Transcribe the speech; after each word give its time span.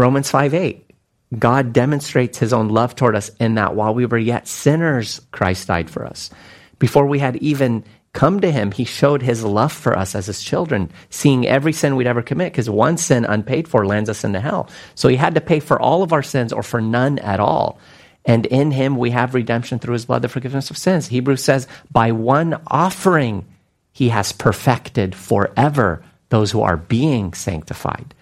Romans 0.00 0.30
5 0.30 0.54
8. 0.54 0.90
God 1.38 1.72
demonstrates 1.72 2.38
his 2.38 2.52
own 2.52 2.68
love 2.68 2.96
toward 2.96 3.14
us 3.14 3.30
in 3.38 3.54
that 3.54 3.76
while 3.76 3.94
we 3.94 4.06
were 4.06 4.18
yet 4.18 4.48
sinners, 4.48 5.20
Christ 5.30 5.68
died 5.68 5.90
for 5.90 6.06
us. 6.06 6.30
Before 6.78 7.06
we 7.06 7.18
had 7.18 7.36
even 7.36 7.84
come 8.14 8.40
to 8.40 8.50
him, 8.50 8.72
he 8.72 8.84
showed 8.84 9.20
his 9.22 9.44
love 9.44 9.72
for 9.72 9.96
us 9.96 10.14
as 10.14 10.26
his 10.26 10.42
children, 10.42 10.90
seeing 11.10 11.46
every 11.46 11.74
sin 11.74 11.94
we'd 11.94 12.06
ever 12.06 12.22
commit, 12.22 12.52
because 12.52 12.70
one 12.70 12.96
sin 12.96 13.26
unpaid 13.26 13.68
for 13.68 13.86
lands 13.86 14.08
us 14.08 14.24
into 14.24 14.40
hell. 14.40 14.68
So 14.94 15.08
he 15.08 15.16
had 15.16 15.34
to 15.34 15.40
pay 15.40 15.60
for 15.60 15.78
all 15.78 16.02
of 16.02 16.14
our 16.14 16.22
sins 16.22 16.52
or 16.52 16.62
for 16.62 16.80
none 16.80 17.18
at 17.18 17.38
all. 17.38 17.78
And 18.24 18.46
in 18.46 18.70
him 18.70 18.96
we 18.96 19.10
have 19.10 19.34
redemption 19.34 19.78
through 19.78 19.92
his 19.92 20.06
blood, 20.06 20.22
the 20.22 20.28
forgiveness 20.28 20.70
of 20.70 20.78
sins. 20.78 21.08
Hebrews 21.08 21.44
says, 21.44 21.68
by 21.92 22.10
one 22.12 22.60
offering, 22.66 23.44
he 23.92 24.08
has 24.08 24.32
perfected 24.32 25.14
forever 25.14 26.02
those 26.30 26.50
who 26.50 26.62
are 26.62 26.76
being 26.78 27.34
sanctified. 27.34 28.14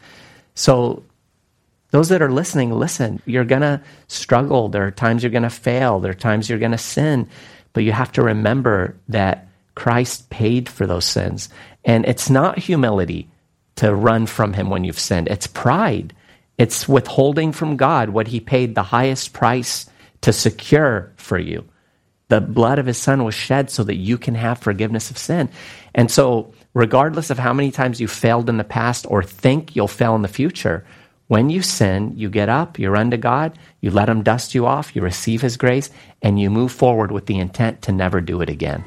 So 0.55 1.05
those 1.91 2.11
that 2.11 2.23
are 2.23 2.31
listening, 2.31 2.73
listen. 2.73 3.23
You're 3.25 3.45
going 3.45 3.63
to 3.63 3.81
struggle. 4.09 4.69
There 4.69 4.87
are 4.87 4.91
times 4.91 5.23
you're 5.23 5.31
going 5.31 5.43
to 5.43 5.51
fail. 5.51 6.01
There 6.01 6.11
are 6.11 6.15
times 6.15 6.49
you're 6.49 6.59
going 6.59 6.73
to 6.73 6.79
sin. 6.79 7.29
But 7.73 7.85
you 7.85 7.93
have 7.93 8.13
to 8.13 8.23
remember 8.23 8.97
that 9.09 9.49
Christ 9.75 10.29
paid 10.29 10.69
for 10.69 10.87
those 10.87 11.05
sins. 11.05 11.49
And 11.85 12.05
it's 12.05 12.29
not 12.29 12.59
humility 12.59 13.31
to 13.77 13.95
run 13.95 14.27
from 14.27 14.53
him 14.53 14.71
when 14.71 14.85
you've 14.85 14.99
sinned, 14.99 15.29
it's 15.29 15.47
pride. 15.47 16.15
It's 16.59 16.89
withholding 16.89 17.53
from 17.53 17.77
God 17.77 18.11
what 18.11 18.27
he 18.27 18.41
paid 18.41 18.75
the 18.75 18.83
highest 18.83 19.33
price 19.33 19.89
to 20.23 20.33
secure 20.33 21.13
for 21.17 21.39
you. 21.39 21.65
The 22.27 22.41
blood 22.41 22.81
of 22.81 22.87
his 22.87 22.99
son 22.99 23.25
was 23.25 23.35
shed 23.35 23.71
so 23.71 23.85
that 23.85 23.95
you 23.95 24.19
can 24.19 24.35
have 24.35 24.59
forgiveness 24.59 25.11
of 25.11 25.17
sin. 25.17 25.49
And 25.95 26.11
so, 26.11 26.53
regardless 26.75 27.31
of 27.31 27.39
how 27.39 27.53
many 27.53 27.71
times 27.71 28.01
you 28.01 28.09
failed 28.09 28.49
in 28.49 28.57
the 28.57 28.65
past 28.65 29.07
or 29.09 29.23
think 29.23 29.77
you'll 29.77 29.87
fail 29.87 30.17
in 30.17 30.23
the 30.23 30.29
future, 30.29 30.85
when 31.29 31.51
you 31.51 31.61
sin, 31.61 32.15
you 32.17 32.31
get 32.31 32.49
up, 32.49 32.79
you 32.79 32.89
run 32.89 33.11
to 33.11 33.19
God, 33.19 33.59
you 33.83 33.91
let 33.91 34.09
Him 34.09 34.23
dust 34.23 34.55
you 34.55 34.65
off, 34.67 34.97
you 34.97 35.03
receive 35.03 35.43
His 35.43 35.59
grace, 35.59 35.91
and 36.23 36.41
you 36.41 36.51
move 36.51 36.73
forward 36.73 37.13
with 37.13 37.27
the 37.27 37.39
intent 37.39 37.83
to 37.83 37.93
never 37.93 38.23
do 38.23 38.41
it 38.41 38.49
again. 38.49 38.83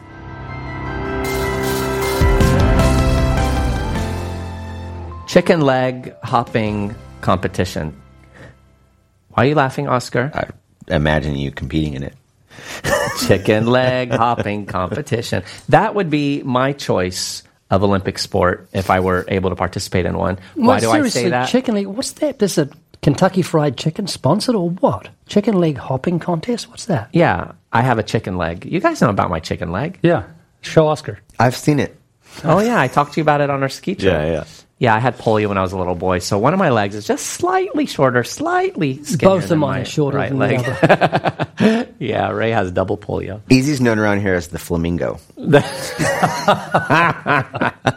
Chicken 5.28 5.62
leg 5.62 6.16
hopping 6.24 6.96
competition. 7.22 7.96
Why 9.30 9.44
are 9.44 9.48
you 9.48 9.56
laughing, 9.56 9.88
Oscar? 9.88 10.32
I 10.34 10.50
imagine 10.94 11.36
you 11.36 11.52
competing 11.52 11.94
in 11.94 12.04
it. 12.04 12.16
Chicken 13.28 13.68
leg 13.68 14.12
hopping 14.12 14.66
competition. 14.66 15.44
That 15.70 15.94
would 15.94 16.10
be 16.10 16.42
my 16.42 16.74
choice 16.74 17.44
of 17.72 17.84
Olympic 17.84 18.20
sport 18.20 18.70
if 18.74 18.90
I 18.92 19.00
were 19.00 19.26
able 19.30 19.50
to 19.50 19.56
participate 19.56 20.06
in 20.06 20.18
one. 20.18 20.38
Well, 20.56 20.68
Why 20.68 20.80
do 20.80 20.92
I 20.92 21.08
say 21.10 21.30
that? 21.30 21.50
Chicken 21.50 21.74
leg. 21.74 21.88
What's 21.88 22.12
that? 22.14 22.38
This 22.38 22.58
a 22.58 22.70
Kentucky 23.02 23.42
Fried 23.42 23.78
Chicken 23.78 24.06
sponsored 24.06 24.54
or 24.56 24.70
what? 24.70 25.10
Chicken 25.28 25.56
leg 25.56 25.78
hopping 25.78 26.20
contest? 26.20 26.70
What's 26.70 26.86
that? 26.86 27.10
yeah, 27.14 27.54
I 27.74 27.82
have 27.82 27.98
a 27.98 28.04
chicken 28.04 28.38
leg. 28.38 28.66
You 28.66 28.80
guys 28.80 29.02
know 29.02 29.10
about 29.10 29.30
my 29.32 29.40
chicken 29.40 29.72
leg. 29.72 29.98
Yeah. 30.04 30.24
Show 30.62 30.88
Oscar. 30.88 31.20
I've 31.40 31.56
seen 31.56 31.80
it. 31.80 31.98
Oh 32.44 32.60
yeah, 32.60 32.80
I 32.80 32.88
talked 32.88 33.14
to 33.14 33.20
you 33.20 33.24
about 33.24 33.42
it 33.42 33.50
on 33.50 33.64
our 33.64 33.70
ski 33.70 33.96
trip. 33.96 34.14
yeah. 34.14 34.26
Yeah, 34.26 34.44
I 34.90 35.00
had 35.00 35.18
polio 35.18 35.48
when 35.48 35.58
I 35.58 35.62
was 35.62 35.74
a 35.74 35.78
little 35.78 35.96
boy, 35.96 36.20
so 36.20 36.38
one 36.40 36.54
of 36.54 36.60
my 36.60 36.70
legs 36.70 36.96
is 36.96 37.06
just 37.06 37.26
slightly 37.28 37.86
shorter, 37.86 38.24
slightly 38.24 39.04
skinnier 39.04 39.36
Both 39.36 39.52
of 39.52 39.58
mine 39.60 39.72
my 39.72 39.80
are 39.82 39.86
shorter 39.86 40.18
right 40.18 40.30
than 40.30 40.40
leg. 40.40 40.60
the 40.60 41.48
other. 41.62 41.88
yeah, 42.00 42.30
Ray 42.32 42.50
has 42.50 42.72
double 42.72 42.98
polio. 42.98 43.42
Easy's 43.50 43.80
known 43.80 44.00
around 44.00 44.22
here 44.22 44.34
as 44.34 44.48
the 44.48 44.58
flamingo. 44.58 45.20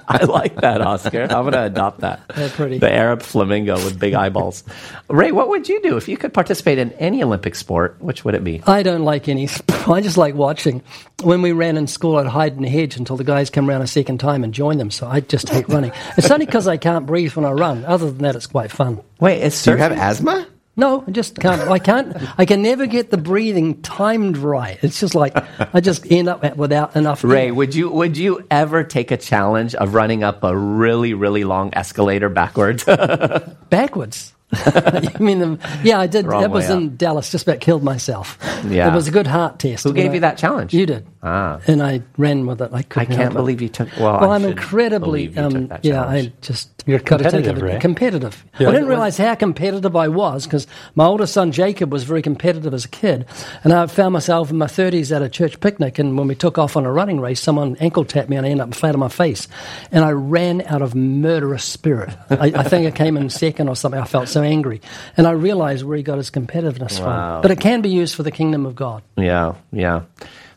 I 0.06 0.24
like 0.28 0.56
that, 0.56 0.80
Oscar. 0.80 1.22
I'm 1.22 1.28
going 1.28 1.52
to 1.52 1.64
adopt 1.64 2.00
that. 2.00 2.20
They're 2.34 2.48
pretty. 2.50 2.78
The 2.78 2.92
Arab 2.92 3.22
flamingo 3.22 3.74
with 3.76 3.98
big 3.98 4.14
eyeballs. 4.14 4.62
Ray, 5.08 5.32
what 5.32 5.48
would 5.48 5.68
you 5.68 5.80
do 5.82 5.96
if 5.96 6.08
you 6.08 6.16
could 6.16 6.32
participate 6.34 6.78
in 6.78 6.92
any 6.92 7.22
Olympic 7.22 7.54
sport? 7.54 7.96
Which 8.00 8.24
would 8.24 8.34
it 8.34 8.44
be? 8.44 8.62
I 8.66 8.82
don't 8.82 9.04
like 9.04 9.28
any. 9.28 9.46
Sport. 9.46 9.88
I 9.88 10.00
just 10.00 10.16
like 10.16 10.34
watching. 10.34 10.82
When 11.22 11.42
we 11.42 11.52
ran 11.52 11.76
in 11.76 11.86
school, 11.86 12.16
I'd 12.16 12.26
hide 12.26 12.54
in 12.56 12.62
the 12.62 12.68
hedge 12.68 12.96
until 12.96 13.16
the 13.16 13.24
guys 13.24 13.50
come 13.50 13.68
around 13.68 13.82
a 13.82 13.86
second 13.86 14.18
time 14.18 14.44
and 14.44 14.52
join 14.52 14.78
them. 14.78 14.90
So 14.90 15.06
I 15.06 15.20
just 15.20 15.48
hate 15.48 15.68
running. 15.68 15.92
It's 16.16 16.30
only 16.30 16.46
because 16.46 16.68
I 16.68 16.73
can't 16.76 17.06
breathe 17.06 17.32
when 17.34 17.44
I 17.44 17.50
run. 17.50 17.84
Other 17.84 18.10
than 18.10 18.18
that, 18.18 18.36
it's 18.36 18.46
quite 18.46 18.70
fun. 18.70 19.00
Wait, 19.20 19.42
is 19.42 19.62
Do 19.62 19.72
you 19.72 19.76
have 19.76 19.92
asthma? 19.92 20.46
No, 20.76 21.04
I 21.06 21.10
just 21.12 21.38
can't. 21.38 21.62
I 21.62 21.78
can't. 21.78 22.16
I 22.36 22.44
can 22.46 22.60
never 22.62 22.86
get 22.86 23.10
the 23.10 23.16
breathing 23.16 23.80
timed 23.82 24.36
right. 24.36 24.76
It's 24.82 24.98
just 24.98 25.14
like 25.14 25.32
I 25.72 25.80
just 25.80 26.10
end 26.10 26.28
up 26.28 26.56
without 26.56 26.96
enough. 26.96 27.22
Ray, 27.22 27.46
air. 27.46 27.54
would 27.54 27.76
you 27.76 27.90
would 27.90 28.16
you 28.16 28.44
ever 28.50 28.82
take 28.82 29.12
a 29.12 29.16
challenge 29.16 29.76
of 29.76 29.94
running 29.94 30.24
up 30.24 30.42
a 30.42 30.56
really 30.56 31.14
really 31.14 31.44
long 31.44 31.70
escalator 31.74 32.28
backwards? 32.28 32.84
backwards. 33.70 34.32
you 35.18 35.24
mean 35.24 35.38
the? 35.38 35.80
Yeah, 35.82 35.98
I 36.00 36.06
did. 36.06 36.26
Wrong 36.26 36.40
that 36.42 36.50
was 36.50 36.68
way 36.68 36.74
in 36.76 36.96
Dallas. 36.96 37.30
Just 37.30 37.46
about 37.46 37.60
killed 37.60 37.82
myself. 37.82 38.38
Yeah. 38.68 38.90
it 38.90 38.94
was 38.94 39.08
a 39.08 39.10
good 39.10 39.26
heart 39.26 39.58
test. 39.58 39.84
Who 39.84 39.92
gave 39.92 40.10
I- 40.10 40.14
you 40.14 40.20
that 40.20 40.38
challenge? 40.38 40.72
You 40.74 40.86
did. 40.86 41.06
Ah. 41.22 41.58
and 41.66 41.82
I 41.82 42.02
ran 42.18 42.46
with 42.46 42.60
it. 42.60 42.70
I 42.72 42.78
I 42.78 42.82
couldn't. 42.82 43.02
I 43.02 43.04
can't 43.06 43.18
help 43.20 43.32
it. 43.32 43.36
believe 43.36 43.62
you 43.62 43.68
took. 43.70 43.88
Well, 43.98 44.20
Well, 44.20 44.30
I 44.30 44.34
I'm 44.34 44.44
incredibly, 44.44 45.28
believe 45.28 45.38
um, 45.38 45.72
yeah. 45.82 46.04
I 46.04 46.32
just 46.42 46.73
You're 46.86 46.98
competitive, 46.98 47.62
right? 47.62 47.80
Competitive. 47.80 48.44
Yeah. 48.58 48.68
I 48.68 48.72
didn't 48.72 48.88
realize 48.88 49.16
how 49.16 49.34
competitive 49.34 49.96
I 49.96 50.08
was 50.08 50.44
because 50.44 50.66
my 50.94 51.06
older 51.06 51.26
son 51.26 51.50
Jacob 51.50 51.90
was 51.92 52.04
very 52.04 52.20
competitive 52.20 52.74
as 52.74 52.84
a 52.84 52.88
kid, 52.88 53.24
and 53.62 53.72
I 53.72 53.86
found 53.86 54.12
myself 54.12 54.50
in 54.50 54.58
my 54.58 54.66
30s 54.66 55.14
at 55.14 55.22
a 55.22 55.28
church 55.28 55.60
picnic, 55.60 55.98
and 55.98 56.18
when 56.18 56.28
we 56.28 56.34
took 56.34 56.58
off 56.58 56.76
on 56.76 56.84
a 56.84 56.92
running 56.92 57.20
race, 57.20 57.40
someone 57.40 57.76
ankle 57.80 58.04
tapped 58.04 58.28
me, 58.28 58.36
and 58.36 58.44
I 58.44 58.50
ended 58.50 58.68
up 58.68 58.74
flat 58.74 58.94
on 58.94 59.00
my 59.00 59.08
face, 59.08 59.48
and 59.92 60.04
I 60.04 60.10
ran 60.10 60.60
out 60.62 60.82
of 60.82 60.94
murderous 60.94 61.64
spirit. 61.64 62.10
I, 62.28 62.52
I 62.54 62.62
think 62.64 62.86
I 62.86 62.90
came 62.90 63.16
in 63.16 63.30
second 63.30 63.68
or 63.68 63.76
something. 63.76 64.00
I 64.00 64.04
felt 64.04 64.28
so 64.28 64.42
angry, 64.42 64.80
and 65.16 65.26
I 65.26 65.30
realized 65.30 65.84
where 65.84 65.96
he 65.96 66.02
got 66.02 66.18
his 66.18 66.30
competitiveness 66.30 67.00
Wow. 67.00 67.36
from. 67.36 67.42
But 67.42 67.50
it 67.50 67.60
can 67.60 67.80
be 67.80 67.88
used 67.90 68.14
for 68.14 68.22
the 68.22 68.30
kingdom 68.30 68.66
of 68.66 68.74
God. 68.76 69.02
Yeah, 69.16 69.54
yeah. 69.72 70.02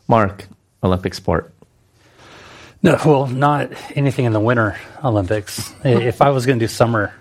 Mark, 0.08 0.46
Olympic 0.82 1.14
sport. 1.14 1.52
No, 2.82 2.96
well, 3.04 3.26
not 3.26 3.72
anything 3.96 4.24
in 4.24 4.32
the 4.32 4.40
Winter 4.40 4.76
Olympics. 5.02 5.74
If 5.84 6.22
I 6.22 6.30
was 6.30 6.46
going 6.46 6.58
to 6.58 6.64
do 6.64 6.68
summer, 6.68 7.12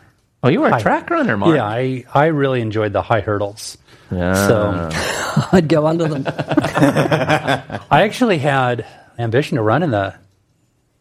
Oh, 0.43 0.49
you 0.49 0.61
were 0.61 0.69
a 0.69 0.79
track 0.79 1.09
runner, 1.09 1.35
Mark. 1.35 1.55
yeah, 1.55 1.65
I, 1.65 2.05
I 2.13 2.25
really 2.27 2.61
enjoyed 2.61 2.93
the 2.93 3.01
high 3.01 3.21
hurdles. 3.21 3.75
Yeah. 4.11 4.33
So 4.47 5.47
I'd 5.51 5.67
go 5.67 5.87
under 5.87 6.07
them. 6.07 6.23
I 6.27 8.03
actually 8.03 8.37
had 8.37 8.85
ambition 9.17 9.57
to 9.57 9.63
run 9.63 9.81
in 9.83 9.91
the 9.91 10.13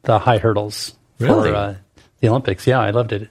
the 0.02 0.18
high 0.18 0.38
hurdles 0.38 0.94
Really? 1.18 1.50
for 1.50 1.56
uh, 1.56 1.74
the 2.20 2.28
Olympics. 2.28 2.66
Yeah, 2.66 2.80
I 2.80 2.90
loved 2.90 3.12
it. 3.12 3.28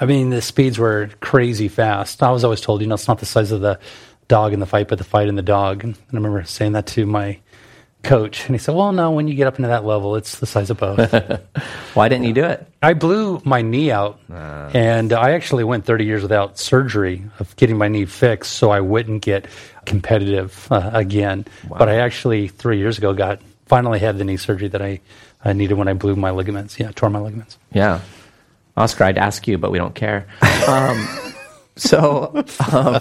I 0.00 0.06
mean, 0.06 0.30
the 0.30 0.42
speeds 0.42 0.78
were 0.78 1.10
crazy 1.20 1.68
fast. 1.68 2.22
I 2.22 2.30
was 2.32 2.42
always 2.44 2.60
told, 2.60 2.80
you 2.80 2.86
know, 2.88 2.94
it's 2.94 3.06
not 3.06 3.18
the 3.20 3.26
size 3.26 3.52
of 3.52 3.60
the 3.60 3.78
dog 4.26 4.52
in 4.52 4.58
the 4.60 4.66
fight, 4.66 4.88
but 4.88 4.98
the 4.98 5.04
fight 5.04 5.28
in 5.28 5.36
the 5.36 5.42
dog. 5.42 5.84
And 5.84 5.94
I 5.94 6.16
remember 6.16 6.42
saying 6.44 6.72
that 6.72 6.86
to 6.88 7.06
my 7.06 7.38
coach, 8.04 8.46
and 8.46 8.54
he 8.54 8.58
said, 8.58 8.74
"Well, 8.74 8.92
no, 8.92 9.10
when 9.10 9.26
you 9.28 9.34
get 9.34 9.46
up 9.46 9.58
into 9.58 9.68
that 9.68 9.84
level, 9.84 10.16
it's 10.16 10.38
the 10.38 10.46
size 10.46 10.70
of 10.70 10.78
both." 10.78 11.12
Why 11.94 12.08
didn't 12.08 12.24
you 12.24 12.32
do 12.32 12.44
it? 12.44 12.66
I 12.82 12.94
blew 12.94 13.40
my 13.44 13.62
knee 13.62 13.90
out, 13.90 14.20
and 14.28 15.12
I 15.12 15.32
actually 15.32 15.64
went 15.64 15.84
30 15.84 16.04
years 16.04 16.22
without 16.22 16.58
surgery 16.58 17.24
of 17.38 17.54
getting 17.56 17.78
my 17.78 17.88
knee 17.88 18.04
fixed, 18.04 18.52
so 18.52 18.70
I 18.70 18.80
wouldn't 18.80 19.22
get 19.22 19.46
competitive 19.86 20.68
uh, 20.70 20.90
again. 20.92 21.46
But 21.68 21.88
I 21.88 21.96
actually 21.96 22.48
three 22.48 22.78
years 22.78 22.98
ago 22.98 23.12
got 23.12 23.40
finally 23.66 23.98
had 23.98 24.18
the 24.18 24.24
knee 24.24 24.36
surgery 24.36 24.68
that 24.68 24.82
I, 24.82 25.00
I 25.44 25.52
needed 25.52 25.74
when 25.74 25.88
I 25.88 25.94
blew 25.94 26.16
my 26.16 26.30
ligaments. 26.30 26.78
Yeah, 26.78 26.92
tore 26.92 27.10
my 27.10 27.18
ligaments. 27.18 27.58
Yeah. 27.72 28.00
Oscar, 28.76 29.04
I'd 29.04 29.18
ask 29.18 29.46
you, 29.46 29.58
but 29.58 29.70
we 29.70 29.78
don't 29.78 29.94
care. 29.94 30.26
Um, 30.68 31.08
so, 31.76 32.44
um, 32.72 33.00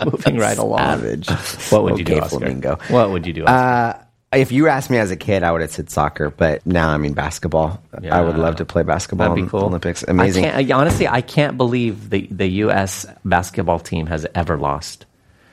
moving 0.04 0.38
right 0.38 0.58
along. 0.58 0.78
Savage. 0.78 1.28
What 1.70 1.84
would 1.84 1.98
you 1.98 2.04
do, 2.04 2.18
Oscar? 2.18 2.38
flamingo. 2.38 2.78
What 2.88 3.10
would 3.10 3.26
you 3.26 3.32
do? 3.32 3.44
Oscar? 3.44 4.00
Uh, 4.00 4.04
if 4.32 4.50
you 4.50 4.68
asked 4.68 4.90
me 4.90 4.98
as 4.98 5.10
a 5.10 5.16
kid, 5.16 5.42
I 5.42 5.52
would 5.52 5.60
have 5.60 5.70
said 5.70 5.90
soccer, 5.90 6.30
but 6.30 6.66
now 6.66 6.90
I 6.90 6.96
mean 6.96 7.12
basketball. 7.12 7.82
Yeah. 8.00 8.16
I 8.16 8.22
would 8.22 8.38
love 8.38 8.56
to 8.56 8.64
play 8.64 8.82
basketball 8.82 9.28
That'd 9.28 9.36
be 9.36 9.42
in 9.42 9.48
cool. 9.48 9.60
the 9.60 9.66
Olympics. 9.66 10.02
Amazing. 10.06 10.44
I 10.46 10.50
can't, 10.50 10.70
I, 10.70 10.74
honestly, 10.74 11.08
I 11.08 11.20
can't 11.20 11.56
believe 11.56 12.10
the, 12.10 12.26
the 12.30 12.46
U.S. 12.46 13.06
basketball 13.24 13.78
team 13.78 14.06
has 14.06 14.26
ever 14.34 14.56
lost. 14.56 15.06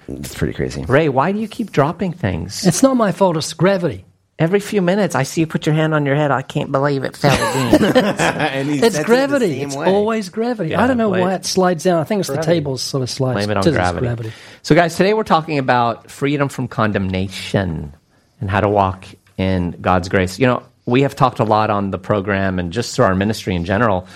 It's 0.07 0.33
pretty 0.33 0.53
crazy. 0.53 0.83
Ray, 0.85 1.09
why 1.09 1.31
do 1.31 1.39
you 1.39 1.47
keep 1.47 1.71
dropping 1.71 2.13
things? 2.13 2.65
It's 2.65 2.81
not 2.81 2.95
my 2.95 3.11
fault. 3.11 3.37
It's 3.37 3.53
gravity. 3.53 4.05
Every 4.39 4.61
few 4.61 4.81
minutes, 4.81 5.15
I 5.15 5.23
see 5.23 5.41
you 5.41 5.47
put 5.47 5.65
your 5.65 5.75
hand 5.75 5.93
on 5.93 6.05
your 6.05 6.15
head. 6.15 6.31
I 6.31 6.41
can't 6.41 6.71
believe 6.71 7.03
it 7.03 7.17
fell 7.17 7.33
again. 7.33 7.93
It's 8.69 8.79
sets 8.79 8.99
it 8.99 9.05
gravity. 9.05 9.61
It's 9.61 9.75
way. 9.75 9.85
always 9.85 10.29
gravity. 10.29 10.69
Yeah, 10.71 10.81
I 10.81 10.87
don't 10.87 10.97
know 10.97 11.09
why 11.09 11.33
it 11.33 11.45
slides 11.45 11.83
down. 11.83 11.99
I 11.99 12.05
think 12.05 12.21
it's 12.21 12.29
the 12.29 12.37
tables 12.37 12.81
sort 12.81 13.03
of 13.03 13.09
slides. 13.09 13.35
Blame 13.35 13.51
it 13.51 13.57
on 13.57 13.63
Just 13.63 13.75
gravity. 13.75 14.31
So, 14.61 14.75
guys, 14.75 14.95
today 14.95 15.13
we're 15.13 15.23
talking 15.23 15.57
about 15.57 16.09
freedom 16.09 16.47
from 16.47 16.69
condemnation 16.69 17.93
and 18.39 18.49
how 18.49 18.61
to 18.61 18.69
walk 18.69 19.05
in 19.37 19.71
God's 19.81 20.09
grace. 20.09 20.39
You 20.39 20.47
know, 20.47 20.63
we 20.85 21.01
have 21.03 21.15
talked 21.15 21.39
a 21.39 21.43
lot 21.43 21.69
on 21.69 21.91
the 21.91 21.97
program 21.97 22.59
and 22.59 22.73
just 22.73 22.95
through 22.95 23.05
our 23.05 23.15
ministry 23.15 23.55
in 23.55 23.65
general 23.65 24.07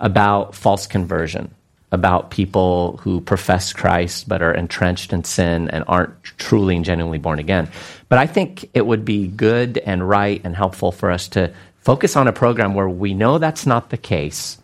about 0.00 0.54
false 0.54 0.86
conversion, 0.86 1.54
about 1.90 2.30
people 2.30 2.98
who 2.98 3.20
profess 3.20 3.72
Christ 3.72 4.28
but 4.28 4.42
are 4.42 4.52
entrenched 4.52 5.12
in 5.12 5.24
sin 5.24 5.68
and 5.70 5.84
aren't 5.88 6.22
truly 6.22 6.76
and 6.76 6.84
genuinely 6.84 7.18
born 7.18 7.38
again. 7.38 7.68
But 8.08 8.18
I 8.18 8.26
think 8.26 8.68
it 8.74 8.86
would 8.86 9.04
be 9.04 9.26
good 9.26 9.78
and 9.78 10.08
right 10.08 10.40
and 10.44 10.54
helpful 10.54 10.92
for 10.92 11.10
us 11.10 11.28
to 11.28 11.52
focus 11.80 12.16
on 12.16 12.28
a 12.28 12.32
program 12.32 12.74
where 12.74 12.88
we 12.88 13.14
know 13.14 13.38
that's 13.38 13.66
not 13.66 13.90
the 13.90 13.96
case, 13.96 14.58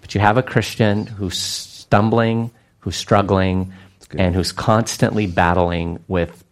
but 0.00 0.14
you 0.14 0.20
have 0.20 0.38
a 0.38 0.42
Christian 0.42 1.06
who's 1.06 1.38
stumbling, 1.38 2.50
who's 2.80 2.96
struggling 2.96 3.72
and 4.16 4.34
who's 4.34 4.52
constantly 4.52 5.26
battling 5.26 6.02
with 6.08 6.44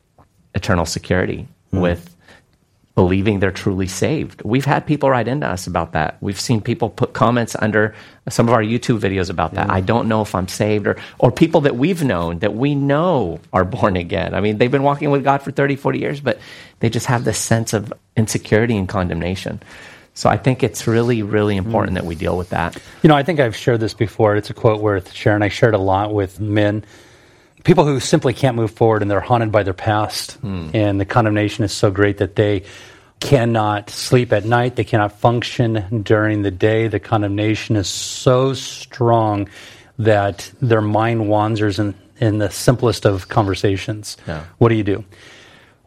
eternal 0.54 0.84
security, 0.84 1.48
Mm-hmm. 1.72 1.82
with 1.82 2.12
believing 2.94 3.40
they're 3.40 3.50
truly 3.50 3.86
saved. 3.86 4.42
We've 4.42 4.66
had 4.66 4.86
people 4.86 5.08
write 5.08 5.26
into 5.26 5.46
us 5.46 5.66
about 5.66 5.92
that. 5.92 6.18
We've 6.20 6.38
seen 6.38 6.60
people 6.60 6.90
put 6.90 7.14
comments 7.14 7.56
under 7.58 7.94
some 8.28 8.46
of 8.46 8.52
our 8.52 8.62
YouTube 8.62 9.00
videos 9.00 9.30
about 9.30 9.54
that. 9.54 9.70
I 9.70 9.80
don't 9.80 10.08
know 10.08 10.20
if 10.20 10.34
I'm 10.34 10.48
saved 10.48 10.86
or 10.86 10.98
or 11.18 11.32
people 11.32 11.62
that 11.62 11.76
we've 11.76 12.04
known 12.04 12.40
that 12.40 12.54
we 12.54 12.74
know 12.74 13.40
are 13.54 13.64
born 13.64 13.96
again. 13.96 14.34
I 14.34 14.42
mean, 14.42 14.58
they've 14.58 14.70
been 14.70 14.82
walking 14.82 15.10
with 15.10 15.24
God 15.24 15.40
for 15.40 15.50
30, 15.50 15.76
40 15.76 15.98
years, 15.98 16.20
but 16.20 16.38
they 16.80 16.90
just 16.90 17.06
have 17.06 17.24
this 17.24 17.38
sense 17.38 17.72
of 17.72 17.90
insecurity 18.14 18.76
and 18.76 18.86
condemnation. 18.86 19.62
So 20.12 20.28
I 20.28 20.36
think 20.36 20.62
it's 20.62 20.86
really, 20.86 21.22
really 21.22 21.56
important 21.56 21.92
mm. 21.92 22.00
that 22.00 22.06
we 22.06 22.14
deal 22.14 22.36
with 22.36 22.50
that. 22.50 22.76
You 23.02 23.08
know, 23.08 23.16
I 23.16 23.22
think 23.22 23.40
I've 23.40 23.56
shared 23.56 23.80
this 23.80 23.94
before. 23.94 24.36
It's 24.36 24.50
a 24.50 24.54
quote 24.54 24.82
worth 24.82 25.12
sharing. 25.12 25.40
I 25.40 25.48
shared 25.48 25.72
a 25.72 25.78
lot 25.78 26.12
with 26.12 26.38
men, 26.38 26.84
people 27.64 27.84
who 27.84 28.00
simply 28.00 28.34
can't 28.34 28.56
move 28.56 28.70
forward 28.70 29.02
and 29.02 29.10
they're 29.10 29.20
haunted 29.20 29.52
by 29.52 29.62
their 29.62 29.74
past. 29.74 30.32
Hmm. 30.34 30.70
And 30.74 31.00
the 31.00 31.04
condemnation 31.04 31.64
is 31.64 31.72
so 31.72 31.90
great 31.90 32.18
that 32.18 32.36
they 32.36 32.64
cannot 33.20 33.88
sleep 33.88 34.32
at 34.32 34.44
night, 34.44 34.74
they 34.74 34.84
cannot 34.84 35.18
function 35.20 36.02
during 36.02 36.42
the 36.42 36.50
day. 36.50 36.88
The 36.88 36.98
condemnation 36.98 37.76
is 37.76 37.88
so 37.88 38.52
strong 38.52 39.48
that 39.98 40.50
their 40.60 40.80
mind 40.80 41.28
wanders 41.28 41.78
in, 41.78 41.94
in 42.18 42.38
the 42.38 42.50
simplest 42.50 43.06
of 43.06 43.28
conversations. 43.28 44.16
Yeah. 44.26 44.44
What 44.58 44.70
do 44.70 44.74
you 44.74 44.82
do? 44.82 45.04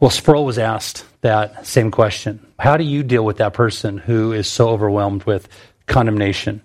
Well, 0.00 0.10
Sproul 0.10 0.44
was 0.44 0.58
asked 0.58 1.04
that 1.22 1.66
same 1.66 1.90
question. 1.90 2.46
How 2.58 2.76
do 2.76 2.84
you 2.84 3.02
deal 3.02 3.24
with 3.24 3.38
that 3.38 3.54
person 3.54 3.98
who 3.98 4.32
is 4.32 4.46
so 4.46 4.68
overwhelmed 4.68 5.24
with 5.24 5.48
condemnation? 5.86 6.62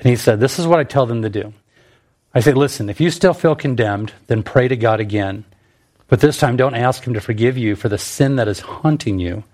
And 0.00 0.08
he 0.08 0.16
said, 0.16 0.40
This 0.40 0.58
is 0.58 0.66
what 0.66 0.78
I 0.78 0.84
tell 0.84 1.06
them 1.06 1.22
to 1.22 1.28
do. 1.28 1.52
I 2.34 2.40
say, 2.40 2.52
Listen, 2.52 2.90
if 2.90 3.00
you 3.00 3.10
still 3.10 3.34
feel 3.34 3.54
condemned, 3.54 4.12
then 4.26 4.42
pray 4.42 4.68
to 4.68 4.76
God 4.76 5.00
again. 5.00 5.44
But 6.08 6.20
this 6.20 6.38
time, 6.38 6.56
don't 6.56 6.74
ask 6.74 7.04
Him 7.04 7.14
to 7.14 7.20
forgive 7.20 7.58
you 7.58 7.76
for 7.76 7.88
the 7.88 7.98
sin 7.98 8.36
that 8.36 8.48
is 8.48 8.60
haunting 8.60 9.18
you. 9.18 9.44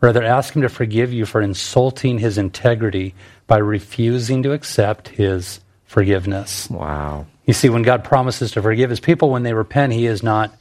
Rather, 0.00 0.22
ask 0.22 0.54
Him 0.54 0.62
to 0.62 0.68
forgive 0.68 1.12
you 1.12 1.24
for 1.26 1.40
insulting 1.40 2.18
His 2.18 2.36
integrity 2.38 3.14
by 3.46 3.58
refusing 3.58 4.42
to 4.42 4.52
accept 4.52 5.08
His 5.08 5.60
forgiveness. 5.94 6.68
Wow. 6.70 7.26
You 7.46 7.54
see, 7.54 7.68
when 7.68 7.82
God 7.82 8.02
promises 8.02 8.50
to 8.52 8.62
forgive 8.62 8.90
his 8.90 8.98
people 8.98 9.30
when 9.30 9.44
they 9.44 9.54
repent, 9.54 9.92
he 9.92 10.06
is 10.06 10.22
not 10.22 10.52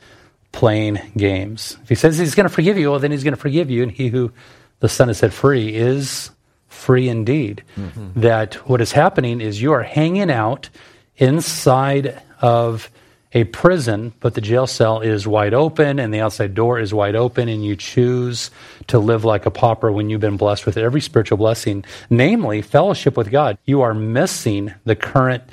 playing 0.51 0.99
games. 1.17 1.77
If 1.81 1.89
he 1.89 1.95
says 1.95 2.19
he's 2.19 2.35
going 2.35 2.47
to 2.47 2.53
forgive 2.53 2.77
you, 2.77 2.91
well, 2.91 2.99
then 2.99 3.11
he's 3.11 3.23
going 3.23 3.33
to 3.33 3.39
forgive 3.39 3.71
you. 3.71 3.83
And 3.83 3.91
he 3.91 4.09
who 4.09 4.31
the 4.79 4.89
Son 4.89 5.07
has 5.07 5.17
set 5.17 5.33
free 5.33 5.73
is 5.73 6.29
free 6.67 7.09
indeed. 7.09 7.63
Mm-hmm. 7.75 8.21
That 8.21 8.55
what 8.67 8.79
is 8.79 8.91
happening 8.91 9.41
is 9.41 9.61
you 9.61 9.73
are 9.73 9.81
hanging 9.81 10.29
out 10.29 10.69
inside 11.17 12.21
of 12.41 12.89
a 13.33 13.43
prison, 13.45 14.13
but 14.19 14.35
the 14.35 14.41
jail 14.41 14.67
cell 14.67 15.01
is 15.01 15.27
wide 15.27 15.53
open 15.53 15.99
and 15.99 16.13
the 16.13 16.19
outside 16.19 16.53
door 16.53 16.79
is 16.79 16.93
wide 16.93 17.15
open, 17.15 17.49
and 17.49 17.65
you 17.65 17.75
choose 17.75 18.51
to 18.87 18.99
live 18.99 19.25
like 19.25 19.45
a 19.45 19.51
pauper 19.51 19.91
when 19.91 20.09
you've 20.09 20.21
been 20.21 20.37
blessed 20.37 20.65
with 20.65 20.77
every 20.77 21.01
spiritual 21.01 21.37
blessing, 21.37 21.83
namely 22.09 22.61
fellowship 22.61 23.17
with 23.17 23.31
God. 23.31 23.57
You 23.65 23.81
are 23.81 23.93
missing 23.93 24.73
the 24.85 24.95
current 24.95 25.43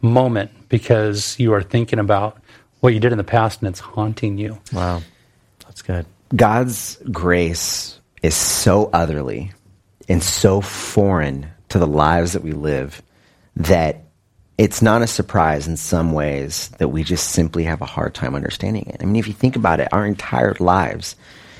moment 0.00 0.50
because 0.68 1.38
you 1.38 1.52
are 1.54 1.62
thinking 1.62 1.98
about 1.98 2.40
what 2.80 2.92
you 2.94 3.00
did 3.00 3.12
in 3.12 3.18
the 3.18 3.24
past 3.24 3.60
and 3.60 3.68
it's 3.68 3.80
haunting 3.80 4.38
you. 4.38 4.58
Wow. 4.72 5.02
That's 5.64 5.82
good. 5.82 6.06
God's 6.34 6.96
grace 7.10 8.00
is 8.22 8.34
so 8.34 8.90
otherly 8.92 9.52
and 10.08 10.22
so 10.22 10.60
foreign 10.60 11.48
to 11.68 11.78
the 11.78 11.86
lives 11.86 12.32
that 12.32 12.42
we 12.42 12.52
live 12.52 13.02
that 13.56 14.04
it's 14.58 14.82
not 14.82 15.02
a 15.02 15.06
surprise 15.06 15.68
in 15.68 15.76
some 15.76 16.12
ways 16.12 16.68
that 16.78 16.88
we 16.88 17.04
just 17.04 17.30
simply 17.30 17.62
have 17.62 17.80
a 17.80 17.86
hard 17.86 18.12
time 18.12 18.34
understanding 18.34 18.86
it. 18.88 18.96
I 19.00 19.04
mean, 19.04 19.16
if 19.16 19.28
you 19.28 19.32
think 19.32 19.54
about 19.54 19.78
it, 19.78 19.88
our 19.92 20.04
entire 20.04 20.56
lives, 20.58 21.14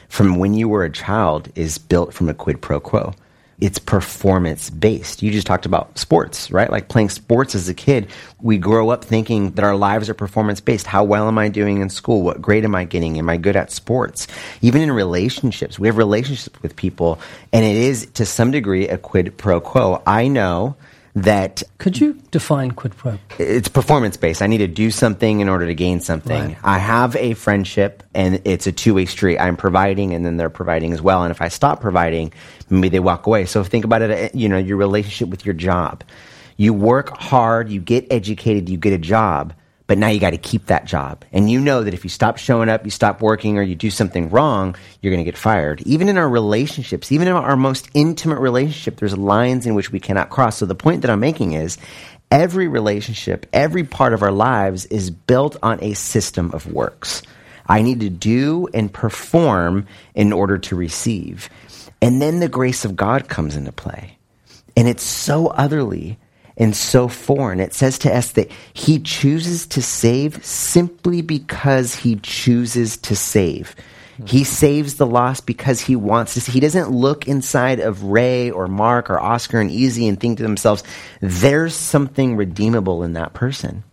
from 0.08 0.36
when 0.36 0.52
you 0.52 0.68
were 0.68 0.84
a 0.84 0.90
child, 0.90 1.48
is 1.54 1.78
built 1.78 2.12
from 2.12 2.28
a 2.28 2.34
quid 2.34 2.60
pro 2.60 2.80
quo. 2.80 3.14
It's 3.60 3.78
performance 3.78 4.70
based. 4.70 5.22
You 5.22 5.32
just 5.32 5.46
talked 5.46 5.66
about 5.66 5.98
sports, 5.98 6.50
right? 6.50 6.70
Like 6.70 6.88
playing 6.88 7.08
sports 7.08 7.54
as 7.54 7.68
a 7.68 7.74
kid, 7.74 8.08
we 8.40 8.56
grow 8.56 8.90
up 8.90 9.04
thinking 9.04 9.52
that 9.52 9.64
our 9.64 9.76
lives 9.76 10.08
are 10.08 10.14
performance 10.14 10.60
based. 10.60 10.86
How 10.86 11.02
well 11.02 11.26
am 11.26 11.38
I 11.38 11.48
doing 11.48 11.80
in 11.80 11.90
school? 11.90 12.22
What 12.22 12.42
grade 12.42 12.64
am 12.64 12.74
I 12.74 12.84
getting? 12.84 13.18
Am 13.18 13.28
I 13.28 13.36
good 13.36 13.56
at 13.56 13.72
sports? 13.72 14.26
Even 14.60 14.82
in 14.82 14.92
relationships, 14.92 15.78
we 15.78 15.88
have 15.88 15.96
relationships 15.96 16.60
with 16.62 16.76
people, 16.76 17.20
and 17.52 17.64
it 17.64 17.76
is 17.76 18.06
to 18.14 18.26
some 18.26 18.50
degree 18.52 18.88
a 18.88 18.98
quid 18.98 19.36
pro 19.36 19.60
quo. 19.60 20.02
I 20.06 20.28
know 20.28 20.76
that 21.22 21.62
Could 21.78 22.00
you 22.00 22.14
define 22.30 22.72
quid 22.72 22.96
pro? 22.96 23.18
it's 23.38 23.68
performance 23.68 24.16
based. 24.16 24.42
I 24.42 24.46
need 24.46 24.58
to 24.58 24.66
do 24.66 24.90
something 24.90 25.40
in 25.40 25.48
order 25.48 25.66
to 25.66 25.74
gain 25.74 26.00
something. 26.00 26.48
Right. 26.48 26.58
I 26.62 26.78
have 26.78 27.16
a 27.16 27.34
friendship 27.34 28.02
and 28.14 28.40
it's 28.44 28.66
a 28.66 28.72
two 28.72 28.94
way 28.94 29.06
street. 29.06 29.38
I'm 29.38 29.56
providing 29.56 30.14
and 30.14 30.24
then 30.24 30.36
they're 30.36 30.50
providing 30.50 30.92
as 30.92 31.02
well. 31.02 31.22
And 31.22 31.30
if 31.30 31.40
I 31.40 31.48
stop 31.48 31.80
providing, 31.80 32.32
maybe 32.70 32.88
they 32.88 33.00
walk 33.00 33.26
away. 33.26 33.46
So 33.46 33.64
think 33.64 33.84
about 33.84 34.02
it, 34.02 34.10
uh, 34.10 34.36
you 34.36 34.48
know, 34.48 34.58
your 34.58 34.76
relationship 34.76 35.28
with 35.28 35.44
your 35.44 35.54
job. 35.54 36.04
You 36.56 36.74
work 36.74 37.16
hard, 37.16 37.70
you 37.70 37.80
get 37.80 38.06
educated, 38.10 38.68
you 38.68 38.78
get 38.78 38.92
a 38.92 38.98
job, 38.98 39.54
but 39.88 39.98
now 39.98 40.08
you 40.08 40.20
got 40.20 40.30
to 40.30 40.38
keep 40.38 40.66
that 40.66 40.84
job. 40.84 41.24
And 41.32 41.50
you 41.50 41.58
know 41.58 41.82
that 41.82 41.94
if 41.94 42.04
you 42.04 42.10
stop 42.10 42.36
showing 42.36 42.68
up, 42.68 42.84
you 42.84 42.90
stop 42.90 43.20
working, 43.20 43.58
or 43.58 43.62
you 43.62 43.74
do 43.74 43.90
something 43.90 44.28
wrong, 44.28 44.76
you're 45.00 45.12
going 45.12 45.24
to 45.24 45.28
get 45.28 45.36
fired. 45.36 45.80
Even 45.86 46.08
in 46.08 46.18
our 46.18 46.28
relationships, 46.28 47.10
even 47.10 47.26
in 47.26 47.34
our 47.34 47.56
most 47.56 47.88
intimate 47.94 48.38
relationship, 48.38 48.96
there's 48.96 49.16
lines 49.16 49.66
in 49.66 49.74
which 49.74 49.90
we 49.90 49.98
cannot 49.98 50.28
cross. 50.28 50.58
So 50.58 50.66
the 50.66 50.74
point 50.74 51.02
that 51.02 51.10
I'm 51.10 51.20
making 51.20 51.52
is 51.52 51.78
every 52.30 52.68
relationship, 52.68 53.46
every 53.52 53.82
part 53.82 54.12
of 54.12 54.22
our 54.22 54.30
lives 54.30 54.84
is 54.86 55.10
built 55.10 55.56
on 55.62 55.82
a 55.82 55.94
system 55.94 56.50
of 56.52 56.70
works. 56.70 57.22
I 57.66 57.80
need 57.80 58.00
to 58.00 58.10
do 58.10 58.68
and 58.74 58.92
perform 58.92 59.86
in 60.14 60.34
order 60.34 60.58
to 60.58 60.76
receive. 60.76 61.48
And 62.02 62.20
then 62.20 62.40
the 62.40 62.48
grace 62.48 62.84
of 62.84 62.94
God 62.94 63.28
comes 63.28 63.56
into 63.56 63.72
play. 63.72 64.18
And 64.76 64.86
it's 64.86 65.02
so 65.02 65.46
otherly 65.46 66.18
and 66.58 66.76
so 66.76 67.08
foreign. 67.08 67.60
It 67.60 67.72
says 67.72 67.98
to 68.00 68.14
us 68.14 68.32
that 68.32 68.50
he 68.74 68.98
chooses 68.98 69.66
to 69.68 69.80
save 69.80 70.44
simply 70.44 71.22
because 71.22 71.94
he 71.94 72.16
chooses 72.16 72.96
to 72.98 73.16
save. 73.16 73.74
He 74.26 74.42
saves 74.42 74.94
the 74.96 75.06
lost 75.06 75.46
because 75.46 75.80
he 75.80 75.94
wants 75.94 76.34
to. 76.34 76.50
He 76.50 76.58
doesn't 76.58 76.90
look 76.90 77.28
inside 77.28 77.78
of 77.78 78.02
Ray 78.02 78.50
or 78.50 78.66
Mark 78.66 79.10
or 79.10 79.20
Oscar 79.20 79.60
and 79.60 79.70
Easy 79.70 80.08
and 80.08 80.18
think 80.18 80.38
to 80.38 80.42
themselves, 80.42 80.82
there's 81.20 81.74
something 81.74 82.34
redeemable 82.34 83.04
in 83.04 83.12
that 83.12 83.32
person. 83.32 83.84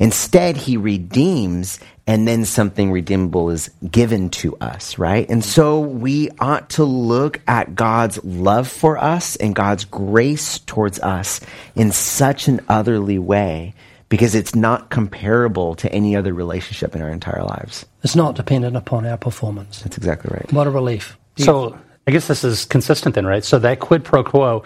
Instead, 0.00 0.56
he 0.56 0.76
redeems 0.76 1.78
and 2.10 2.26
then 2.26 2.44
something 2.44 2.90
redeemable 2.90 3.50
is 3.50 3.70
given 3.88 4.30
to 4.30 4.56
us, 4.56 4.98
right? 4.98 5.30
And 5.30 5.44
so 5.44 5.78
we 5.78 6.28
ought 6.40 6.70
to 6.70 6.82
look 6.82 7.40
at 7.46 7.76
God's 7.76 8.22
love 8.24 8.66
for 8.66 8.98
us 8.98 9.36
and 9.36 9.54
God's 9.54 9.84
grace 9.84 10.58
towards 10.58 10.98
us 10.98 11.40
in 11.76 11.92
such 11.92 12.48
an 12.48 12.62
otherly 12.68 13.20
way 13.20 13.74
because 14.08 14.34
it's 14.34 14.56
not 14.56 14.90
comparable 14.90 15.76
to 15.76 15.92
any 15.92 16.16
other 16.16 16.34
relationship 16.34 16.96
in 16.96 17.00
our 17.00 17.10
entire 17.10 17.44
lives. 17.44 17.86
It's 18.02 18.16
not 18.16 18.34
dependent 18.34 18.76
upon 18.76 19.06
our 19.06 19.16
performance. 19.16 19.82
That's 19.82 19.96
exactly 19.96 20.34
right. 20.34 20.52
What 20.52 20.66
a 20.66 20.70
relief. 20.70 21.16
So 21.36 21.78
I 22.08 22.10
guess 22.10 22.26
this 22.26 22.42
is 22.42 22.64
consistent 22.64 23.14
then, 23.14 23.24
right? 23.24 23.44
So 23.44 23.60
that 23.60 23.78
quid 23.78 24.02
pro 24.02 24.24
quo, 24.24 24.64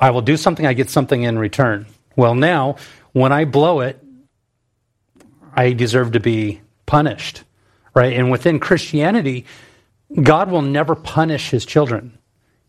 I 0.00 0.10
will 0.10 0.20
do 0.20 0.36
something, 0.36 0.66
I 0.66 0.72
get 0.72 0.90
something 0.90 1.22
in 1.22 1.38
return. 1.38 1.86
Well, 2.16 2.34
now, 2.34 2.74
when 3.12 3.30
I 3.30 3.44
blow 3.44 3.78
it, 3.82 4.02
I 5.54 5.74
deserve 5.74 6.12
to 6.12 6.20
be 6.20 6.60
punished, 6.86 7.44
right? 7.94 8.12
And 8.12 8.30
within 8.30 8.60
Christianity, 8.60 9.46
God 10.20 10.50
will 10.50 10.62
never 10.62 10.94
punish 10.94 11.50
his 11.50 11.64
children. 11.64 12.18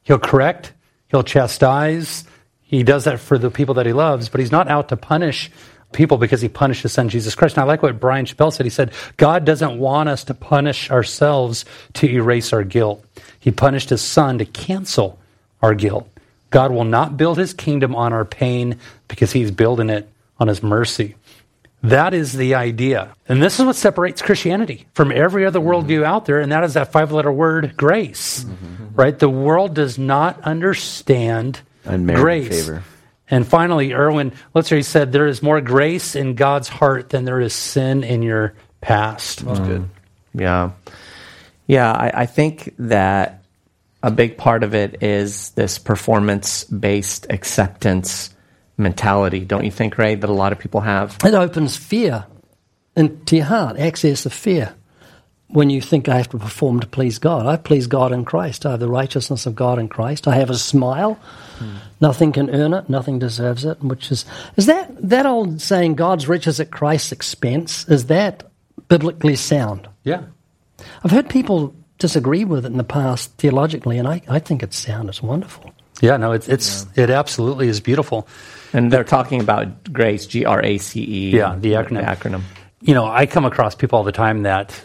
He'll 0.03 0.20
correct, 0.20 0.74
he'll 1.08 1.24
chastise. 1.24 2.25
He 2.62 2.84
does 2.84 3.03
that 3.03 3.20
for 3.20 3.38
the 3.38 3.51
people 3.51 3.75
that 3.75 3.86
he 3.86 3.93
loves, 3.93 4.29
but 4.29 4.39
he's 4.39 4.51
not 4.51 4.67
out 4.67 4.89
to 4.89 4.98
punish 4.98 5.51
people 5.91 6.17
because 6.17 6.41
he 6.41 6.50
punished 6.50 6.84
his 6.84 6.91
son 6.91 7.08
Jesus 7.08 7.36
Christ. 7.36 7.55
And 7.55 7.63
I 7.63 7.67
like 7.67 7.84
what 7.84 8.00
Bryan 8.00 8.25
Chapell 8.25 8.51
said. 8.51 8.65
He 8.65 8.72
said, 8.72 8.91
God 9.17 9.46
doesn't 9.46 9.79
want 9.79 10.10
us 10.10 10.24
to 10.25 10.34
punish 10.34 10.89
ourselves 10.89 11.65
to 11.93 12.10
erase 12.10 12.51
our 12.51 12.63
guilt. 12.63 13.05
He 13.39 13.51
punished 13.51 13.89
his 13.89 14.01
son 14.01 14.39
to 14.39 14.46
cancel 14.46 15.20
our 15.62 15.75
guilt. 15.75 16.10
God 16.50 16.72
will 16.72 16.84
not 16.84 17.17
build 17.17 17.38
his 17.38 17.53
kingdom 17.53 17.96
on 17.96 18.12
our 18.12 18.25
pain 18.25 18.79
because 19.08 19.32
he's 19.32 19.51
building 19.51 19.89
it 19.89 20.10
on 20.39 20.48
his 20.48 20.62
mercy. 20.62 21.15
That 21.84 22.13
is 22.13 22.32
the 22.32 22.56
idea. 22.56 23.13
And 23.28 23.44
this 23.44 23.60
is 23.60 23.66
what 23.66 23.75
separates 23.75 24.22
Christianity 24.22 24.88
from 24.94 25.12
every 25.12 25.46
other 25.46 25.60
mm-hmm. 25.60 25.70
worldview 25.70 26.04
out 26.04 26.25
there, 26.25 26.40
and 26.40 26.52
that 26.52 26.63
is 26.63 26.75
that 26.75 26.92
five 26.92 27.12
letter 27.12 27.32
word, 27.32 27.75
grace. 27.75 28.44
Mm-hmm. 28.44 28.96
Right? 28.96 29.18
The 29.18 29.30
world 29.30 29.75
does 29.75 29.98
not 29.98 30.42
understand 30.42 31.62
Unmerited 31.84 32.22
grace. 32.24 32.66
favor. 32.66 32.84
And 33.30 33.48
finally, 33.48 33.94
Erwin 33.94 34.32
Lutzer 34.56 34.84
said, 34.84 35.12
There 35.12 35.28
is 35.28 35.44
more 35.44 35.60
grace 35.60 36.16
in 36.16 36.36
God's 36.36 36.70
heart 36.70 37.10
than 37.10 37.25
there 37.25 37.42
is 37.42 37.54
sin 37.54 38.04
in 38.04 38.22
your 38.22 38.54
past. 38.80 39.46
That's 39.46 39.60
good. 39.60 39.90
Yeah. 40.34 40.72
Yeah, 41.68 41.92
I, 41.92 42.12
I 42.22 42.25
think 42.25 42.74
that 42.80 43.44
a 44.02 44.12
big 44.12 44.38
part 44.38 44.63
of 44.63 44.75
it 44.75 45.02
is 45.02 45.52
this 45.52 45.80
performance 45.80 46.66
based 46.66 47.28
acceptance 47.30 48.33
mentality, 48.77 49.42
don't 49.42 49.65
you 49.65 49.72
think, 49.72 49.98
Ray, 49.98 50.15
that 50.15 50.30
a 50.30 50.34
lot 50.34 50.51
of 50.51 50.60
people 50.60 50.82
have? 50.82 51.18
It 51.24 51.34
opens 51.34 51.77
fear 51.77 52.25
into 52.96 53.38
your 53.38 53.46
heart, 53.46 53.77
access 53.77 54.25
of 54.25 54.34
fear. 54.34 54.74
When 55.48 55.70
you 55.70 55.82
think 55.82 56.10
I 56.10 56.18
have 56.18 56.30
to 56.30 56.39
perform 56.39 56.80
to 56.80 56.88
please 56.88 57.20
God, 57.20 57.46
I 57.46 57.58
please 57.58 57.86
God 57.86 58.12
in 58.12 58.25
Christ. 58.25 58.65
I 58.65 58.72
have 58.72 58.80
the 58.80 58.89
righteousness 58.89 59.46
of 59.46 59.53
God 59.53 59.77
in 59.77 59.88
Christ. 59.88 60.27
I 60.27 60.36
have 60.36 60.50
a 60.50 60.56
smile. 60.56 61.13
Hmm. 61.60 61.75
Nothing 62.01 62.32
can 62.32 62.50
earn 62.50 62.74
it. 62.74 62.89
Nothing 62.89 63.20
deserves 63.20 63.63
it. 63.63 63.80
Which 63.84 64.12
is 64.12 64.25
is 64.58 64.65
that 64.65 64.89
that 65.10 65.27
old 65.27 65.62
saying? 65.62 65.94
God's 65.94 66.27
riches 66.27 66.60
at 66.60 66.72
Christ's 66.72 67.12
expense. 67.12 67.88
Is 67.88 68.08
that 68.08 68.50
biblically 68.88 69.36
sound? 69.36 69.88
Yeah. 70.03 70.24
I've 71.03 71.12
heard 71.12 71.30
people 71.30 71.75
disagree 72.00 72.46
with 72.46 72.65
it 72.65 72.72
in 72.72 72.77
the 72.77 72.84
past 72.84 73.32
theologically, 73.38 73.98
and 73.98 74.08
I, 74.08 74.22
I 74.27 74.39
think 74.39 74.63
it's 74.63 74.77
sound. 74.77 75.08
It's 75.08 75.22
wonderful. 75.22 75.72
Yeah, 76.01 76.18
no, 76.18 76.32
it's 76.32 76.50
it's 76.50 76.88
yeah. 76.96 77.03
it 77.03 77.10
absolutely 77.10 77.68
is 77.68 77.80
beautiful. 77.80 78.27
And 78.74 78.92
they're 78.92 79.03
talking 79.03 79.39
about 79.39 79.92
grace, 79.94 80.25
G 80.25 80.46
R 80.46 80.63
A 80.63 80.77
C 80.77 81.01
E. 81.01 81.30
Yeah, 81.30 81.56
the 81.58 81.74
acronym. 81.74 81.89
The 82.20 82.30
acronym. 82.30 82.42
You 82.82 82.94
know, 82.94 83.06
I 83.06 83.25
come 83.27 83.46
across 83.46 83.75
people 83.75 83.98
all 83.98 84.03
the 84.03 84.12
time 84.12 84.44
that 84.44 84.80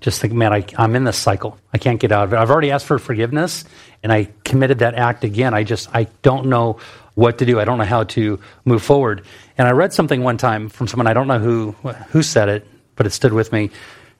just 0.00 0.20
think, 0.20 0.32
man, 0.32 0.52
I, 0.52 0.64
I'm 0.78 0.96
in 0.96 1.04
this 1.04 1.18
cycle. 1.18 1.58
I 1.72 1.78
can't 1.78 2.00
get 2.00 2.10
out 2.10 2.24
of 2.24 2.32
it. 2.32 2.36
I've 2.38 2.50
already 2.50 2.70
asked 2.70 2.86
for 2.86 2.98
forgiveness, 2.98 3.64
and 4.02 4.10
I 4.12 4.30
committed 4.44 4.78
that 4.78 4.94
act 4.94 5.24
again. 5.24 5.54
I 5.54 5.62
just 5.62 5.94
I 5.94 6.04
don't 6.22 6.46
know 6.46 6.78
what 7.14 7.38
to 7.38 7.46
do. 7.46 7.60
I 7.60 7.64
don't 7.64 7.78
know 7.78 7.84
how 7.84 8.04
to 8.04 8.40
move 8.64 8.82
forward. 8.82 9.24
And 9.58 9.68
I 9.68 9.72
read 9.72 9.92
something 9.92 10.22
one 10.22 10.38
time 10.38 10.68
from 10.68 10.88
someone 10.88 11.06
I 11.06 11.12
don't 11.12 11.28
know 11.28 11.38
who 11.38 11.72
who 12.08 12.22
said 12.22 12.48
it, 12.48 12.66
but 12.96 13.06
it 13.06 13.10
stood 13.10 13.32
with 13.32 13.52
me. 13.52 13.70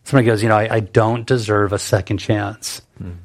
Somebody 0.04 0.26
goes, 0.26 0.42
you 0.42 0.48
know, 0.48 0.56
I, 0.56 0.76
I 0.76 0.80
don't 0.80 1.26
deserve 1.26 1.72
a 1.72 1.78
second 1.78 2.18
chance. 2.18 2.82
Mm. 3.02 3.16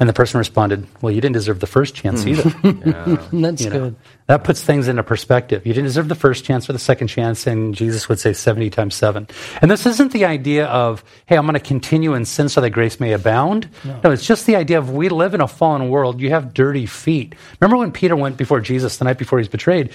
And 0.00 0.08
the 0.08 0.12
person 0.12 0.38
responded, 0.38 0.86
Well, 1.00 1.12
you 1.12 1.20
didn't 1.20 1.34
deserve 1.34 1.60
the 1.60 1.68
first 1.68 1.94
chance 1.94 2.24
hmm. 2.24 2.30
either. 2.30 2.54
yeah. 2.64 3.26
That's 3.32 3.62
you 3.62 3.70
know, 3.70 3.78
good. 3.78 3.96
That 4.26 4.42
puts 4.42 4.62
things 4.62 4.88
into 4.88 5.02
perspective. 5.02 5.64
You 5.66 5.72
didn't 5.72 5.86
deserve 5.86 6.08
the 6.08 6.16
first 6.16 6.44
chance 6.44 6.68
or 6.68 6.72
the 6.72 6.78
second 6.80 7.08
chance, 7.08 7.46
and 7.46 7.74
Jesus 7.74 8.08
would 8.08 8.18
say 8.18 8.32
70 8.32 8.70
times 8.70 8.94
7. 8.96 9.28
And 9.60 9.70
this 9.70 9.86
isn't 9.86 10.12
the 10.12 10.24
idea 10.24 10.66
of, 10.66 11.04
hey, 11.26 11.36
I'm 11.36 11.44
going 11.44 11.54
to 11.54 11.60
continue 11.60 12.14
in 12.14 12.24
sin 12.24 12.48
so 12.48 12.60
that 12.60 12.70
grace 12.70 12.98
may 12.98 13.12
abound. 13.12 13.68
No. 13.84 14.00
no, 14.04 14.10
it's 14.10 14.26
just 14.26 14.46
the 14.46 14.56
idea 14.56 14.78
of 14.78 14.90
we 14.90 15.10
live 15.10 15.34
in 15.34 15.40
a 15.40 15.48
fallen 15.48 15.90
world. 15.90 16.20
You 16.20 16.30
have 16.30 16.54
dirty 16.54 16.86
feet. 16.86 17.34
Remember 17.60 17.76
when 17.76 17.92
Peter 17.92 18.16
went 18.16 18.36
before 18.36 18.60
Jesus 18.60 18.96
the 18.96 19.04
night 19.04 19.18
before 19.18 19.38
he's 19.38 19.48
betrayed? 19.48 19.90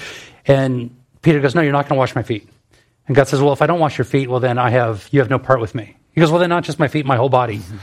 And 0.45 0.95
Peter 1.21 1.41
goes, 1.41 1.55
No, 1.55 1.61
you're 1.61 1.73
not 1.73 1.89
going 1.89 1.97
to 1.97 1.99
wash 1.99 2.15
my 2.15 2.23
feet. 2.23 2.47
And 3.07 3.15
God 3.15 3.27
says, 3.27 3.41
Well, 3.41 3.51
if 3.51 3.61
I 3.61 3.65
don't 3.65 3.79
wash 3.79 3.97
your 3.97 4.05
feet, 4.05 4.29
well, 4.29 4.39
then 4.39 4.57
I 4.57 4.69
have, 4.69 5.09
you 5.11 5.19
have 5.19 5.29
no 5.29 5.39
part 5.39 5.59
with 5.59 5.75
me. 5.75 5.97
He 6.13 6.21
goes, 6.21 6.31
Well, 6.31 6.39
then 6.39 6.49
not 6.49 6.63
just 6.63 6.79
my 6.79 6.87
feet, 6.87 7.05
my 7.05 7.17
whole 7.17 7.29
body. 7.29 7.57
Mm-hmm. 7.57 7.77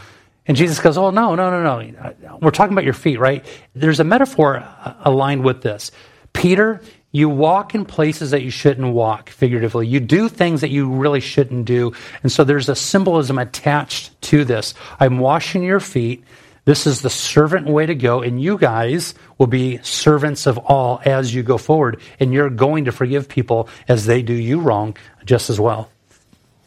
And 0.49 0.57
Jesus 0.57 0.79
goes, 0.79 0.97
Oh, 0.97 1.11
no, 1.11 1.35
no, 1.35 1.63
no, 1.63 1.81
no. 1.81 2.39
We're 2.41 2.51
talking 2.51 2.73
about 2.73 2.85
your 2.85 2.95
feet, 2.95 3.19
right? 3.19 3.45
There's 3.75 4.01
a 4.01 4.05
metaphor 4.05 4.59
uh, 4.59 4.95
aligned 5.05 5.45
with 5.45 5.63
this. 5.63 5.91
Peter, 6.33 6.81
you 7.13 7.29
walk 7.29 7.75
in 7.75 7.85
places 7.85 8.33
that 8.33 8.43
you 8.43 8.51
shouldn't 8.51 8.93
walk, 8.93 9.31
figuratively. 9.31 9.87
You 9.87 10.01
do 10.01 10.29
things 10.29 10.61
that 10.61 10.71
you 10.71 10.91
really 10.91 11.21
shouldn't 11.21 11.65
do. 11.65 11.95
And 12.23 12.31
so 12.31 12.45
there's 12.45 12.69
a 12.69 12.75
symbolism 12.75 13.39
attached 13.39 14.21
to 14.23 14.45
this. 14.45 14.75
I'm 15.01 15.19
washing 15.19 15.63
your 15.63 15.81
feet. 15.81 16.25
This 16.67 16.87
is 16.87 17.01
the 17.01 17.11
servant 17.11 17.69
way 17.69 17.87
to 17.87 17.95
go. 17.95 18.23
And 18.23 18.43
you 18.43 18.59
guys 18.59 19.15
will 19.39 19.47
be 19.47 19.79
servants 19.79 20.47
of 20.47 20.59
all 20.59 21.01
as 21.05 21.35
you 21.35 21.43
go 21.43 21.59
forward. 21.59 22.01
And 22.21 22.35
you're 22.35 22.51
going 22.51 22.85
to 22.85 22.93
forgive 22.93 23.29
people 23.29 23.69
as 23.89 24.05
they 24.05 24.21
do 24.21 24.35
you 24.35 24.61
wrong 24.61 24.97
just 25.25 25.49
as 25.49 25.59
well. 25.59 25.91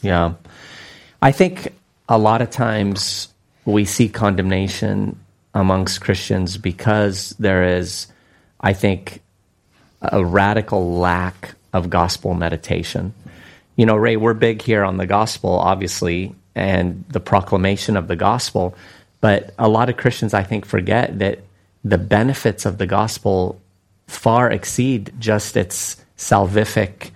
Yeah. 0.02 0.34
I 1.22 1.32
think 1.32 1.74
a 2.08 2.18
lot 2.18 2.42
of 2.42 2.50
times 2.50 3.28
we 3.72 3.86
see 3.86 4.10
condemnation 4.10 5.20
amongst 5.54 6.02
Christians 6.02 6.58
because 6.58 7.36
there 7.40 7.78
is, 7.78 8.08
I 8.62 8.74
think, 8.74 9.22
a 10.02 10.24
radical 10.24 10.98
lack 10.98 11.56
of 11.74 11.90
gospel 11.90 12.34
meditation. 12.34 13.14
You 13.76 13.86
know, 13.86 13.96
Ray, 13.96 14.18
we're 14.18 14.34
big 14.34 14.62
here 14.62 14.84
on 14.84 14.98
the 14.98 15.06
gospel, 15.06 15.52
obviously, 15.52 16.36
and 16.56 17.06
the 17.10 17.20
proclamation 17.20 17.98
of 17.98 18.08
the 18.08 18.16
gospel, 18.16 18.76
but 19.22 19.54
a 19.58 19.68
lot 19.68 19.90
of 19.90 19.98
Christians, 19.98 20.34
I 20.34 20.44
think, 20.44 20.66
forget 20.66 21.20
that 21.20 21.40
the 21.84 21.98
benefits 21.98 22.66
of 22.66 22.78
the 22.78 22.88
gospel 22.88 23.60
far 24.08 24.52
exceed 24.52 25.14
just 25.20 25.56
its 25.56 25.98
salvific 26.18 27.12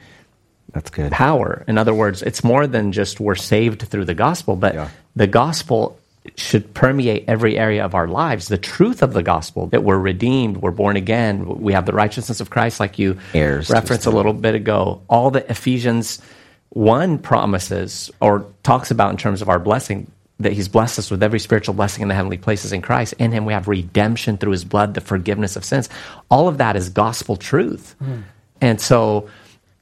that's 0.73 0.89
good. 0.89 1.11
power. 1.11 1.63
In 1.67 1.77
other 1.77 1.93
words, 1.93 2.21
it's 2.21 2.43
more 2.43 2.67
than 2.67 2.91
just 2.91 3.19
we're 3.19 3.35
saved 3.35 3.83
through 3.83 4.05
the 4.05 4.13
gospel, 4.13 4.55
but 4.55 4.73
yeah. 4.73 4.89
the 5.15 5.27
gospel 5.27 5.97
should 6.35 6.73
permeate 6.73 7.25
every 7.27 7.57
area 7.57 7.83
of 7.83 7.95
our 7.95 8.07
lives. 8.07 8.47
The 8.47 8.57
truth 8.57 9.01
of 9.03 9.13
the 9.13 9.23
gospel 9.23 9.67
that 9.67 9.83
we're 9.83 9.97
redeemed, 9.97 10.57
we're 10.57 10.71
born 10.71 10.95
again, 10.95 11.45
we 11.45 11.73
have 11.73 11.85
the 11.85 11.93
righteousness 11.93 12.39
of 12.39 12.49
Christ, 12.49 12.79
like 12.79 12.97
you 12.97 13.17
Heirs 13.33 13.69
referenced 13.69 14.05
a 14.05 14.11
little 14.11 14.33
bit 14.33 14.55
ago. 14.55 15.01
All 15.09 15.31
the 15.31 15.49
Ephesians 15.51 16.21
1 16.69 17.19
promises 17.19 18.09
or 18.21 18.45
talks 18.63 18.89
about 18.89 19.11
in 19.11 19.17
terms 19.17 19.41
of 19.41 19.49
our 19.49 19.59
blessing 19.59 20.09
that 20.39 20.53
he's 20.53 20.67
blessed 20.67 20.99
us 20.99 21.11
with 21.11 21.21
every 21.21 21.39
spiritual 21.39 21.73
blessing 21.73 22.01
in 22.01 22.07
the 22.07 22.15
heavenly 22.15 22.37
places 22.37 22.71
in 22.71 22.81
Christ. 22.81 23.13
In 23.19 23.31
him 23.31 23.45
we 23.45 23.53
have 23.53 23.67
redemption 23.67 24.37
through 24.37 24.51
his 24.51 24.65
blood, 24.65 24.93
the 24.93 25.01
forgiveness 25.01 25.55
of 25.55 25.65
sins. 25.65 25.89
All 26.29 26.47
of 26.47 26.57
that 26.57 26.75
is 26.75 26.89
gospel 26.89 27.35
truth. 27.35 27.95
Mm. 28.01 28.23
And 28.61 28.81
so 28.81 29.29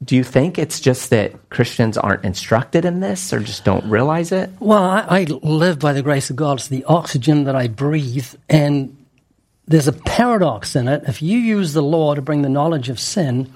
do 0.04 0.16
you 0.16 0.24
think 0.24 0.58
it's 0.58 0.80
just 0.80 1.12
that 1.12 1.50
Christians 1.50 1.98
aren't 1.98 2.26
instructed 2.26 2.86
in 2.86 3.02
this 3.02 3.32
or 3.32 3.40
just 3.40 3.64
don't 3.64 3.86
realize 3.86 4.32
it? 4.32 4.50
Well, 4.60 4.84
I, 4.84 5.06
I, 5.08 5.24
live 5.26 5.78
by 5.78 5.94
the 5.94 6.02
grace 6.02 6.32
of 6.32 6.36
God. 6.36 6.58
It's 6.58 6.70
the 6.70 6.84
oxygen 6.86 7.44
that 7.44 7.56
I 7.56 7.68
breathe. 7.68 8.34
And 8.50 8.98
there's 9.68 9.88
a 9.88 9.94
paradox 9.94 10.76
in 10.76 10.88
it. 10.88 11.04
If 11.08 11.22
you 11.22 11.38
use 11.38 11.74
the 11.74 11.84
law 11.84 12.16
to 12.16 12.22
bring 12.22 12.42
the 12.42 12.50
knowledge 12.50 12.90
of 12.90 13.00
sin, 13.00 13.54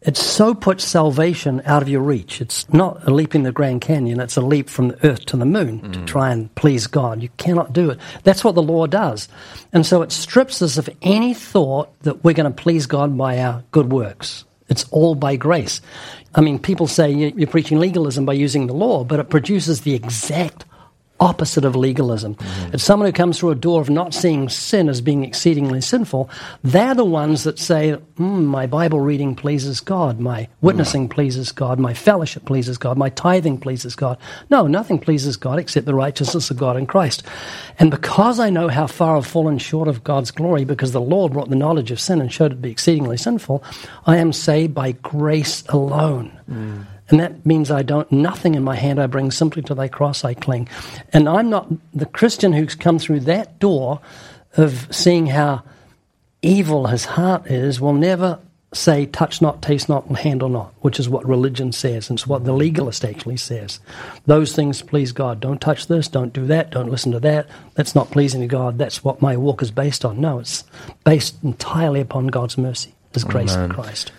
it 0.00 0.16
so 0.16 0.54
puts 0.54 0.82
salvation 0.82 1.62
out 1.66 1.82
of 1.82 1.90
your 1.90 2.00
reach. 2.00 2.40
It's 2.40 2.72
not 2.72 3.06
a 3.06 3.10
leap 3.12 3.34
in 3.34 3.42
the 3.42 3.52
Grand 3.52 3.82
Canyon, 3.82 4.18
it's 4.18 4.36
a 4.36 4.40
leap 4.40 4.70
from 4.70 4.88
the 4.88 5.06
earth 5.06 5.26
to 5.26 5.36
the 5.36 5.44
moon 5.44 5.80
mm. 5.80 5.92
to 5.92 6.04
try 6.06 6.32
and 6.32 6.52
please 6.54 6.86
God. 6.86 7.22
You 7.22 7.28
cannot 7.36 7.72
do 7.72 7.90
it. 7.90 8.00
That's 8.24 8.42
what 8.42 8.54
the 8.54 8.62
law 8.62 8.86
does. 8.86 9.28
And 9.72 9.84
so 9.84 10.02
it 10.02 10.10
strips 10.10 10.62
us 10.62 10.78
of 10.78 10.88
any 11.02 11.34
thought 11.34 11.96
that 12.00 12.24
we're 12.24 12.34
going 12.34 12.52
to 12.52 12.62
please 12.62 12.86
God 12.86 13.16
by 13.16 13.38
our 13.38 13.62
good 13.70 13.92
works. 13.92 14.44
It's 14.72 14.84
all 14.90 15.14
by 15.14 15.36
grace. 15.36 15.82
I 16.34 16.40
mean, 16.40 16.58
people 16.58 16.86
say 16.86 17.10
you're 17.10 17.46
preaching 17.46 17.78
legalism 17.78 18.24
by 18.24 18.32
using 18.32 18.68
the 18.68 18.72
law, 18.72 19.04
but 19.04 19.20
it 19.20 19.28
produces 19.28 19.82
the 19.82 19.92
exact 19.92 20.64
opposite 21.22 21.64
of 21.64 21.76
legalism. 21.76 22.34
Mm-hmm. 22.34 22.74
It's 22.74 22.82
someone 22.82 23.08
who 23.08 23.12
comes 23.12 23.38
through 23.38 23.50
a 23.50 23.54
door 23.54 23.80
of 23.80 23.88
not 23.88 24.12
seeing 24.12 24.48
sin 24.48 24.88
as 24.88 25.00
being 25.00 25.24
exceedingly 25.24 25.80
sinful. 25.80 26.28
They're 26.64 26.96
the 26.96 27.04
ones 27.04 27.44
that 27.44 27.60
say, 27.60 27.96
mm, 28.16 28.44
My 28.44 28.66
Bible 28.66 29.00
reading 29.00 29.36
pleases 29.36 29.80
God, 29.80 30.18
my 30.18 30.48
witnessing 30.60 31.04
mm-hmm. 31.04 31.14
pleases 31.14 31.52
God, 31.52 31.78
my 31.78 31.94
fellowship 31.94 32.44
pleases 32.44 32.76
God, 32.76 32.98
my 32.98 33.08
tithing 33.08 33.58
pleases 33.58 33.94
God. 33.94 34.18
No, 34.50 34.66
nothing 34.66 34.98
pleases 34.98 35.36
God 35.36 35.60
except 35.60 35.86
the 35.86 35.94
righteousness 35.94 36.50
of 36.50 36.58
God 36.58 36.76
in 36.76 36.86
Christ. 36.86 37.22
And 37.78 37.90
because 37.90 38.40
I 38.40 38.50
know 38.50 38.68
how 38.68 38.88
far 38.88 39.16
I've 39.16 39.26
fallen 39.26 39.58
short 39.58 39.86
of 39.86 40.02
God's 40.02 40.32
glory, 40.32 40.64
because 40.64 40.90
the 40.90 41.00
Lord 41.00 41.32
brought 41.32 41.50
the 41.50 41.56
knowledge 41.56 41.92
of 41.92 42.00
sin 42.00 42.20
and 42.20 42.32
showed 42.32 42.52
it 42.52 42.56
to 42.56 42.60
be 42.60 42.70
exceedingly 42.72 43.16
sinful, 43.16 43.62
I 44.06 44.16
am 44.16 44.32
saved 44.32 44.74
by 44.74 44.92
grace 44.92 45.62
alone. 45.68 46.36
Mm. 46.50 46.86
And 47.08 47.20
that 47.20 47.44
means 47.44 47.70
I 47.70 47.82
don't, 47.82 48.10
nothing 48.10 48.54
in 48.54 48.62
my 48.62 48.76
hand 48.76 49.00
I 49.00 49.06
bring, 49.06 49.30
simply 49.30 49.62
to 49.62 49.74
thy 49.74 49.88
cross 49.88 50.24
I 50.24 50.34
cling. 50.34 50.68
And 51.12 51.28
I'm 51.28 51.50
not 51.50 51.68
the 51.92 52.06
Christian 52.06 52.52
who's 52.52 52.74
come 52.74 52.98
through 52.98 53.20
that 53.20 53.58
door 53.58 54.00
of 54.56 54.86
seeing 54.94 55.26
how 55.26 55.62
evil 56.42 56.86
his 56.86 57.04
heart 57.04 57.46
is, 57.46 57.80
will 57.80 57.92
never 57.92 58.38
say, 58.74 59.06
touch 59.06 59.42
not, 59.42 59.60
taste 59.60 59.88
not, 59.88 60.06
and 60.06 60.16
handle 60.16 60.48
not, 60.48 60.72
which 60.80 60.98
is 60.98 61.08
what 61.08 61.28
religion 61.28 61.72
says. 61.72 62.08
And 62.08 62.18
it's 62.18 62.26
what 62.26 62.44
the 62.44 62.52
legalist 62.52 63.04
actually 63.04 63.36
says. 63.36 63.80
Those 64.26 64.54
things 64.54 64.80
please 64.82 65.12
God. 65.12 65.40
Don't 65.40 65.60
touch 65.60 65.86
this, 65.88 66.08
don't 66.08 66.32
do 66.32 66.46
that, 66.46 66.70
don't 66.70 66.90
listen 66.90 67.12
to 67.12 67.20
that. 67.20 67.48
That's 67.74 67.94
not 67.94 68.10
pleasing 68.10 68.40
to 68.40 68.46
God. 68.46 68.78
That's 68.78 69.04
what 69.04 69.20
my 69.20 69.36
walk 69.36 69.62
is 69.62 69.70
based 69.70 70.04
on. 70.04 70.20
No, 70.20 70.38
it's 70.38 70.64
based 71.04 71.36
entirely 71.42 72.00
upon 72.00 72.28
God's 72.28 72.56
mercy, 72.56 72.94
His 73.12 73.24
grace 73.24 73.52
Amen. 73.52 73.70
in 73.70 73.74
Christ. 73.74 74.12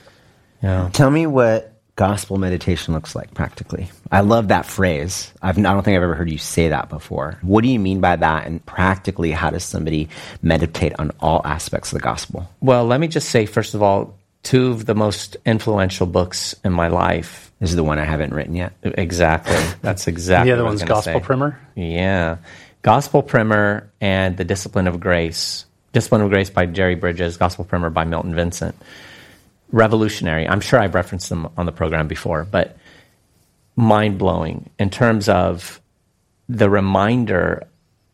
Yeah. 0.61 0.89
Tell 0.93 1.09
me 1.09 1.25
what 1.25 1.72
gospel 1.95 2.37
meditation 2.37 2.93
looks 2.93 3.15
like 3.15 3.33
practically. 3.33 3.89
I 4.11 4.21
love 4.21 4.47
that 4.47 4.65
phrase. 4.65 5.31
I've, 5.41 5.57
I 5.57 5.61
don't 5.61 5.83
think 5.83 5.95
I've 5.95 6.03
ever 6.03 6.15
heard 6.15 6.29
you 6.29 6.37
say 6.37 6.69
that 6.69 6.89
before. 6.89 7.37
What 7.41 7.63
do 7.63 7.69
you 7.69 7.79
mean 7.79 8.01
by 8.01 8.15
that? 8.15 8.47
And 8.47 8.65
practically, 8.65 9.31
how 9.31 9.51
does 9.51 9.63
somebody 9.63 10.09
meditate 10.41 10.93
on 10.99 11.11
all 11.19 11.41
aspects 11.45 11.91
of 11.91 11.99
the 11.99 12.03
gospel? 12.03 12.49
Well, 12.61 12.85
let 12.85 12.99
me 12.99 13.07
just 13.07 13.29
say, 13.29 13.45
first 13.45 13.73
of 13.73 13.83
all, 13.83 14.17
two 14.41 14.71
of 14.71 14.85
the 14.85 14.95
most 14.95 15.37
influential 15.45 16.07
books 16.07 16.55
in 16.63 16.73
my 16.73 16.87
life. 16.87 17.51
This 17.59 17.69
is 17.69 17.75
the 17.75 17.83
one 17.83 17.99
I 17.99 18.05
haven't 18.05 18.33
written 18.33 18.55
yet. 18.55 18.73
Exactly. 18.83 19.55
That's 19.81 20.07
exactly. 20.07 20.49
the 20.49 20.55
other 20.55 20.65
one's 20.65 20.83
Gospel 20.83 21.13
say. 21.13 21.19
Primer. 21.19 21.59
Yeah, 21.75 22.37
Gospel 22.81 23.23
Primer 23.23 23.89
and 24.01 24.35
The 24.35 24.43
Discipline 24.43 24.87
of 24.87 24.99
Grace. 24.99 25.65
Discipline 25.93 26.21
of 26.21 26.29
Grace 26.29 26.49
by 26.49 26.65
Jerry 26.65 26.95
Bridges. 26.95 27.37
Gospel 27.37 27.63
Primer 27.63 27.89
by 27.89 28.03
Milton 28.03 28.35
Vincent 28.35 28.75
revolutionary. 29.73 30.47
I'm 30.47 30.61
sure 30.61 30.79
I've 30.79 30.95
referenced 30.95 31.27
them 31.27 31.49
on 31.57 31.65
the 31.65 31.71
program 31.73 32.07
before, 32.07 32.45
but 32.45 32.77
mind 33.75 34.19
blowing 34.19 34.69
in 34.79 34.89
terms 34.89 35.27
of 35.27 35.81
the 36.47 36.69
reminder 36.69 37.67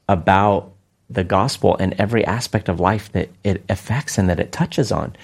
about 0.08 0.72
the 1.10 1.24
gospel 1.24 1.76
and 1.78 1.94
every 2.00 2.26
aspect 2.26 2.70
of 2.70 2.80
life 2.80 3.12
that 3.12 3.30
it 3.44 3.64
affects 3.68 4.18
and 4.18 4.30
that 4.30 4.40
it 4.40 4.52
touches 4.52 4.92
on. 4.92 5.16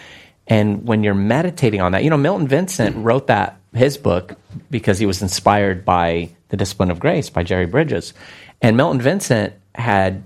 And 0.45 0.85
when 0.85 1.03
you're 1.03 1.15
meditating 1.15 1.81
on 1.81 1.93
that, 1.93 2.03
you 2.03 2.09
know, 2.09 2.17
Milton 2.17 2.47
Vincent 2.47 2.97
wrote 2.97 3.27
that 3.27 3.57
his 3.73 3.97
book 3.97 4.37
because 4.69 4.99
he 4.99 5.05
was 5.05 5.21
inspired 5.21 5.85
by 5.85 6.29
The 6.49 6.57
Discipline 6.57 6.91
of 6.91 6.99
Grace 6.99 7.29
by 7.29 7.43
Jerry 7.43 7.65
Bridges. 7.65 8.13
And 8.61 8.75
Milton 8.75 9.01
Vincent 9.01 9.53
had 9.73 10.23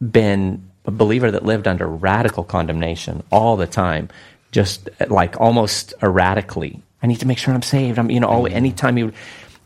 been 0.00 0.70
a 0.86 0.90
believer 0.90 1.30
that 1.30 1.44
lived 1.44 1.68
under 1.68 1.86
radical 1.86 2.44
condemnation 2.44 3.22
all 3.30 3.56
the 3.56 3.66
time, 3.66 4.08
just 4.54 4.88
like 5.08 5.40
almost 5.40 5.94
erratically. 6.00 6.80
I 7.02 7.08
need 7.08 7.18
to 7.20 7.26
make 7.26 7.38
sure 7.38 7.52
I'm 7.52 7.60
saved. 7.60 7.98
I'm, 7.98 8.08
you 8.08 8.20
know, 8.20 8.28
all, 8.28 8.44
mm-hmm. 8.44 8.56
anytime 8.56 8.96
you, 8.96 9.12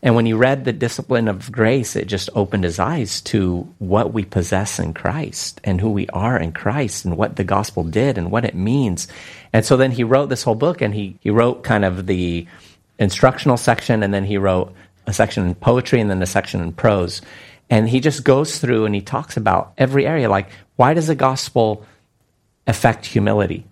and 0.01 0.15
when 0.15 0.25
he 0.25 0.33
read 0.33 0.65
the 0.65 0.73
discipline 0.73 1.27
of 1.27 1.51
grace, 1.51 1.95
it 1.95 2.07
just 2.07 2.31
opened 2.33 2.63
his 2.63 2.79
eyes 2.79 3.21
to 3.21 3.71
what 3.77 4.13
we 4.13 4.25
possess 4.25 4.79
in 4.79 4.95
Christ 4.95 5.61
and 5.63 5.79
who 5.79 5.91
we 5.91 6.07
are 6.07 6.39
in 6.39 6.53
Christ 6.53 7.05
and 7.05 7.17
what 7.17 7.35
the 7.35 7.43
gospel 7.43 7.83
did 7.83 8.17
and 8.17 8.31
what 8.31 8.45
it 8.45 8.55
means. 8.55 9.07
And 9.53 9.63
so 9.63 9.77
then 9.77 9.91
he 9.91 10.03
wrote 10.03 10.25
this 10.29 10.41
whole 10.41 10.55
book 10.55 10.81
and 10.81 10.91
he, 10.91 11.19
he 11.21 11.29
wrote 11.29 11.63
kind 11.63 11.85
of 11.85 12.07
the 12.07 12.47
instructional 12.97 13.57
section 13.57 14.01
and 14.01 14.11
then 14.11 14.25
he 14.25 14.39
wrote 14.39 14.73
a 15.05 15.13
section 15.13 15.45
in 15.45 15.53
poetry 15.53 16.01
and 16.01 16.09
then 16.09 16.23
a 16.23 16.25
section 16.25 16.61
in 16.61 16.73
prose. 16.73 17.21
And 17.69 17.87
he 17.87 17.99
just 17.99 18.23
goes 18.23 18.57
through 18.57 18.85
and 18.85 18.95
he 18.95 19.01
talks 19.01 19.37
about 19.37 19.73
every 19.77 20.07
area. 20.07 20.29
Like, 20.29 20.49
why 20.77 20.95
does 20.95 21.05
the 21.05 21.15
gospel 21.15 21.85
affect 22.65 23.05
humility? 23.05 23.65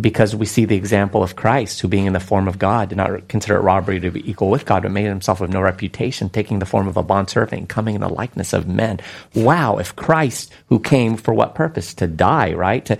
Because 0.00 0.36
we 0.36 0.46
see 0.46 0.64
the 0.64 0.76
example 0.76 1.22
of 1.22 1.34
Christ, 1.34 1.80
who 1.80 1.88
being 1.88 2.06
in 2.06 2.12
the 2.12 2.20
form 2.20 2.46
of 2.46 2.58
God, 2.58 2.90
did 2.90 2.96
not 2.98 3.28
consider 3.28 3.56
it 3.56 3.62
robbery 3.62 3.98
to 4.00 4.10
be 4.10 4.28
equal 4.30 4.50
with 4.50 4.64
God, 4.64 4.84
but 4.84 4.92
made 4.92 5.06
himself 5.06 5.40
of 5.40 5.50
no 5.50 5.60
reputation, 5.60 6.28
taking 6.28 6.60
the 6.60 6.66
form 6.66 6.86
of 6.86 6.96
a 6.96 7.02
bondservant, 7.02 7.68
coming 7.68 7.96
in 7.96 8.00
the 8.00 8.08
likeness 8.08 8.52
of 8.52 8.68
men. 8.68 9.00
Wow, 9.34 9.78
if 9.78 9.96
Christ, 9.96 10.52
who 10.68 10.78
came 10.78 11.16
for 11.16 11.34
what 11.34 11.54
purpose? 11.54 11.94
To 11.94 12.06
die, 12.06 12.52
right? 12.52 12.84
To 12.86 12.98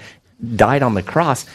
died 0.57 0.83
on 0.83 0.95
the 0.95 1.03
cross, 1.03 1.47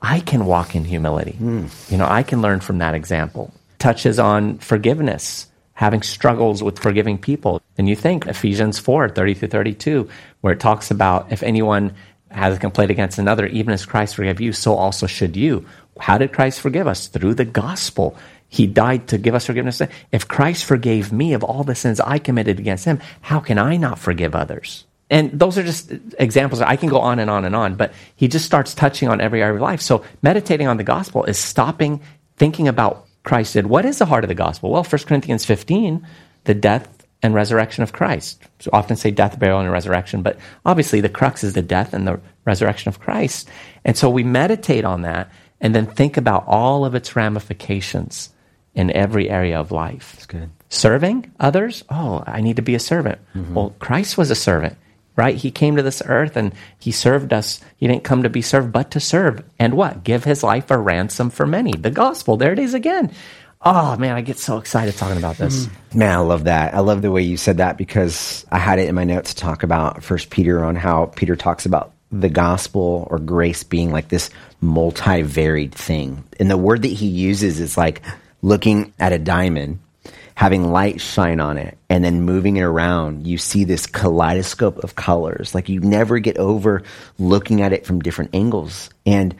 I 0.00 0.20
can 0.20 0.46
walk 0.46 0.76
in 0.76 0.84
humility. 0.84 1.36
Mm. 1.40 1.90
You 1.90 1.98
know, 1.98 2.06
I 2.06 2.22
can 2.22 2.40
learn 2.40 2.60
from 2.60 2.78
that 2.78 2.94
example. 2.94 3.52
Touches 3.78 4.18
on 4.18 4.58
forgiveness 4.58 5.48
having 5.74 6.02
struggles 6.02 6.62
with 6.62 6.78
forgiving 6.78 7.18
people. 7.18 7.60
And 7.76 7.88
you 7.88 7.96
think 7.96 8.26
Ephesians 8.26 8.78
4 8.78 9.10
30 9.10 9.34
through 9.34 9.48
32, 9.48 10.08
where 10.40 10.52
it 10.52 10.60
talks 10.60 10.90
about 10.90 11.30
if 11.32 11.42
anyone 11.42 11.94
has 12.34 12.56
a 12.56 12.60
complaint 12.60 12.90
against 12.90 13.18
another, 13.18 13.46
even 13.46 13.72
as 13.72 13.86
Christ 13.86 14.16
forgave 14.16 14.40
you, 14.40 14.52
so 14.52 14.74
also 14.74 15.06
should 15.06 15.36
you. 15.36 15.64
How 16.00 16.18
did 16.18 16.32
Christ 16.32 16.60
forgive 16.60 16.86
us? 16.86 17.06
Through 17.06 17.34
the 17.34 17.44
gospel. 17.44 18.16
He 18.48 18.66
died 18.66 19.08
to 19.08 19.18
give 19.18 19.34
us 19.34 19.46
forgiveness. 19.46 19.82
If 20.12 20.28
Christ 20.28 20.64
forgave 20.64 21.12
me 21.12 21.32
of 21.32 21.42
all 21.42 21.64
the 21.64 21.74
sins 21.74 22.00
I 22.00 22.18
committed 22.18 22.58
against 22.58 22.84
him, 22.84 23.00
how 23.20 23.40
can 23.40 23.58
I 23.58 23.76
not 23.76 23.98
forgive 23.98 24.34
others? 24.34 24.84
And 25.10 25.38
those 25.38 25.58
are 25.58 25.62
just 25.62 25.92
examples. 26.18 26.60
I 26.60 26.76
can 26.76 26.88
go 26.88 26.98
on 26.98 27.18
and 27.18 27.30
on 27.30 27.44
and 27.44 27.54
on, 27.54 27.74
but 27.76 27.92
he 28.16 28.26
just 28.26 28.44
starts 28.44 28.74
touching 28.74 29.08
on 29.08 29.20
every 29.20 29.42
area 29.42 29.54
of 29.54 29.60
life. 29.60 29.80
So 29.80 30.04
meditating 30.22 30.66
on 30.66 30.76
the 30.76 30.84
gospel 30.84 31.24
is 31.24 31.38
stopping, 31.38 32.00
thinking 32.36 32.68
about 32.68 33.06
Christ 33.22 33.54
did. 33.54 33.66
What 33.66 33.84
is 33.84 33.98
the 33.98 34.06
heart 34.06 34.24
of 34.24 34.28
the 34.28 34.34
gospel? 34.34 34.70
Well, 34.70 34.84
1 34.84 35.02
Corinthians 35.06 35.44
15, 35.44 36.06
the 36.44 36.54
death 36.54 36.93
and 37.24 37.34
resurrection 37.34 37.82
of 37.82 37.94
Christ. 37.94 38.42
So 38.60 38.68
often 38.74 38.96
say 38.96 39.10
death, 39.10 39.38
burial, 39.38 39.58
and 39.58 39.72
resurrection, 39.72 40.20
but 40.20 40.38
obviously 40.66 41.00
the 41.00 41.08
crux 41.08 41.42
is 41.42 41.54
the 41.54 41.62
death 41.62 41.94
and 41.94 42.06
the 42.06 42.20
resurrection 42.44 42.90
of 42.90 43.00
Christ. 43.00 43.48
And 43.82 43.96
so 43.96 44.10
we 44.10 44.22
meditate 44.22 44.84
on 44.84 45.02
that 45.02 45.32
and 45.58 45.74
then 45.74 45.86
think 45.86 46.18
about 46.18 46.44
all 46.46 46.84
of 46.84 46.94
its 46.94 47.16
ramifications 47.16 48.28
in 48.74 48.90
every 48.90 49.30
area 49.30 49.58
of 49.58 49.72
life. 49.72 50.12
That's 50.12 50.26
good. 50.26 50.50
Serving 50.68 51.32
others? 51.40 51.82
Oh, 51.88 52.22
I 52.26 52.42
need 52.42 52.56
to 52.56 52.62
be 52.62 52.74
a 52.74 52.78
servant. 52.78 53.18
Mm-hmm. 53.34 53.54
Well, 53.54 53.74
Christ 53.78 54.18
was 54.18 54.30
a 54.30 54.34
servant 54.34 54.76
right? 55.16 55.36
He 55.36 55.50
came 55.50 55.76
to 55.76 55.82
this 55.82 56.02
earth 56.06 56.36
and 56.36 56.52
he 56.78 56.90
served 56.90 57.32
us. 57.32 57.60
He 57.76 57.86
didn't 57.86 58.04
come 58.04 58.22
to 58.22 58.28
be 58.28 58.42
served, 58.42 58.72
but 58.72 58.90
to 58.92 59.00
serve. 59.00 59.44
And 59.58 59.74
what? 59.74 60.04
Give 60.04 60.24
his 60.24 60.42
life 60.42 60.70
a 60.70 60.78
ransom 60.78 61.30
for 61.30 61.46
many. 61.46 61.72
The 61.72 61.90
gospel. 61.90 62.36
There 62.36 62.52
it 62.52 62.58
is 62.58 62.74
again. 62.74 63.12
Oh 63.64 63.96
man, 63.96 64.14
I 64.14 64.20
get 64.20 64.38
so 64.38 64.58
excited 64.58 64.94
talking 64.96 65.16
about 65.16 65.38
this. 65.38 65.66
Mm. 65.66 65.94
Man, 65.94 66.18
I 66.18 66.20
love 66.20 66.44
that. 66.44 66.74
I 66.74 66.80
love 66.80 67.02
the 67.02 67.10
way 67.10 67.22
you 67.22 67.36
said 67.36 67.56
that 67.58 67.78
because 67.78 68.44
I 68.52 68.58
had 68.58 68.78
it 68.78 68.88
in 68.88 68.94
my 68.94 69.04
notes 69.04 69.32
to 69.34 69.40
talk 69.40 69.62
about 69.62 70.02
First 70.02 70.30
Peter 70.30 70.62
on 70.62 70.76
how 70.76 71.06
Peter 71.06 71.34
talks 71.34 71.64
about 71.64 71.92
the 72.12 72.28
gospel 72.28 73.08
or 73.10 73.18
grace 73.18 73.64
being 73.64 73.90
like 73.90 74.08
this 74.08 74.30
multi-varied 74.60 75.74
thing. 75.74 76.22
And 76.38 76.50
the 76.50 76.58
word 76.58 76.82
that 76.82 76.88
he 76.88 77.06
uses 77.06 77.58
is 77.58 77.76
like 77.76 78.02
looking 78.42 78.92
at 79.00 79.12
a 79.12 79.18
diamond 79.18 79.80
having 80.36 80.70
light 80.70 81.00
shine 81.00 81.40
on 81.40 81.56
it 81.56 81.78
and 81.88 82.04
then 82.04 82.22
moving 82.22 82.56
it 82.56 82.62
around, 82.62 83.26
you 83.26 83.38
see 83.38 83.64
this 83.64 83.86
kaleidoscope 83.86 84.78
of 84.78 84.94
colors. 84.94 85.54
Like 85.54 85.68
you 85.68 85.80
never 85.80 86.18
get 86.18 86.38
over 86.38 86.82
looking 87.18 87.62
at 87.62 87.72
it 87.72 87.86
from 87.86 88.00
different 88.00 88.34
angles. 88.34 88.90
And 89.06 89.34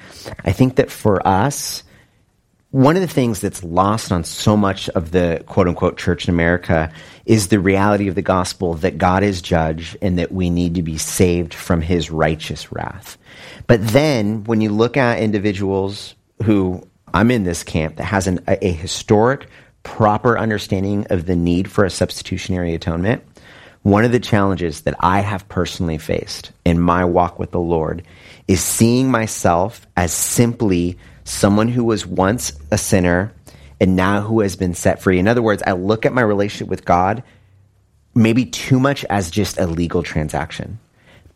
I 0.44 0.52
think 0.52 0.76
that 0.76 0.90
for 0.90 1.26
us, 1.26 1.82
one 2.74 2.96
of 2.96 3.02
the 3.02 3.06
things 3.06 3.40
that's 3.40 3.62
lost 3.62 4.10
on 4.10 4.24
so 4.24 4.56
much 4.56 4.88
of 4.90 5.12
the 5.12 5.40
quote 5.46 5.68
unquote 5.68 5.96
church 5.96 6.26
in 6.26 6.34
America 6.34 6.92
is 7.24 7.46
the 7.46 7.60
reality 7.60 8.08
of 8.08 8.16
the 8.16 8.20
gospel 8.20 8.74
that 8.74 8.98
God 8.98 9.22
is 9.22 9.40
judge 9.40 9.96
and 10.02 10.18
that 10.18 10.32
we 10.32 10.50
need 10.50 10.74
to 10.74 10.82
be 10.82 10.98
saved 10.98 11.54
from 11.54 11.80
his 11.80 12.10
righteous 12.10 12.72
wrath. 12.72 13.16
But 13.68 13.86
then 13.86 14.42
when 14.42 14.60
you 14.60 14.70
look 14.70 14.96
at 14.96 15.20
individuals 15.20 16.16
who 16.42 16.84
I'm 17.14 17.30
in 17.30 17.44
this 17.44 17.62
camp 17.62 17.94
that 17.94 18.06
has 18.06 18.26
an, 18.26 18.40
a, 18.48 18.66
a 18.66 18.72
historic 18.72 19.46
proper 19.84 20.36
understanding 20.36 21.06
of 21.10 21.26
the 21.26 21.36
need 21.36 21.70
for 21.70 21.84
a 21.84 21.90
substitutionary 21.90 22.74
atonement, 22.74 23.22
one 23.82 24.04
of 24.04 24.10
the 24.10 24.18
challenges 24.18 24.80
that 24.80 24.96
I 24.98 25.20
have 25.20 25.48
personally 25.48 25.98
faced 25.98 26.50
in 26.64 26.80
my 26.80 27.04
walk 27.04 27.38
with 27.38 27.52
the 27.52 27.60
Lord 27.60 28.02
is 28.48 28.60
seeing 28.60 29.12
myself 29.12 29.86
as 29.96 30.12
simply 30.12 30.98
someone 31.24 31.68
who 31.68 31.84
was 31.84 32.06
once 32.06 32.52
a 32.70 32.78
sinner 32.78 33.32
and 33.80 33.96
now 33.96 34.20
who 34.20 34.40
has 34.40 34.56
been 34.56 34.74
set 34.74 35.02
free. 35.02 35.18
In 35.18 35.28
other 35.28 35.42
words, 35.42 35.62
I 35.66 35.72
look 35.72 36.06
at 36.06 36.12
my 36.12 36.22
relationship 36.22 36.68
with 36.68 36.84
God 36.84 37.22
maybe 38.14 38.46
too 38.46 38.78
much 38.78 39.04
as 39.06 39.30
just 39.30 39.58
a 39.58 39.66
legal 39.66 40.02
transaction. 40.02 40.78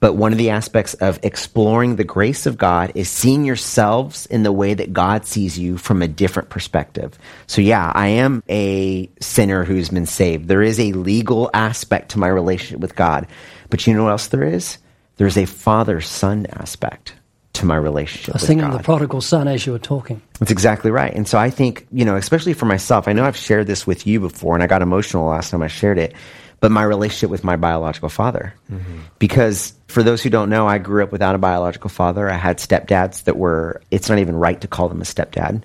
But 0.00 0.14
one 0.14 0.30
of 0.30 0.38
the 0.38 0.50
aspects 0.50 0.94
of 0.94 1.18
exploring 1.24 1.96
the 1.96 2.04
grace 2.04 2.46
of 2.46 2.56
God 2.56 2.92
is 2.94 3.10
seeing 3.10 3.44
yourselves 3.44 4.26
in 4.26 4.44
the 4.44 4.52
way 4.52 4.74
that 4.74 4.92
God 4.92 5.26
sees 5.26 5.58
you 5.58 5.76
from 5.76 6.02
a 6.02 6.08
different 6.08 6.50
perspective. 6.50 7.18
So, 7.48 7.60
yeah, 7.60 7.90
I 7.92 8.08
am 8.08 8.44
a 8.48 9.10
sinner 9.20 9.64
who's 9.64 9.88
been 9.88 10.06
saved. 10.06 10.46
There 10.46 10.62
is 10.62 10.78
a 10.78 10.92
legal 10.92 11.50
aspect 11.52 12.12
to 12.12 12.20
my 12.20 12.28
relationship 12.28 12.78
with 12.78 12.94
God. 12.94 13.26
But 13.70 13.86
you 13.86 13.94
know 13.94 14.04
what 14.04 14.10
else 14.10 14.28
there 14.28 14.44
is? 14.44 14.78
There's 15.16 15.36
a 15.36 15.46
father 15.46 16.00
son 16.00 16.46
aspect 16.46 17.14
to 17.58 17.66
my 17.66 17.76
relationship. 17.76 18.34
I 18.34 18.38
was 18.38 18.46
thinking 18.46 18.66
of 18.66 18.72
the 18.72 18.82
prodigal 18.82 19.20
son 19.20 19.48
as 19.48 19.66
you 19.66 19.72
were 19.72 19.78
talking. 19.78 20.20
That's 20.38 20.50
exactly 20.50 20.90
right. 20.90 21.14
And 21.14 21.28
so 21.28 21.38
I 21.38 21.50
think, 21.50 21.86
you 21.92 22.04
know, 22.04 22.16
especially 22.16 22.52
for 22.52 22.66
myself, 22.66 23.08
I 23.08 23.12
know 23.12 23.24
I've 23.24 23.36
shared 23.36 23.66
this 23.66 23.86
with 23.86 24.06
you 24.06 24.20
before 24.20 24.54
and 24.54 24.62
I 24.62 24.66
got 24.66 24.82
emotional 24.82 25.26
last 25.26 25.50
time 25.50 25.62
I 25.62 25.68
shared 25.68 25.98
it 25.98 26.14
but 26.60 26.72
my 26.72 26.82
relationship 26.82 27.30
with 27.30 27.44
my 27.44 27.56
biological 27.56 28.08
father. 28.08 28.54
Mm-hmm. 28.70 28.98
Because 29.18 29.74
for 29.86 30.02
those 30.02 30.22
who 30.22 30.30
don't 30.30 30.50
know, 30.50 30.66
I 30.66 30.78
grew 30.78 31.02
up 31.02 31.12
without 31.12 31.34
a 31.34 31.38
biological 31.38 31.90
father. 31.90 32.28
I 32.28 32.36
had 32.36 32.58
stepdads 32.58 33.24
that 33.24 33.36
were, 33.36 33.80
it's 33.90 34.08
not 34.08 34.18
even 34.18 34.34
right 34.34 34.60
to 34.60 34.68
call 34.68 34.88
them 34.88 35.00
a 35.00 35.04
stepdad. 35.04 35.62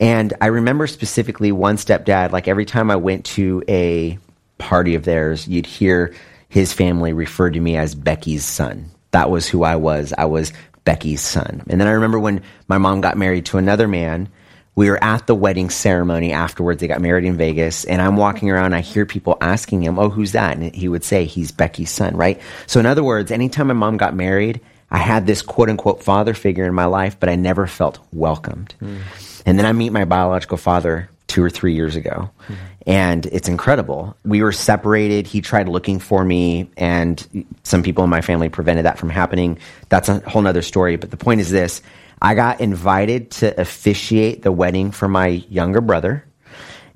And 0.00 0.34
I 0.40 0.46
remember 0.46 0.86
specifically 0.86 1.52
one 1.52 1.76
stepdad, 1.76 2.32
like 2.32 2.48
every 2.48 2.64
time 2.64 2.90
I 2.90 2.96
went 2.96 3.24
to 3.26 3.62
a 3.68 4.18
party 4.58 4.94
of 4.94 5.04
theirs, 5.04 5.46
you'd 5.48 5.66
hear 5.66 6.14
his 6.48 6.72
family 6.72 7.12
refer 7.12 7.50
to 7.50 7.60
me 7.60 7.76
as 7.76 7.94
Becky's 7.94 8.44
son. 8.44 8.90
That 9.10 9.30
was 9.30 9.48
who 9.48 9.64
I 9.64 9.76
was. 9.76 10.12
I 10.16 10.26
was 10.26 10.52
Becky's 10.86 11.20
son. 11.20 11.62
And 11.68 11.78
then 11.78 11.88
I 11.88 11.90
remember 11.90 12.18
when 12.18 12.40
my 12.68 12.78
mom 12.78 13.02
got 13.02 13.18
married 13.18 13.44
to 13.46 13.58
another 13.58 13.86
man, 13.86 14.30
we 14.76 14.88
were 14.88 15.02
at 15.02 15.26
the 15.26 15.34
wedding 15.34 15.68
ceremony 15.68 16.32
afterwards. 16.32 16.80
They 16.80 16.86
got 16.86 17.00
married 17.00 17.24
in 17.24 17.36
Vegas, 17.36 17.84
and 17.84 18.00
I'm 18.00 18.16
walking 18.16 18.50
around. 18.50 18.74
I 18.74 18.80
hear 18.80 19.04
people 19.04 19.36
asking 19.40 19.82
him, 19.82 19.98
"Oh, 19.98 20.10
who's 20.10 20.32
that?" 20.32 20.56
And 20.56 20.74
he 20.74 20.88
would 20.88 21.02
say, 21.02 21.24
"He's 21.24 21.50
Becky's 21.50 21.90
son." 21.90 22.16
Right. 22.16 22.40
So, 22.66 22.78
in 22.78 22.86
other 22.86 23.02
words, 23.02 23.30
anytime 23.30 23.66
my 23.66 23.74
mom 23.74 23.96
got 23.96 24.14
married, 24.14 24.60
I 24.90 24.98
had 24.98 25.26
this 25.26 25.42
quote 25.42 25.68
unquote 25.68 26.02
father 26.02 26.34
figure 26.34 26.66
in 26.66 26.74
my 26.74 26.84
life, 26.84 27.18
but 27.18 27.28
I 27.28 27.36
never 27.36 27.66
felt 27.66 27.98
welcomed. 28.12 28.74
Mm. 28.82 29.00
And 29.46 29.58
then 29.58 29.66
I 29.66 29.72
meet 29.72 29.90
my 29.90 30.04
biological 30.04 30.58
father 30.58 31.08
two 31.26 31.42
or 31.42 31.50
three 31.50 31.74
years 31.74 31.96
ago, 31.96 32.30
mm. 32.46 32.56
And 32.86 33.26
it's 33.26 33.48
incredible. 33.48 34.16
We 34.24 34.42
were 34.42 34.52
separated. 34.52 35.26
He 35.26 35.40
tried 35.40 35.68
looking 35.68 35.98
for 35.98 36.24
me, 36.24 36.70
and 36.76 37.46
some 37.64 37.82
people 37.82 38.04
in 38.04 38.10
my 38.10 38.20
family 38.20 38.48
prevented 38.48 38.84
that 38.84 38.98
from 38.98 39.10
happening. 39.10 39.58
That's 39.88 40.08
a 40.08 40.20
whole 40.20 40.46
other 40.46 40.62
story. 40.62 40.96
But 40.96 41.10
the 41.10 41.16
point 41.16 41.40
is 41.40 41.50
this 41.50 41.82
I 42.22 42.34
got 42.34 42.60
invited 42.60 43.32
to 43.32 43.60
officiate 43.60 44.42
the 44.42 44.52
wedding 44.52 44.92
for 44.92 45.08
my 45.08 45.26
younger 45.26 45.80
brother, 45.80 46.24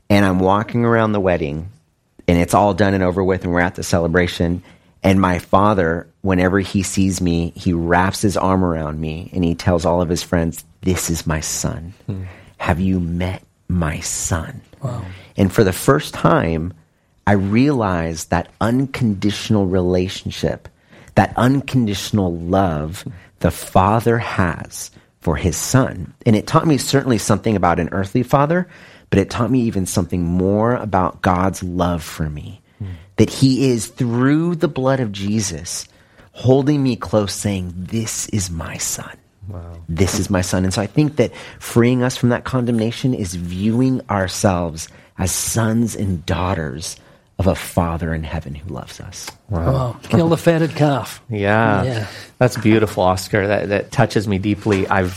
and 0.08 0.24
I'm 0.24 0.38
walking 0.38 0.84
around 0.84 1.12
the 1.12 1.20
wedding, 1.20 1.70
and 2.28 2.38
it's 2.38 2.54
all 2.54 2.72
done 2.72 2.94
and 2.94 3.02
over 3.02 3.22
with, 3.22 3.44
and 3.44 3.52
we're 3.52 3.60
at 3.60 3.74
the 3.74 3.82
celebration. 3.82 4.62
And 5.02 5.20
my 5.20 5.38
father, 5.38 6.06
whenever 6.20 6.60
he 6.60 6.82
sees 6.82 7.20
me, 7.20 7.52
he 7.56 7.72
wraps 7.72 8.20
his 8.20 8.36
arm 8.36 8.62
around 8.62 9.00
me 9.00 9.30
and 9.32 9.42
he 9.42 9.54
tells 9.54 9.86
all 9.86 10.02
of 10.02 10.10
his 10.10 10.22
friends, 10.22 10.62
This 10.82 11.08
is 11.08 11.26
my 11.26 11.40
son. 11.40 11.94
Hmm. 12.04 12.24
Have 12.58 12.80
you 12.80 13.00
met 13.00 13.42
my 13.68 14.00
son? 14.00 14.60
Wow. 14.82 15.02
And 15.40 15.50
for 15.50 15.64
the 15.64 15.72
first 15.72 16.12
time, 16.12 16.74
I 17.26 17.32
realized 17.32 18.28
that 18.28 18.52
unconditional 18.60 19.66
relationship, 19.66 20.68
that 21.14 21.32
unconditional 21.34 22.36
love 22.36 23.06
the 23.38 23.50
Father 23.50 24.18
has 24.18 24.90
for 25.22 25.36
his 25.36 25.56
son. 25.56 26.12
And 26.26 26.36
it 26.36 26.46
taught 26.46 26.66
me 26.66 26.76
certainly 26.76 27.16
something 27.16 27.56
about 27.56 27.80
an 27.80 27.88
earthly 27.90 28.22
father, 28.22 28.68
but 29.08 29.18
it 29.18 29.30
taught 29.30 29.50
me 29.50 29.62
even 29.62 29.86
something 29.86 30.22
more 30.22 30.74
about 30.74 31.22
God's 31.22 31.62
love 31.62 32.02
for 32.02 32.28
me. 32.28 32.60
Mm. 32.78 32.88
That 33.16 33.30
he 33.30 33.70
is 33.70 33.86
through 33.86 34.56
the 34.56 34.68
blood 34.68 35.00
of 35.00 35.10
Jesus 35.10 35.88
holding 36.32 36.82
me 36.82 36.96
close, 36.96 37.32
saying, 37.32 37.72
This 37.74 38.28
is 38.28 38.50
my 38.50 38.76
son. 38.76 39.16
Wow. 39.48 39.72
This 39.88 40.18
is 40.18 40.28
my 40.28 40.42
son. 40.42 40.64
And 40.64 40.74
so 40.74 40.82
I 40.82 40.86
think 40.86 41.16
that 41.16 41.34
freeing 41.58 42.02
us 42.02 42.18
from 42.18 42.28
that 42.28 42.44
condemnation 42.44 43.14
is 43.14 43.34
viewing 43.34 44.02
ourselves 44.10 44.88
as 45.20 45.32
sons 45.32 45.96
and 45.96 46.24
daughters 46.26 46.96
of 47.38 47.46
a 47.46 47.54
father 47.54 48.12
in 48.12 48.22
heaven 48.22 48.54
who 48.54 48.72
loves 48.72 49.00
us. 49.00 49.30
Wow. 49.48 49.96
Oh, 49.96 50.08
kill 50.08 50.28
the 50.28 50.36
fatted 50.36 50.74
calf. 50.76 51.22
Yeah. 51.30 51.84
yeah. 51.84 52.06
That's 52.38 52.58
beautiful, 52.58 53.02
Oscar. 53.02 53.46
That, 53.46 53.68
that 53.70 53.90
touches 53.90 54.28
me 54.28 54.38
deeply. 54.38 54.86
I 54.88 55.08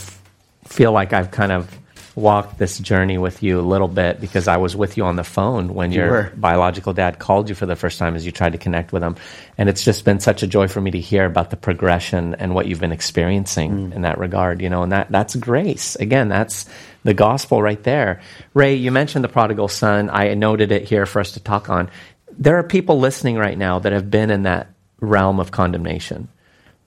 feel 0.64 0.94
like 0.94 1.12
I've 1.12 1.32
kind 1.32 1.52
of 1.52 1.78
walked 2.16 2.60
this 2.60 2.78
journey 2.78 3.18
with 3.18 3.42
you 3.42 3.60
a 3.60 3.62
little 3.62 3.88
bit 3.88 4.22
because 4.22 4.48
I 4.48 4.58
was 4.58 4.76
with 4.76 4.98
you 4.98 5.04
on 5.04 5.16
the 5.16 5.24
phone 5.24 5.74
when 5.74 5.92
your 5.92 6.32
biological 6.36 6.94
dad 6.94 7.18
called 7.20 7.50
you 7.50 7.56
for 7.56 7.66
the 7.66 7.76
first 7.76 7.98
time 7.98 8.16
as 8.16 8.26
you 8.26 8.32
tried 8.32 8.52
to 8.52 8.58
connect 8.58 8.94
with 8.94 9.04
him. 9.04 9.16
And 9.58 9.68
it's 9.68 9.84
just 9.84 10.06
been 10.06 10.20
such 10.20 10.44
a 10.44 10.48
joy 10.48 10.68
for 10.68 10.80
me 10.80 10.92
to 10.92 11.00
hear 11.00 11.26
about 11.26 11.50
the 11.50 11.58
progression 11.58 12.36
and 12.36 12.54
what 12.54 12.68
you've 12.68 12.80
been 12.80 12.92
experiencing 12.92 13.90
mm. 13.90 13.96
in 13.96 14.04
that 14.04 14.20
regard, 14.20 14.62
you 14.62 14.70
know, 14.70 14.84
and 14.84 14.92
that, 14.92 15.12
that's 15.12 15.36
grace. 15.36 15.96
Again, 15.96 16.30
that's 16.30 16.68
the 17.04 17.14
gospel 17.14 17.62
right 17.62 17.82
there. 17.84 18.22
Ray, 18.54 18.76
you 18.76 18.92
mentioned 18.92 19.24
the 19.24 19.30
prodigal 19.30 19.68
son. 19.68 20.10
I 20.12 20.34
noted 20.34 20.72
it 20.72 20.84
here 20.84 21.06
for 21.06 21.20
us 21.20 21.34
to 21.34 21.40
talk 21.40 21.70
on. 21.70 21.90
There 22.32 22.58
are 22.58 22.64
people 22.64 23.00
listening 23.00 23.38
right 23.38 23.58
now 23.58 23.80
that 23.80 23.92
have 23.92 24.10
been 24.10 24.32
in 24.32 24.44
that 24.44 24.70
realm 25.00 25.40
of 25.40 25.52
condemnation 25.52 26.30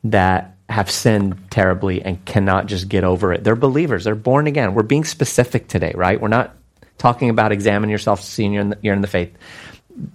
that 0.04 0.56
have 0.68 0.90
sinned 0.90 1.50
terribly 1.50 2.02
and 2.02 2.24
cannot 2.24 2.66
just 2.66 2.88
get 2.88 3.04
over 3.04 3.32
it. 3.32 3.44
They're 3.44 3.54
believers. 3.54 4.04
They're 4.04 4.14
born 4.14 4.46
again. 4.46 4.74
We're 4.74 4.82
being 4.82 5.04
specific 5.04 5.68
today, 5.68 5.92
right? 5.94 6.20
We're 6.20 6.28
not 6.28 6.56
talking 6.98 7.30
about 7.30 7.52
examine 7.52 7.90
yourself, 7.90 8.22
seeing 8.22 8.52
you're 8.52 8.62
in, 8.62 8.70
the, 8.70 8.78
you're 8.82 8.94
in 8.94 9.02
the 9.02 9.06
faith. 9.06 9.32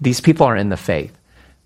These 0.02 0.20
people 0.20 0.46
are 0.48 0.56
in 0.56 0.70
the 0.70 0.78
faith, 0.78 1.18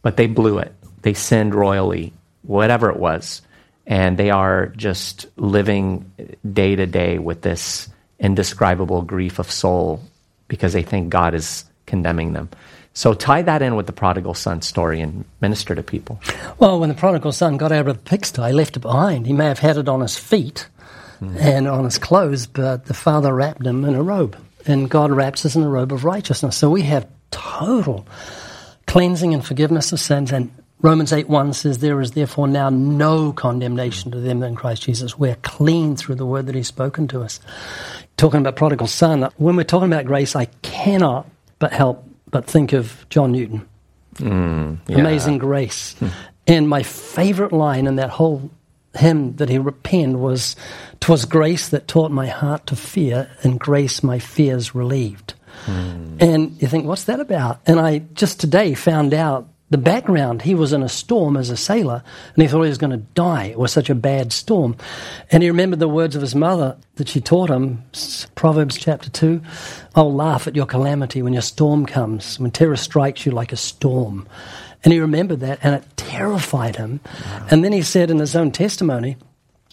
but 0.02 0.18
they 0.18 0.28
blew 0.28 0.60
it. 0.60 0.74
They 1.02 1.14
sinned 1.14 1.56
royally, 1.56 2.14
whatever 2.44 2.90
it 2.90 2.98
was. 2.98 3.42
And 3.88 4.18
they 4.18 4.30
are 4.30 4.68
just 4.68 5.28
living 5.36 6.12
day 6.52 6.76
to 6.76 6.86
day 6.86 7.20
with 7.20 7.42
this 7.42 7.90
indescribable 8.20 9.02
grief 9.02 9.40
of 9.40 9.52
soul 9.52 10.02
because 10.48 10.74
they 10.74 10.84
think 10.84 11.10
God 11.10 11.34
is 11.34 11.66
condemning 11.86 12.34
them. 12.34 12.50
So 12.94 13.14
tie 13.14 13.42
that 13.42 13.62
in 13.62 13.76
with 13.76 13.88
the 13.88 13.94
prodigal 13.94 14.34
son 14.34 14.62
story 14.62 15.02
and 15.02 15.26
minister 15.42 15.76
to 15.76 15.84
people. 15.84 16.20
Well, 16.60 16.80
when 16.80 16.90
the 16.90 16.96
prodigal 16.96 17.34
son 17.34 17.58
got 17.58 17.74
out 17.74 17.88
of 17.88 17.98
the 17.98 18.10
pigsty, 18.10 18.42
he 18.42 18.54
left 18.54 18.78
it 18.78 18.82
behind. 18.82 19.28
He 19.28 19.34
may 19.34 19.48
have 19.48 19.60
had 19.60 19.78
it 19.78 19.90
on 19.90 20.00
his 20.00 20.18
feet 20.18 20.68
mm. 21.20 21.38
and 21.38 21.68
on 21.68 21.84
his 21.84 21.98
clothes, 21.98 22.48
but 22.48 22.86
the 22.86 22.94
father 22.94 23.34
wrapped 23.34 23.66
him 23.66 23.84
in 23.84 23.96
a 23.96 24.02
robe. 24.02 24.38
And 24.66 24.90
God 24.90 25.12
wraps 25.12 25.46
us 25.46 25.56
in 25.56 25.64
a 25.64 25.70
robe 25.70 25.92
of 25.92 26.06
righteousness. 26.06 26.56
So 26.56 26.70
we 26.70 26.84
have 26.84 27.08
total 27.32 28.08
cleansing 28.88 29.34
and 29.34 29.46
forgiveness 29.46 29.92
of 29.92 30.00
sins. 30.00 30.32
And 30.32 30.50
Romans 30.82 31.12
8 31.12 31.28
1 31.28 31.54
says, 31.54 31.80
There 31.80 32.00
is 32.00 32.12
therefore 32.12 32.48
now 32.48 32.70
no 32.70 33.34
condemnation 33.34 34.12
to 34.12 34.20
them 34.20 34.42
in 34.42 34.56
Christ 34.56 34.84
Jesus. 34.84 35.20
We're 35.20 35.36
clean 35.36 35.96
through 35.98 36.16
the 36.16 36.26
word 36.26 36.46
that 36.48 36.56
He's 36.56 36.68
spoken 36.68 37.08
to 37.10 37.22
us. 37.22 37.40
Talking 38.18 38.40
about 38.40 38.56
prodigal 38.56 38.88
son, 38.88 39.30
when 39.38 39.56
we're 39.56 39.64
talking 39.64 39.92
about 39.92 40.06
grace, 40.06 40.36
I 40.36 40.46
cannot 40.62 41.30
but 41.60 41.74
help 41.74 42.08
but 42.32 42.46
think 42.46 42.74
of 42.74 43.06
John 43.10 43.32
Newton. 43.32 43.68
Mm, 44.16 44.80
yeah. 44.88 44.98
Amazing 44.98 45.38
Grace. 45.40 45.96
And 46.48 46.70
my 46.70 46.84
favorite 46.84 47.52
line 47.52 47.88
in 47.88 47.96
that 47.96 48.10
whole 48.12 48.50
hymn 48.96 49.36
that 49.36 49.50
he 49.50 49.60
penned 49.60 50.20
was, 50.22 50.56
"Twas 51.00 51.26
grace 51.26 51.68
that 51.70 51.88
taught 51.88 52.12
my 52.12 52.28
heart 52.28 52.68
to 52.68 52.76
fear, 52.76 53.30
and 53.44 53.60
grace 53.60 54.04
my 54.04 54.20
fears 54.20 54.74
relieved." 54.74 55.34
Mm. 55.66 56.22
And 56.22 56.62
you 56.62 56.68
think, 56.68 56.86
what's 56.86 57.06
that 57.06 57.20
about? 57.20 57.60
And 57.66 57.80
I 57.80 58.04
just 58.14 58.40
today 58.40 58.74
found 58.74 59.14
out 59.14 59.48
the 59.72 59.78
background, 59.80 60.44
he 60.44 60.54
was 60.54 60.74
in 60.74 60.84
a 60.84 60.90
storm 60.90 61.36
as 61.36 61.50
a 61.50 61.58
sailor, 61.58 62.04
and 62.34 62.42
he 62.42 62.48
thought 62.48 62.64
he 62.64 62.70
was 62.70 62.78
going 62.78 62.92
to 62.92 62.98
die. 62.98 63.46
It 63.46 63.58
was 63.58 63.72
such 63.72 63.90
a 63.90 63.96
bad 63.96 64.32
storm. 64.32 64.76
And 65.32 65.42
he 65.42 65.50
remembered 65.50 65.80
the 65.80 65.88
words 65.88 66.16
of 66.16 66.22
his 66.22 66.36
mother 66.36 66.78
that 66.96 67.10
she 67.10 67.20
taught 67.20 67.50
him, 67.50 67.84
Proverbs 68.36 68.78
chapter 68.78 69.10
2. 69.10 69.42
I'll 69.96 70.14
laugh 70.14 70.48
at 70.48 70.56
your 70.56 70.68
calamity 70.68 71.24
when 71.24 71.34
your 71.34 71.42
storm 71.42 71.88
comes, 71.88 72.40
when 72.40 72.52
terror 72.52 72.76
strikes 72.76 73.26
you 73.26 73.32
like 73.32 73.52
a 73.52 73.58
storm. 73.58 74.28
And 74.84 74.94
he 74.94 75.00
remembered 75.00 75.40
that, 75.40 75.60
and 75.64 75.74
it 75.74 75.84
terrified 75.98 76.76
him. 76.76 77.00
Wow. 77.26 77.48
And 77.50 77.64
then 77.64 77.72
he 77.72 77.82
said 77.82 78.12
in 78.12 78.20
his 78.20 78.36
own 78.36 78.52
testimony, 78.52 79.18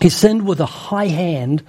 he 0.00 0.08
sinned 0.08 0.46
with 0.46 0.60
a 0.60 0.66
high 0.66 1.08
hand 1.08 1.62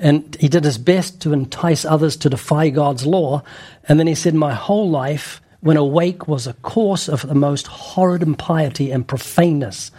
and 0.00 0.36
he 0.40 0.48
did 0.48 0.64
his 0.64 0.78
best 0.78 1.20
to 1.20 1.32
entice 1.32 1.84
others 1.84 2.16
to 2.16 2.28
defy 2.28 2.70
God's 2.70 3.06
law. 3.06 3.44
And 3.88 4.00
then 4.00 4.08
he 4.08 4.16
said, 4.16 4.34
My 4.34 4.52
whole 4.52 4.90
life 4.90 5.40
when 5.62 5.76
awake 5.76 6.28
was 6.28 6.46
a 6.46 6.52
course 6.54 7.08
of 7.08 7.26
the 7.26 7.34
most 7.34 7.66
horrid 7.68 8.22
impiety 8.22 8.90
and 8.90 9.06
profaneness. 9.06 9.90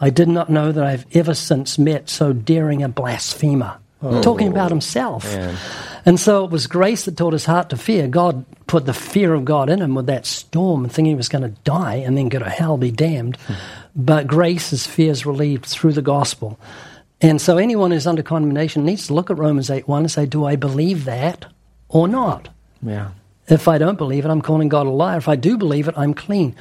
I 0.00 0.10
did 0.10 0.28
not 0.28 0.50
know 0.50 0.72
that 0.72 0.84
I've 0.84 1.06
ever 1.16 1.34
since 1.34 1.78
met 1.78 2.10
so 2.10 2.32
daring 2.32 2.82
a 2.82 2.88
blasphemer. 2.88 3.78
Oh, 4.02 4.20
talking 4.20 4.48
about 4.48 4.70
himself. 4.70 5.24
Man. 5.24 5.56
And 6.04 6.20
so 6.20 6.44
it 6.44 6.50
was 6.50 6.66
grace 6.66 7.06
that 7.06 7.16
taught 7.16 7.32
his 7.32 7.46
heart 7.46 7.70
to 7.70 7.76
fear. 7.76 8.06
God 8.08 8.44
put 8.66 8.84
the 8.84 8.92
fear 8.92 9.32
of 9.32 9.44
God 9.44 9.70
in 9.70 9.80
him 9.80 9.94
with 9.94 10.06
that 10.06 10.26
storm, 10.26 10.88
thinking 10.88 11.06
he 11.06 11.14
was 11.14 11.28
going 11.28 11.42
to 11.42 11.60
die 11.62 11.94
and 11.94 12.18
then 12.18 12.28
go 12.28 12.40
to 12.40 12.50
hell, 12.50 12.76
be 12.76 12.90
damned. 12.90 13.36
Hmm. 13.36 13.54
But 13.96 14.26
grace 14.26 14.72
is 14.72 14.86
fears 14.86 15.24
relieved 15.24 15.64
through 15.64 15.92
the 15.92 16.02
gospel. 16.02 16.58
And 17.20 17.40
so 17.40 17.56
anyone 17.56 17.92
who's 17.92 18.06
under 18.06 18.22
condemnation 18.22 18.84
needs 18.84 19.06
to 19.06 19.14
look 19.14 19.30
at 19.30 19.38
Romans 19.38 19.70
8 19.70 19.86
1 19.88 20.02
and 20.02 20.10
say, 20.10 20.26
Do 20.26 20.44
I 20.44 20.56
believe 20.56 21.04
that 21.04 21.46
or 21.88 22.08
not? 22.08 22.48
Yeah. 22.82 23.10
If 23.48 23.68
I 23.68 23.78
don't 23.78 23.98
believe 23.98 24.24
it, 24.24 24.30
I'm 24.30 24.42
calling 24.42 24.68
God 24.68 24.86
a 24.86 24.90
liar. 24.90 25.18
If 25.18 25.28
I 25.28 25.36
do 25.36 25.58
believe 25.58 25.88
it, 25.88 25.94
I'm 25.96 26.14
clean. 26.14 26.56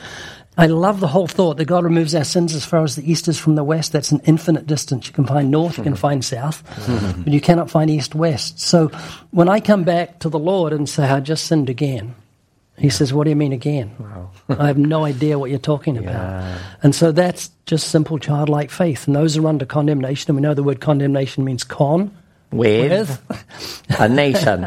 I 0.58 0.67
love 0.67 1.00
the 1.00 1.08
whole 1.08 1.28
thought 1.28 1.58
that 1.58 1.65
God 1.65 1.84
removes 1.84 2.13
our 2.13 2.24
sins 2.24 2.54
as 2.54 2.63
far 2.63 2.84
as 2.84 2.96
the 2.96 3.10
east 3.10 3.28
is 3.28 3.39
from 3.39 3.56
the 3.56 3.63
west. 3.63 3.91
That's 3.91 4.12
an 4.12 4.22
infinite 4.26 4.67
distance. 4.67 5.08
You 5.08 5.13
can 5.13 5.26
find 5.26 5.50
north, 5.50 5.78
you 5.78 5.84
can 5.84 5.96
find 6.08 6.24
south, 6.24 6.63
but 7.24 7.34
you 7.34 7.41
cannot 7.41 7.72
find 7.72 7.89
east 7.89 8.13
west. 8.13 8.60
So 8.60 8.89
when 9.32 9.50
I 9.50 9.60
come 9.60 9.84
back 9.84 10.19
to 10.19 10.30
the 10.30 10.38
Lord 10.39 10.74
and 10.74 10.88
say, 10.88 11.06
I 11.06 11.22
just 11.22 11.46
sinned 11.46 11.69
again, 11.69 12.13
he 12.78 12.89
says, 12.89 13.13
What 13.13 13.24
do 13.26 13.30
you 13.30 13.36
mean 13.36 13.54
again? 13.54 13.96
Wow. 14.00 14.32
I 14.50 14.67
have 14.67 14.78
no 14.78 15.06
idea 15.06 15.38
what 15.39 15.50
you're 15.50 15.60
talking 15.60 15.98
about. 15.98 16.13
Yeah. 16.13 16.60
And 16.82 16.93
so 16.93 17.12
that's 17.12 17.50
just 17.65 17.89
simple 17.89 18.17
childlike 18.17 18.72
faith. 18.72 19.08
And 19.08 19.15
those 19.15 19.38
are 19.38 19.48
under 19.48 19.65
condemnation. 19.65 20.32
And 20.32 20.38
we 20.38 20.41
know 20.41 20.54
the 20.54 20.63
word 20.63 20.82
condemnation 20.82 21.43
means 21.43 21.63
con, 21.63 22.15
with, 22.53 23.21
with? 23.29 23.99
a 23.99 24.09
nation. 24.09 24.65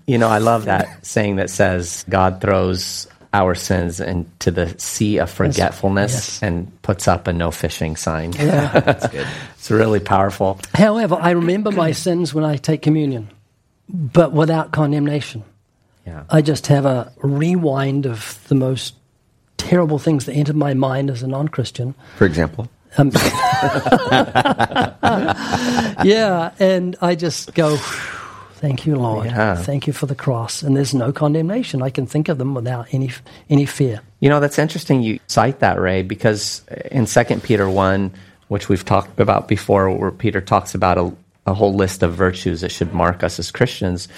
you 0.06 0.18
know, 0.18 0.28
I 0.28 0.38
love 0.38 0.66
that 0.66 1.04
saying 1.04 1.36
that 1.36 1.50
says 1.50 2.04
God 2.08 2.40
throws 2.40 3.06
our 3.34 3.56
sins 3.56 3.98
into 3.98 4.52
the 4.52 4.78
sea 4.78 5.18
of 5.18 5.28
forgetfulness 5.28 6.12
yes. 6.12 6.42
and 6.42 6.82
puts 6.82 7.08
up 7.08 7.26
a 7.26 7.32
no 7.32 7.50
fishing 7.50 7.96
sign. 7.96 8.32
Yeah, 8.32 8.80
that's 8.80 9.08
good. 9.08 9.26
It's 9.58 9.70
really 9.70 9.98
powerful. 9.98 10.60
However, 10.72 11.18
I 11.20 11.30
remember 11.30 11.72
my 11.72 11.90
sins 11.90 12.32
when 12.32 12.44
I 12.44 12.56
take 12.56 12.80
communion, 12.80 13.30
but 13.88 14.32
without 14.32 14.70
condemnation. 14.70 15.42
Yeah. 16.06 16.24
I 16.30 16.42
just 16.42 16.68
have 16.68 16.84
a 16.84 17.12
rewind 17.22 18.06
of 18.06 18.38
the 18.48 18.54
most 18.54 18.94
terrible 19.56 19.98
things 19.98 20.26
that 20.26 20.34
entered 20.34 20.56
my 20.56 20.74
mind 20.74 21.10
as 21.10 21.22
a 21.22 21.26
non 21.26 21.48
Christian. 21.48 21.94
For 22.16 22.26
example? 22.26 22.68
Um, 22.96 23.10
yeah, 26.04 26.52
and 26.58 26.96
I 27.00 27.14
just 27.14 27.54
go, 27.54 27.76
thank 27.76 28.86
you, 28.86 28.96
Lord. 28.96 29.26
Yeah. 29.26 29.56
Thank 29.56 29.86
you 29.86 29.92
for 29.92 30.06
the 30.06 30.14
cross. 30.14 30.62
And 30.62 30.76
there's 30.76 30.94
no 30.94 31.12
condemnation. 31.12 31.82
I 31.82 31.90
can 31.90 32.06
think 32.06 32.28
of 32.28 32.38
them 32.38 32.54
without 32.54 32.86
any 32.92 33.10
any 33.50 33.66
fear. 33.66 34.00
You 34.20 34.30
know, 34.30 34.40
that's 34.40 34.58
interesting 34.58 35.02
you 35.02 35.20
cite 35.26 35.60
that, 35.60 35.78
Ray, 35.78 36.02
because 36.02 36.62
in 36.90 37.06
2 37.06 37.24
Peter 37.40 37.68
1, 37.68 38.12
which 38.48 38.68
we've 38.68 38.84
talked 38.84 39.20
about 39.20 39.48
before, 39.48 39.90
where 39.90 40.10
Peter 40.10 40.40
talks 40.40 40.74
about 40.74 40.98
a, 40.98 41.12
a 41.46 41.54
whole 41.54 41.74
list 41.74 42.02
of 42.02 42.14
virtues 42.14 42.62
that 42.62 42.72
should 42.72 42.94
mark 42.94 43.22
us 43.22 43.38
as 43.38 43.50
Christians, 43.50 44.08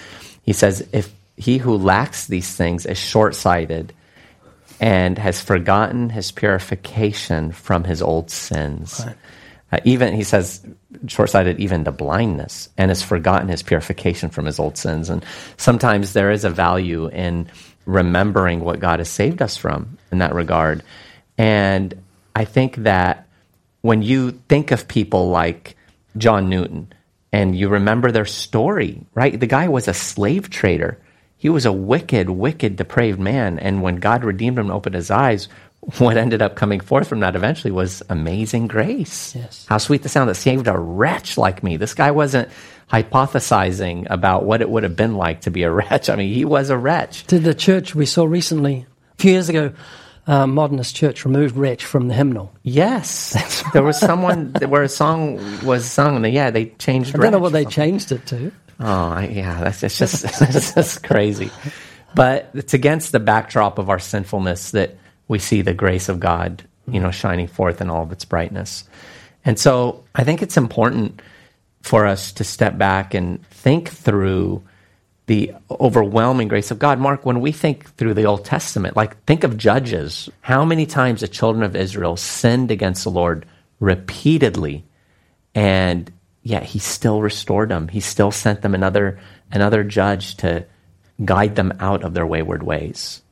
he 0.43 0.53
says, 0.53 0.87
if 0.93 1.13
he 1.37 1.59
who 1.59 1.77
lacks 1.77 2.27
these 2.27 2.55
things 2.55 2.87
is 2.87 2.99
short 2.99 3.35
sighted, 3.35 3.93
and 4.81 5.19
has 5.19 5.41
forgotten 5.41 6.11
his 6.11 6.31
purification 6.31 7.53
from 7.53 7.85
his 7.85 8.03
old 8.03 8.31
sins. 8.31 9.03
Right. 9.05 9.17
Uh, 9.73 9.81
even, 9.85 10.15
he 10.15 10.23
says, 10.23 10.65
short 11.09 11.31
sighted, 11.31 11.59
even 11.59 11.85
to 11.85 11.93
blindness, 11.93 12.69
and 12.79 12.91
has 12.91 13.03
forgotten 13.03 13.49
his 13.49 13.63
purification 13.63 14.31
from 14.31 14.45
his 14.45 14.59
old 14.59 14.77
sins. 14.77 15.11
And 15.11 15.25
sometimes 15.57 16.13
there 16.13 16.31
is 16.31 16.45
a 16.45 16.51
value 16.51 17.09
in 17.09 17.49
remembering 17.85 18.61
what 18.61 18.81
God 18.81 19.01
has 19.01 19.09
saved 19.09 19.43
us 19.43 19.57
from 19.57 19.99
in 20.13 20.19
that 20.19 20.35
regard. 20.35 20.83
And 21.37 21.95
I 22.35 22.45
think 22.45 22.77
that 22.77 23.27
when 23.83 24.03
you 24.03 24.33
think 24.49 24.71
of 24.71 24.89
people 24.89 25.31
like 25.31 25.77
John 26.17 26.49
Newton 26.49 26.93
and 27.33 27.57
you 27.57 27.69
remember 27.69 28.11
their 28.11 28.25
story, 28.25 29.01
right? 29.15 29.39
The 29.39 29.47
guy 29.47 29.69
was 29.69 29.89
a 29.89 29.95
slave 29.95 30.49
trader 30.51 30.99
he 31.37 31.49
was 31.49 31.67
a 31.67 31.73
wicked, 31.73 32.31
wicked, 32.31 32.77
depraved 32.77 33.21
man. 33.21 33.59
And 33.59 33.83
when 33.83 33.97
God 33.97 34.25
redeemed 34.25 34.59
him 34.59 34.67
and 34.67 34.73
opened 34.73 34.95
his 34.95 35.11
eyes, 35.11 35.49
what 35.99 36.17
ended 36.17 36.43
up 36.43 36.57
coming 36.57 36.81
forth 36.81 37.07
from 37.09 37.21
that 37.21 37.37
eventually 37.37 37.71
was 37.71 38.03
amazing 38.09 38.67
grace. 38.67 39.35
Yes. 39.37 39.67
How 39.69 39.79
sweet 39.79 40.03
the 40.03 40.09
sound 40.09 40.29
that 40.31 40.35
saved 40.35 40.67
a 40.67 40.77
wretch 40.77 41.37
like 41.39 41.63
me. 41.63 41.77
This 41.77 41.95
guy 41.95 42.11
wasn't 42.11 42.49
hypothesizing 42.91 44.07
about 44.11 44.45
what 44.45 44.61
it 44.61 44.71
would 44.71 44.83
have 44.83 44.97
been 44.97 45.15
like 45.17 45.43
to 45.43 45.51
be 45.51 45.63
a 45.63 45.71
wretch. 45.79 46.09
I 46.09 46.17
mean, 46.17 46.33
he 46.33 46.45
was 46.45 46.71
a 46.71 46.79
wretch. 46.79 47.25
To 47.29 47.39
the 47.39 47.55
church 47.55 47.95
we 47.95 48.07
saw 48.07 48.25
recently, 48.25 48.87
a 49.19 49.23
few 49.23 49.33
years 49.33 49.49
ago, 49.49 49.73
uh, 50.27 50.47
Modernist 50.47 50.97
Church 50.97 51.25
removed 51.25 51.57
wretch 51.57 51.85
from 51.85 52.09
the 52.09 52.15
hymnal. 52.15 52.53
Yes. 52.63 53.37
There 53.73 53.83
was 53.83 53.99
someone 53.99 54.55
where 54.69 54.85
a 54.85 54.89
song 54.89 55.39
was 55.67 55.85
sung, 55.85 56.25
and 56.25 56.33
yeah, 56.35 56.51
they 56.51 56.67
changed 56.79 57.15
I 57.15 57.19
don't 57.19 57.33
know 57.33 57.39
what 57.39 57.53
they 57.53 57.65
something. 57.65 57.75
changed 57.75 58.13
it 58.13 58.25
to. 58.27 58.53
Oh, 58.79 59.19
yeah, 59.21 59.65
that's 59.65 59.83
it's 59.83 59.99
just 59.99 60.25
it's 60.43 60.75
just 60.75 61.03
crazy. 61.03 61.51
But 62.15 62.51
it's 62.55 62.75
against 62.75 63.13
the 63.13 63.21
backdrop 63.21 63.79
of 63.79 63.91
our 63.91 63.99
sinfulness 63.99 64.71
that 64.73 64.97
we 65.29 65.39
see 65.39 65.63
the 65.63 65.75
grace 65.75 66.09
of 66.09 66.21
God, 66.21 66.63
you 66.87 67.01
know, 67.01 67.11
shining 67.11 67.47
forth 67.47 67.81
in 67.81 67.91
all 67.91 68.03
of 68.03 68.13
its 68.13 68.25
brightness. 68.25 68.85
And 69.45 69.59
so 69.59 70.05
I 70.15 70.25
think 70.25 70.43
it's 70.43 70.57
important 70.57 71.21
for 71.83 72.07
us 72.07 72.33
to 72.33 72.45
step 72.45 72.77
back 72.79 73.15
and 73.15 73.47
think 73.49 73.91
through 73.91 74.63
the 75.27 75.53
overwhelming 75.71 76.49
grace 76.49 76.71
of 76.71 76.79
God. 76.79 76.99
Mark, 76.99 77.27
when 77.27 77.41
we 77.41 77.53
think 77.53 77.91
through 77.97 78.15
the 78.15 78.27
Old 78.27 78.45
Testament, 78.45 78.97
like 78.97 79.23
think 79.25 79.45
of 79.45 79.57
Judges, 79.57 80.31
how 80.41 80.65
many 80.65 80.87
times 80.87 81.21
the 81.21 81.29
children 81.29 81.65
of 81.65 81.77
Israel 81.77 82.17
sinned 82.17 82.71
against 82.71 83.05
the 83.05 83.11
Lord 83.11 83.47
repeatedly, 83.81 84.85
and 85.55 86.11
yet 86.47 86.63
he 86.63 86.79
still 86.79 87.21
restored 87.21 87.69
them. 87.69 87.89
He 87.89 88.01
still 88.01 88.31
sent 88.31 88.63
them 88.63 88.75
another 88.75 89.19
another 89.51 89.83
judge 89.83 90.37
to 90.37 90.65
guide 91.25 91.57
them 91.57 91.73
out 91.81 92.05
of 92.05 92.15
their 92.15 92.27
wayward 92.27 92.63
ways. 92.63 93.23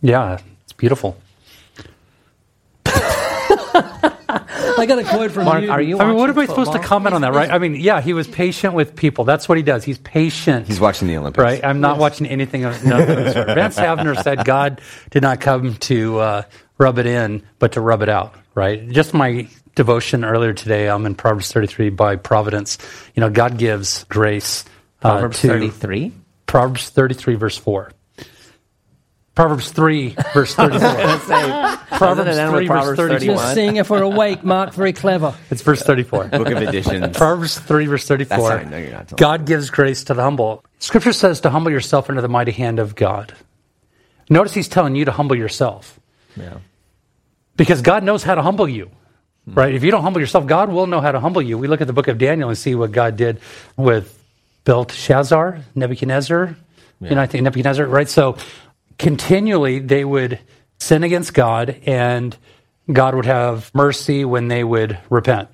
Yeah, 0.00 0.38
it's 0.62 0.72
beautiful. 0.72 1.18
I 4.78 4.84
got 4.86 4.98
a 4.98 5.04
quote 5.04 5.32
from 5.32 5.46
Mark, 5.46 5.62
you. 5.62 5.70
are 5.70 5.80
you 5.80 5.98
I 5.98 6.06
mean, 6.06 6.16
what 6.16 6.28
am 6.28 6.36
watching 6.36 6.50
I 6.50 6.54
supposed 6.54 6.72
to 6.72 6.78
comment 6.78 7.14
on 7.14 7.22
that, 7.22 7.32
right? 7.32 7.50
I 7.50 7.58
mean, 7.58 7.74
yeah, 7.76 8.00
he 8.00 8.12
was 8.12 8.28
patient 8.28 8.74
with 8.74 8.94
people. 8.94 9.24
That's 9.24 9.48
what 9.48 9.56
he 9.56 9.62
does. 9.64 9.82
He's 9.84 9.98
patient. 9.98 10.66
He's 10.66 10.78
watching 10.78 11.08
the 11.08 11.16
Olympics. 11.16 11.42
Right, 11.42 11.64
I'm 11.64 11.80
not 11.80 11.98
watching 11.98 12.26
anything 12.26 12.64
of 12.64 12.84
none 12.84 13.00
of 13.00 13.06
this. 13.08 13.34
Vance 13.34 13.76
Havner 13.76 14.22
said 14.22 14.44
God 14.44 14.80
did 15.10 15.22
not 15.22 15.40
come 15.40 15.76
to 15.76 16.18
uh, 16.18 16.42
rub 16.78 16.98
it 16.98 17.06
in, 17.06 17.42
but 17.58 17.72
to 17.72 17.80
rub 17.80 18.02
it 18.02 18.08
out. 18.08 18.34
Right, 18.54 18.88
just 18.88 19.14
my 19.14 19.48
devotion 19.76 20.24
earlier 20.24 20.52
today. 20.52 20.88
I'm 20.88 21.06
in 21.06 21.14
Proverbs 21.14 21.52
33 21.52 21.90
by 21.90 22.16
Providence. 22.16 22.78
You 23.14 23.20
know, 23.20 23.30
God 23.30 23.56
gives 23.58 24.02
grace. 24.04 24.64
uh, 25.02 25.10
Proverbs 25.12 25.40
33? 25.40 26.12
Proverbs 26.46 26.88
33 26.90 27.34
verse 27.36 27.56
four. 27.58 27.92
Proverbs 29.36 29.70
3 29.70 30.16
verse 30.32 30.54
34. 30.56 30.80
Proverbs 30.80 31.26
Proverbs 31.98 32.36
3 32.38 32.66
Proverbs 32.66 32.96
32. 32.98 33.18
31. 33.18 33.36
Just 33.36 33.54
seeing 33.54 33.76
if 33.76 33.90
we're 33.90 34.02
awake, 34.02 34.42
Mark. 34.42 34.72
Very 34.72 34.94
clever. 34.94 35.34
It's 35.50 35.60
verse 35.62 35.82
34. 35.82 36.24
Book 36.28 36.48
of 36.48 36.62
Editions. 36.62 37.16
Proverbs 37.16 37.58
3, 37.58 37.86
verse 37.86 38.06
34. 38.08 38.36
That's 38.36 38.62
fine. 38.62 38.70
No, 38.70 38.78
you're 38.78 38.92
not 38.92 39.08
telling 39.08 39.18
God 39.18 39.46
gives 39.46 39.68
grace 39.70 40.04
to 40.04 40.14
the 40.14 40.22
humble. 40.22 40.64
Scripture 40.78 41.12
says 41.12 41.42
to 41.42 41.50
humble 41.50 41.70
yourself 41.70 42.08
under 42.08 42.22
the 42.22 42.28
mighty 42.28 42.52
hand 42.52 42.78
of 42.78 42.94
God. 42.94 43.34
Notice 44.30 44.54
he's 44.54 44.68
telling 44.68 44.96
you 44.96 45.04
to 45.04 45.12
humble 45.12 45.36
yourself 45.36 46.00
Yeah. 46.36 46.58
because 47.56 47.82
God 47.82 48.02
knows 48.04 48.22
how 48.24 48.34
to 48.34 48.42
humble 48.42 48.68
you. 48.68 48.90
Hmm. 49.48 49.54
Right? 49.54 49.74
If 49.74 49.82
you 49.82 49.90
don't 49.90 50.02
humble 50.02 50.20
yourself, 50.20 50.46
God 50.46 50.70
will 50.70 50.86
know 50.86 51.00
how 51.00 51.12
to 51.12 51.20
humble 51.20 51.42
you. 51.42 51.58
We 51.58 51.68
look 51.68 51.80
at 51.80 51.86
the 51.86 51.92
book 51.92 52.08
of 52.08 52.18
Daniel 52.18 52.48
and 52.48 52.58
see 52.58 52.74
what 52.74 52.92
God 52.92 53.16
did 53.16 53.40
with 53.76 54.12
Belteshazzar, 54.64 55.60
Nebuchadnezzar. 55.74 56.56
You 57.00 57.14
know, 57.14 57.20
I 57.20 57.26
think 57.26 57.44
Nebuchadnezzar, 57.44 57.86
right? 57.86 58.08
So 58.08 58.36
continually 58.98 59.78
they 59.80 60.04
would 60.04 60.40
sin 60.78 61.04
against 61.04 61.34
God 61.34 61.80
and 61.84 62.36
God 62.90 63.14
would 63.14 63.26
have 63.26 63.70
mercy 63.74 64.24
when 64.24 64.48
they 64.48 64.64
would 64.64 64.98
repent. 65.10 65.48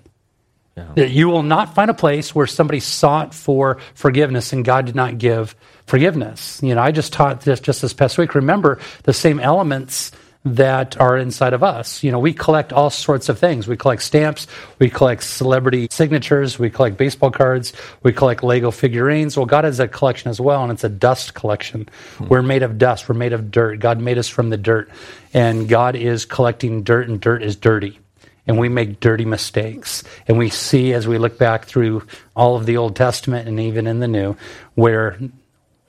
That 0.95 1.11
you 1.11 1.29
will 1.29 1.43
not 1.43 1.75
find 1.75 1.91
a 1.91 1.95
place 1.95 2.35
where 2.35 2.47
somebody 2.47 2.81
sought 2.81 3.35
for 3.35 3.79
forgiveness 3.95 4.53
and 4.55 4.65
God 4.65 4.87
did 4.87 4.95
not 4.95 5.19
give 5.19 5.55
forgiveness. 5.87 6.61
You 6.63 6.75
know, 6.75 6.81
I 6.81 6.93
just 6.93 7.13
taught 7.13 7.43
this 7.43 7.61
just 7.61 7.83
this 7.83 7.93
past 7.93 8.17
week. 8.17 8.35
Remember 8.35 8.79
the 9.03 9.13
same 9.13 9.39
elements 9.39 10.13
that 10.45 11.01
are 11.01 11.17
inside 11.17 11.53
of 11.53 11.63
us. 11.63 12.03
You 12.03 12.11
know, 12.11 12.19
we 12.19 12.33
collect 12.33 12.73
all 12.73 12.91
sorts 12.91 13.29
of 13.29 13.39
things. 13.39 13.69
We 13.69 13.77
collect 13.77 14.03
stamps, 14.03 14.47
we 14.79 14.91
collect 14.91 15.23
celebrity 15.23 15.89
signatures, 15.91 16.59
we 16.59 16.69
collect 16.69 16.97
baseball 16.97 17.31
cards, 17.31 17.73
we 18.03 18.13
collect 18.13 18.43
Lego 18.43 18.71
figurines. 18.71 19.37
Well, 19.37 19.47
God 19.47 19.65
has 19.65 19.79
a 19.79 19.87
collection 19.87 20.31
as 20.31 20.41
well, 20.41 20.63
and 20.63 20.73
it's 20.73 20.85
a 20.85 20.89
dust 20.89 21.35
collection. 21.35 21.89
Hmm. 22.19 22.29
We're 22.29 22.43
made 22.43 22.63
of 22.63 22.77
dust, 22.77 23.09
we're 23.09 23.15
made 23.15 23.33
of 23.33 23.51
dirt. 23.51 23.79
God 23.79 24.01
made 24.01 24.19
us 24.19 24.29
from 24.29 24.51
the 24.51 24.57
dirt, 24.57 24.91
and 25.33 25.69
God 25.69 25.95
is 25.95 26.25
collecting 26.25 26.83
dirt, 26.83 27.09
and 27.09 27.21
dirt 27.21 27.43
is 27.43 27.57
dirty 27.57 27.99
and 28.47 28.59
we 28.59 28.69
make 28.69 28.99
dirty 28.99 29.25
mistakes. 29.25 30.03
And 30.27 30.37
we 30.37 30.51
see 30.51 30.93
as 30.93 31.07
we 31.07 31.19
look 31.19 31.39
back 31.39 31.65
through 31.65 32.05
all 32.35 32.57
of 32.57 32.67
the 32.67 32.77
Old 32.77 32.97
Testament 32.97 33.47
and 33.49 33.61
even 33.61 33.87
in 33.87 34.01
the 34.01 34.09
New, 34.09 34.37
where 34.75 35.17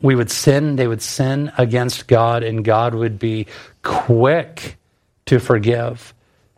we 0.03 0.15
would 0.15 0.29
sin, 0.29 0.75
they 0.75 0.85
would 0.85 1.01
sin 1.01 1.51
against 1.57 2.07
God, 2.07 2.43
and 2.43 2.63
God 2.63 2.93
would 2.93 3.17
be 3.17 3.47
quick 3.81 4.77
to 5.25 5.39
forgive, 5.39 6.13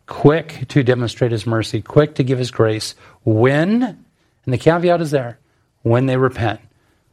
quick 0.08 0.66
to 0.70 0.84
demonstrate 0.84 1.32
his 1.32 1.46
mercy, 1.46 1.82
quick 1.82 2.16
to 2.16 2.24
give 2.24 2.40
his 2.40 2.50
grace 2.50 2.96
when, 3.24 3.84
and 3.84 4.54
the 4.54 4.58
caveat 4.58 5.00
is 5.00 5.12
there, 5.12 5.38
when 5.84 6.08
they 6.08 6.18
repent, 6.18 6.60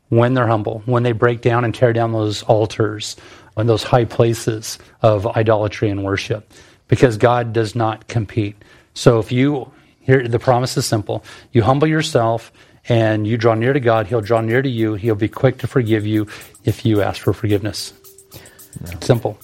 when 0.08 0.32
they're 0.32 0.46
humble, 0.46 0.82
when 0.86 1.02
they 1.02 1.12
break 1.12 1.42
down 1.42 1.64
and 1.64 1.74
tear 1.74 1.92
down 1.92 2.12
those 2.12 2.42
altars 2.44 3.14
and 3.58 3.68
those 3.68 3.82
high 3.82 4.06
places 4.06 4.78
of 5.02 5.26
idolatry 5.26 5.90
and 5.90 6.02
worship, 6.02 6.50
because 6.88 7.18
God 7.18 7.52
does 7.52 7.74
not 7.74 8.08
compete. 8.08 8.56
So 8.94 9.18
if 9.18 9.32
you, 9.32 9.70
here, 10.00 10.26
the 10.26 10.38
promise 10.38 10.78
is 10.78 10.86
simple 10.86 11.24
you 11.52 11.62
humble 11.62 11.88
yourself 11.88 12.52
and 12.88 13.26
you 13.26 13.36
draw 13.36 13.54
near 13.54 13.72
to 13.72 13.80
God, 13.80 14.06
He'll 14.06 14.20
draw 14.20 14.40
near 14.40 14.62
to 14.62 14.68
you. 14.68 14.94
He'll 14.94 15.14
be 15.14 15.28
quick 15.28 15.58
to 15.58 15.66
forgive 15.66 16.06
you 16.06 16.26
if 16.64 16.84
you 16.84 17.02
ask 17.02 17.22
for 17.22 17.32
forgiveness. 17.32 17.92
Simple. 19.00 19.38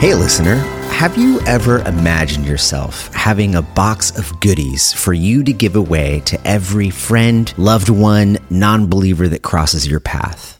Hey, 0.00 0.14
listener, 0.14 0.56
have 0.92 1.16
you 1.16 1.40
ever 1.42 1.80
imagined 1.80 2.46
yourself 2.46 3.12
having 3.14 3.54
a 3.54 3.62
box 3.62 4.18
of 4.18 4.38
goodies 4.40 4.92
for 4.92 5.12
you 5.12 5.42
to 5.44 5.52
give 5.52 5.76
away 5.76 6.20
to 6.26 6.46
every 6.46 6.90
friend, 6.90 7.52
loved 7.56 7.88
one, 7.88 8.38
non 8.50 8.86
believer 8.86 9.28
that 9.28 9.42
crosses 9.42 9.86
your 9.86 10.00
path? 10.00 10.59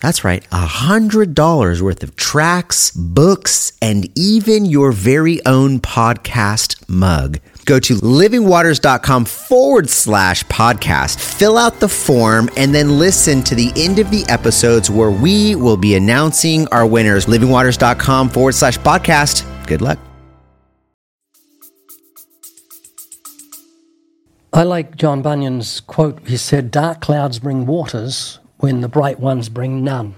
That's 0.00 0.24
right, 0.24 0.46
a 0.50 0.64
hundred 0.64 1.34
dollars 1.34 1.82
worth 1.82 2.02
of 2.02 2.16
tracts, 2.16 2.90
books, 2.90 3.72
and 3.82 4.08
even 4.18 4.64
your 4.64 4.92
very 4.92 5.44
own 5.44 5.78
podcast 5.78 6.88
mug. 6.88 7.38
Go 7.66 7.78
to 7.78 7.94
livingwaters.com 7.96 9.26
forward 9.26 9.90
slash 9.90 10.42
podcast, 10.44 11.20
fill 11.20 11.58
out 11.58 11.80
the 11.80 11.88
form, 11.88 12.48
and 12.56 12.74
then 12.74 12.98
listen 12.98 13.42
to 13.42 13.54
the 13.54 13.70
end 13.76 13.98
of 13.98 14.10
the 14.10 14.24
episodes 14.28 14.90
where 14.90 15.10
we 15.10 15.54
will 15.54 15.76
be 15.76 15.94
announcing 15.94 16.66
our 16.68 16.86
winners. 16.86 17.26
Livingwaters.com 17.26 18.30
forward 18.30 18.54
slash 18.54 18.78
podcast. 18.78 19.46
Good 19.66 19.82
luck. 19.82 19.98
I 24.52 24.64
like 24.64 24.96
John 24.96 25.22
Bunyan's 25.22 25.80
quote. 25.80 26.26
He 26.26 26.36
said, 26.36 26.72
Dark 26.72 27.00
clouds 27.00 27.38
bring 27.38 27.66
waters 27.66 28.39
when 28.60 28.80
the 28.80 28.88
bright 28.88 29.18
ones 29.20 29.48
bring 29.48 29.82
none. 29.84 30.14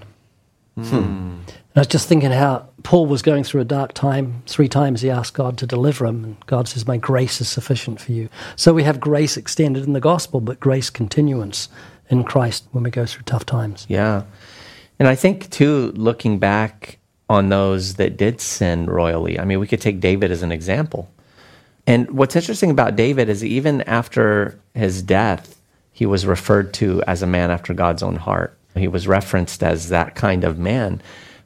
Hmm. 0.75 0.93
And 0.95 1.79
I 1.79 1.81
was 1.81 1.87
just 1.87 2.07
thinking 2.07 2.31
how 2.31 2.67
Paul 2.83 3.07
was 3.07 3.21
going 3.21 3.43
through 3.43 3.61
a 3.61 3.65
dark 3.65 3.93
time. 3.93 4.43
Three 4.45 4.67
times 4.67 5.01
he 5.01 5.09
asked 5.09 5.33
God 5.33 5.57
to 5.57 5.67
deliver 5.67 6.05
him, 6.05 6.23
and 6.23 6.45
God 6.45 6.67
says, 6.67 6.87
My 6.87 6.97
grace 6.97 7.41
is 7.41 7.49
sufficient 7.49 7.99
for 7.99 8.11
you. 8.11 8.29
So 8.55 8.73
we 8.73 8.83
have 8.83 8.99
grace 8.99 9.37
extended 9.37 9.83
in 9.85 9.93
the 9.93 9.99
gospel, 9.99 10.39
but 10.39 10.59
grace 10.59 10.89
continuance 10.89 11.69
in 12.09 12.23
Christ 12.23 12.65
when 12.71 12.83
we 12.83 12.91
go 12.91 13.05
through 13.05 13.23
tough 13.23 13.45
times. 13.45 13.85
Yeah. 13.89 14.23
And 14.99 15.07
I 15.07 15.15
think, 15.15 15.49
too, 15.49 15.91
looking 15.95 16.37
back 16.37 16.99
on 17.29 17.49
those 17.49 17.95
that 17.95 18.17
did 18.17 18.39
sin 18.39 18.85
royally, 18.85 19.39
I 19.39 19.45
mean, 19.45 19.59
we 19.59 19.67
could 19.67 19.81
take 19.81 19.99
David 19.99 20.31
as 20.31 20.43
an 20.43 20.51
example. 20.51 21.09
And 21.87 22.09
what's 22.11 22.35
interesting 22.35 22.69
about 22.69 22.95
David 22.95 23.29
is 23.29 23.43
even 23.43 23.81
after 23.83 24.59
his 24.73 25.01
death, 25.01 25.59
he 25.93 26.05
was 26.05 26.25
referred 26.25 26.73
to 26.75 27.01
as 27.07 27.21
a 27.21 27.27
man 27.27 27.51
after 27.51 27.73
God's 27.73 28.03
own 28.03 28.15
heart. 28.17 28.57
He 28.75 28.87
was 28.87 29.07
referenced 29.07 29.63
as 29.63 29.89
that 29.89 30.15
kind 30.15 30.43
of 30.43 30.57
man. 30.57 31.01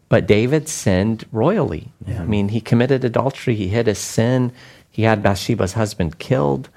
But 0.09 0.25
David 0.25 0.69
sinned 0.69 1.25
royally. 1.33 1.91
I 2.07 2.23
mean, 2.23 2.47
he 2.49 2.61
committed 2.61 3.03
adultery, 3.03 3.55
he 3.55 3.67
hid 3.67 3.87
his 3.87 3.99
sin, 3.99 4.53
he 4.89 5.03
had 5.03 5.21
Bathsheba's 5.21 5.73
husband 5.73 6.17
killed. 6.17 6.69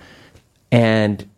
And 0.72 1.28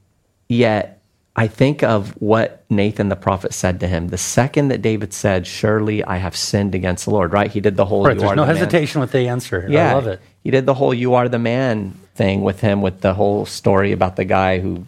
yet, 0.48 1.00
I 1.36 1.46
think 1.48 1.82
of 1.82 2.10
what 2.20 2.64
Nathan 2.68 3.08
the 3.08 3.16
prophet 3.16 3.54
said 3.54 3.80
to 3.80 3.86
him. 3.86 4.08
The 4.08 4.18
second 4.18 4.68
that 4.68 4.82
David 4.82 5.12
said, 5.14 5.46
Surely 5.46 6.02
I 6.04 6.16
have 6.16 6.36
sinned 6.36 6.74
against 6.74 7.04
the 7.04 7.10
Lord, 7.10 7.32
right? 7.32 7.50
He 7.50 7.60
did 7.60 7.76
the 7.76 7.86
whole 7.86 8.04
Right, 8.04 8.14
"You 8.14 8.20
there's 8.20 8.32
are 8.32 8.36
no 8.36 8.42
the 8.42 8.48
man." 8.48 8.56
hesitation 8.56 9.00
with 9.00 9.12
the 9.12 9.28
answer. 9.28 9.66
Yeah, 9.68 9.90
I 9.92 9.94
love 9.94 10.06
it. 10.08 10.20
He 10.44 10.50
did 10.50 10.66
the 10.66 10.74
whole 10.74 10.92
"You 10.92 11.14
are 11.14 11.28
the 11.28 11.38
man" 11.38 11.94
thing 12.14 12.42
with 12.42 12.60
him, 12.60 12.82
with 12.82 13.00
the 13.00 13.14
whole 13.14 13.46
story 13.46 13.92
about 13.92 14.16
the 14.16 14.24
guy 14.26 14.58
who 14.58 14.84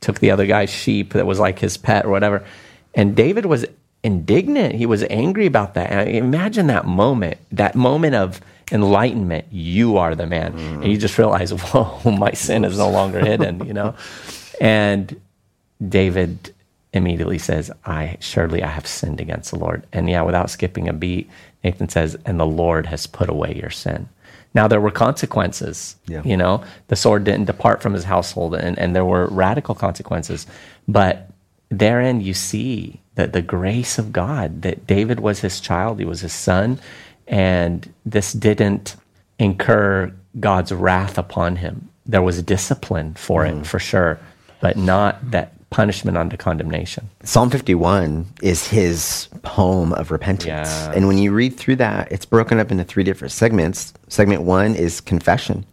took 0.00 0.20
the 0.20 0.30
other 0.30 0.46
guy's 0.46 0.70
sheep 0.70 1.12
that 1.12 1.26
was 1.26 1.38
like 1.38 1.58
his 1.58 1.76
pet 1.76 2.04
or 2.04 2.10
whatever. 2.10 2.44
And 2.94 3.16
David 3.16 3.46
was 3.46 3.66
indignant. 4.02 4.74
He 4.74 4.86
was 4.86 5.02
angry 5.04 5.46
about 5.46 5.74
that. 5.74 5.90
And 5.90 6.08
imagine 6.08 6.68
that 6.68 6.86
moment, 6.86 7.38
that 7.52 7.74
moment 7.74 8.14
of 8.14 8.40
enlightenment. 8.72 9.46
You 9.50 9.96
are 9.96 10.14
the 10.14 10.26
man, 10.26 10.56
and 10.58 10.86
you 10.86 10.98
just 10.98 11.18
realize, 11.18 11.50
whoa, 11.72 12.10
my 12.10 12.32
sin 12.32 12.64
is 12.64 12.78
no 12.78 12.90
longer 12.90 13.20
hidden. 13.20 13.66
You 13.66 13.74
know, 13.74 13.94
and 14.60 15.20
David 15.86 16.54
immediately 16.92 17.38
says, 17.38 17.70
I 17.84 18.16
surely 18.20 18.62
I 18.62 18.68
have 18.68 18.86
sinned 18.86 19.20
against 19.20 19.50
the 19.50 19.58
Lord. 19.58 19.86
And 19.92 20.08
yeah, 20.08 20.22
without 20.22 20.50
skipping 20.50 20.88
a 20.88 20.92
beat, 20.92 21.28
Nathan 21.62 21.88
says, 21.88 22.16
and 22.24 22.40
the 22.40 22.46
Lord 22.46 22.86
has 22.86 23.06
put 23.06 23.28
away 23.28 23.54
your 23.54 23.70
sin. 23.70 24.08
Now 24.54 24.68
there 24.68 24.80
were 24.80 24.90
consequences. 24.90 25.96
Yeah. 26.06 26.22
You 26.24 26.36
know, 26.36 26.64
the 26.88 26.96
sword 26.96 27.24
didn't 27.24 27.46
depart 27.46 27.82
from 27.82 27.92
his 27.92 28.04
household 28.04 28.54
and, 28.54 28.78
and 28.78 28.94
there 28.94 29.04
were 29.04 29.26
radical 29.28 29.74
consequences. 29.74 30.46
But 30.86 31.30
therein 31.70 32.20
you 32.20 32.34
see 32.34 33.00
that 33.14 33.32
the 33.32 33.42
grace 33.42 33.98
of 33.98 34.12
God, 34.12 34.62
that 34.62 34.86
David 34.86 35.20
was 35.20 35.40
his 35.40 35.60
child, 35.60 35.98
he 35.98 36.04
was 36.04 36.20
his 36.20 36.32
son, 36.32 36.80
and 37.26 37.92
this 38.06 38.32
didn't 38.32 38.96
incur 39.38 40.12
God's 40.40 40.72
wrath 40.72 41.18
upon 41.18 41.56
him. 41.56 41.88
There 42.06 42.22
was 42.22 42.42
discipline 42.42 43.14
for 43.14 43.44
it, 43.44 43.54
mm. 43.54 43.66
for 43.66 43.78
sure, 43.78 44.18
but 44.60 44.76
not 44.76 45.30
that 45.30 45.52
punishment 45.70 46.16
unto 46.16 46.36
condemnation. 46.36 47.08
Psalm 47.22 47.50
51 47.50 48.26
is 48.42 48.66
his 48.66 49.28
poem 49.42 49.92
of 49.92 50.10
repentance. 50.10 50.68
Yeah. 50.68 50.92
And 50.92 51.06
when 51.06 51.18
you 51.18 51.32
read 51.32 51.56
through 51.56 51.76
that, 51.76 52.10
it's 52.10 52.24
broken 52.24 52.58
up 52.58 52.70
into 52.70 52.84
three 52.84 53.04
different 53.04 53.32
segments. 53.32 53.92
Segment 54.08 54.42
one 54.42 54.74
is 54.74 55.00
confession, 55.00 55.66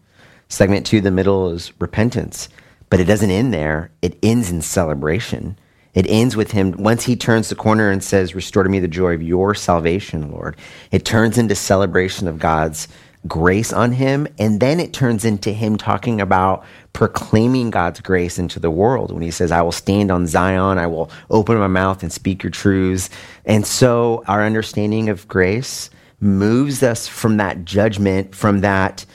segment 0.50 0.86
two, 0.86 1.02
the 1.02 1.12
middle 1.12 1.50
is 1.52 1.72
repentance. 1.80 2.50
But 2.90 3.00
it 3.00 3.06
doesn't 3.06 3.32
end 3.32 3.54
there, 3.54 3.92
it 4.02 4.18
ends 4.22 4.52
in 4.52 4.62
celebration. 4.62 5.58
It 5.96 6.06
ends 6.10 6.36
with 6.36 6.52
him, 6.52 6.74
once 6.74 7.06
he 7.06 7.16
turns 7.16 7.48
the 7.48 7.56
corner 7.56 7.90
and 7.90 8.04
says, 8.04 8.36
Restore 8.36 8.64
to 8.64 8.70
me 8.70 8.80
the 8.80 8.88
joy 8.88 9.14
of 9.14 9.24
your 9.24 9.56
salvation, 9.56 10.30
Lord, 10.30 10.58
it 10.92 11.06
turns 11.06 11.38
into 11.38 11.56
celebration 11.56 12.28
of 12.28 12.38
God's 12.38 12.90
grace 13.28 13.74
on 13.74 13.92
him. 13.92 14.28
And 14.38 14.60
then 14.60 14.80
it 14.80 14.94
turns 14.94 15.26
into 15.26 15.52
him 15.52 15.78
talking 15.78 16.22
about 16.22 16.64
proclaiming 16.94 17.70
God's 17.72 18.00
grace 18.02 18.38
into 18.40 18.60
the 18.60 18.72
world 18.72 19.12
when 19.12 19.22
he 19.22 19.32
says, 19.32 19.52
I 19.52 19.62
will 19.62 19.72
stand 19.72 20.12
on 20.12 20.28
Zion, 20.28 20.78
I 20.78 20.88
will 20.88 21.10
open 21.30 21.58
my 21.58 21.68
mouth 21.68 22.04
and 22.04 22.12
speak 22.12 22.44
your 22.44 22.52
truths. 22.52 23.10
And 23.46 23.66
so 23.66 24.24
our 24.28 24.44
understanding 24.44 25.10
of 25.10 25.28
grace 25.28 25.90
moves 26.20 26.82
us 26.84 27.08
from 27.08 27.38
that 27.38 27.66
judgment, 27.66 28.34
from 28.34 28.62
that 28.62 29.06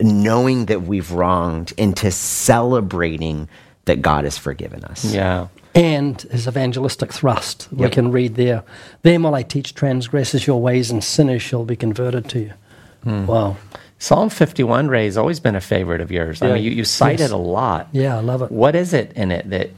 knowing 0.00 0.66
that 0.66 0.82
we've 0.82 1.10
wronged, 1.12 1.72
into 1.76 2.10
celebrating 2.10 3.48
that 3.84 4.02
God 4.02 4.24
has 4.24 4.36
forgiven 4.38 4.84
us. 4.84 5.04
Yeah. 5.04 5.48
and 5.74 6.22
his 6.30 6.48
evangelistic 6.48 7.12
thrust. 7.12 7.68
We 7.70 7.82
Yep. 7.82 7.92
can 7.92 8.10
read 8.10 8.34
there. 8.36 8.62
Then 9.02 9.22
will 9.22 9.34
I 9.34 9.42
teach 9.42 9.74
transgressors 9.74 10.46
your 10.46 10.58
ways, 10.58 10.90
and 10.90 11.04
sinners 11.04 11.42
shall 11.42 11.66
be 11.66 11.76
converted 11.76 12.30
to 12.30 12.38
you. 12.38 12.52
Hmm. 13.04 13.26
Wow. 13.26 13.56
Psalm 13.98 14.28
51, 14.28 14.88
Ray, 14.88 15.06
has 15.06 15.16
always 15.16 15.40
been 15.40 15.56
a 15.56 15.60
favorite 15.60 16.00
of 16.02 16.12
yours. 16.12 16.42
I 16.42 16.52
mean, 16.52 16.62
you, 16.64 16.70
you 16.70 16.84
cite 16.84 17.18
Yes. 17.20 17.30
it 17.30 17.34
a 17.34 17.38
lot. 17.38 17.88
Yeah, 17.92 18.16
I 18.18 18.20
love 18.20 18.42
it. 18.42 18.50
What 18.52 18.74
is 18.76 18.92
it 18.92 19.12
in 19.14 19.32
it 19.32 19.48
that, 19.48 19.70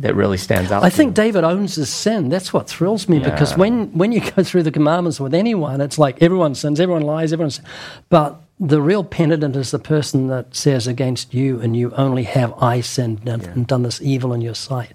that 0.00 0.16
really 0.16 0.38
stands 0.38 0.72
out? 0.72 0.82
I 0.82 0.90
think 0.90 1.10
you? 1.10 1.22
David 1.22 1.44
owns 1.44 1.76
his 1.76 1.88
sin. 1.88 2.30
That's 2.30 2.52
what 2.52 2.68
thrills 2.68 3.08
me 3.08 3.20
because 3.20 3.56
when, 3.56 3.96
when 3.96 4.10
you 4.10 4.20
go 4.36 4.42
through 4.42 4.64
the 4.64 4.72
commandments 4.72 5.20
with 5.20 5.34
anyone, 5.34 5.80
it's 5.80 5.98
like 5.98 6.20
everyone 6.20 6.56
sins, 6.56 6.80
everyone 6.80 7.02
lies, 7.02 7.32
everyone. 7.32 7.50
Sins. 7.52 7.66
But 8.08 8.40
the 8.58 8.82
real 8.82 9.04
penitent 9.04 9.54
is 9.54 9.70
the 9.70 9.78
person 9.78 10.26
that 10.26 10.54
says 10.54 10.86
against 10.88 11.32
you 11.32 11.60
and 11.60 11.76
you 11.76 11.92
only 11.92 12.24
have 12.24 12.52
I 12.60 12.80
sinned 12.80 13.28
and, 13.28 13.46
and 13.46 13.66
done 13.68 13.84
this 13.84 14.02
evil 14.02 14.32
in 14.32 14.40
your 14.40 14.54
sight. 14.56 14.92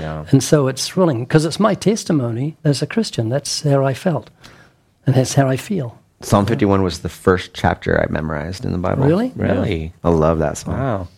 Yeah. 0.00 0.26
And 0.32 0.42
so 0.42 0.66
it's 0.66 0.88
thrilling 0.88 1.20
because 1.20 1.44
it's 1.44 1.60
my 1.60 1.74
testimony 1.74 2.56
as 2.64 2.82
a 2.82 2.86
Christian. 2.88 3.28
That's 3.28 3.62
how 3.62 3.84
I 3.84 3.94
felt, 3.94 4.30
and 5.06 5.14
that's 5.14 5.34
how 5.34 5.46
I 5.48 5.56
feel. 5.56 5.96
Psalm 6.22 6.46
51 6.46 6.82
was 6.82 7.00
the 7.00 7.08
first 7.08 7.52
chapter 7.54 8.00
I 8.00 8.10
memorized 8.10 8.64
in 8.64 8.72
the 8.72 8.78
Bible. 8.78 9.04
Really? 9.04 9.32
Really? 9.36 9.92
I 10.02 10.08
love 10.08 10.38
that 10.38 10.56
song. 10.56 10.78
Wow. 10.78 11.08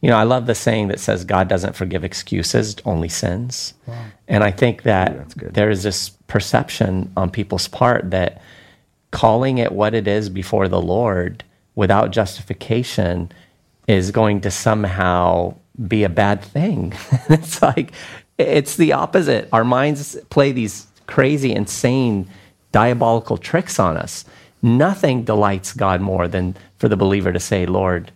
You 0.00 0.10
know, 0.10 0.16
I 0.16 0.24
love 0.24 0.46
the 0.46 0.54
saying 0.56 0.88
that 0.88 0.98
says 0.98 1.24
God 1.24 1.48
doesn't 1.48 1.76
forgive 1.76 2.02
excuses, 2.02 2.74
only 2.84 3.08
sins. 3.08 3.72
Wow. 3.86 4.04
And 4.26 4.42
I 4.42 4.50
think 4.50 4.82
that 4.82 5.36
good. 5.38 5.54
there 5.54 5.70
is 5.70 5.84
this 5.84 6.10
perception 6.26 7.12
on 7.16 7.30
people's 7.30 7.68
part 7.68 8.10
that 8.10 8.42
calling 9.12 9.58
it 9.58 9.70
what 9.70 9.94
it 9.94 10.08
is 10.08 10.28
before 10.28 10.66
the 10.66 10.82
Lord 10.82 11.44
without 11.76 12.10
justification 12.10 13.30
is 13.86 14.10
going 14.10 14.40
to 14.40 14.50
somehow 14.50 15.54
be 15.86 16.02
a 16.02 16.08
bad 16.08 16.42
thing. 16.42 16.94
it's 17.28 17.62
like, 17.62 17.92
it's 18.38 18.76
the 18.76 18.92
opposite. 18.92 19.48
Our 19.52 19.64
minds 19.64 20.16
play 20.30 20.50
these 20.50 20.88
crazy, 21.06 21.52
insane, 21.52 22.28
diabolical 22.72 23.38
tricks 23.38 23.78
on 23.78 23.96
us. 23.96 24.24
Nothing 24.62 25.24
delights 25.24 25.72
God 25.72 26.00
more 26.00 26.28
than 26.28 26.56
for 26.78 26.88
the 26.88 26.96
believer 26.96 27.32
to 27.32 27.40
say, 27.40 27.66
Lord, 27.66 28.12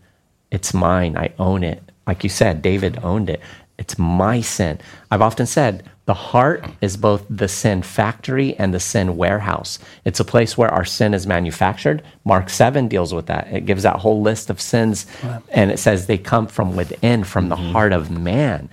it's 0.51 0.75
mine. 0.75 1.17
I 1.17 1.33
own 1.39 1.63
it. 1.63 1.83
Like 2.07 2.25
you 2.25 2.31
said, 2.31 2.63
David 2.63 2.99
owned 3.03 3.29
it. 3.31 3.41
It's 3.79 3.99
my 3.99 4.41
sin. 4.41 4.79
I've 5.11 5.23
often 5.23 5.47
said 5.47 5.85
the 6.07 6.15
heart 6.15 6.65
is 6.81 6.97
both 6.97 7.27
the 7.29 7.49
sin 7.49 7.83
factory 7.83 8.55
and 8.57 8.73
the 8.73 8.81
sin 8.81 9.17
warehouse. 9.17 9.79
It's 10.05 10.21
a 10.21 10.25
place 10.25 10.57
where 10.57 10.73
our 10.73 10.85
sin 10.85 11.13
is 11.13 11.27
manufactured. 11.27 12.03
Mark 12.25 12.49
7 12.49 12.89
deals 12.89 13.13
with 13.13 13.27
that. 13.27 13.49
It 13.53 13.67
gives 13.67 13.83
that 13.83 13.97
whole 13.97 14.23
list 14.23 14.49
of 14.49 14.61
sins, 14.61 15.07
and 15.51 15.71
it 15.71 15.79
says 15.79 16.07
they 16.07 16.17
come 16.17 16.47
from 16.47 16.77
within, 16.77 17.25
from 17.25 17.49
the 17.49 17.57
mm-hmm. 17.57 17.73
heart 17.73 17.93
of 17.93 18.11
man. 18.11 18.71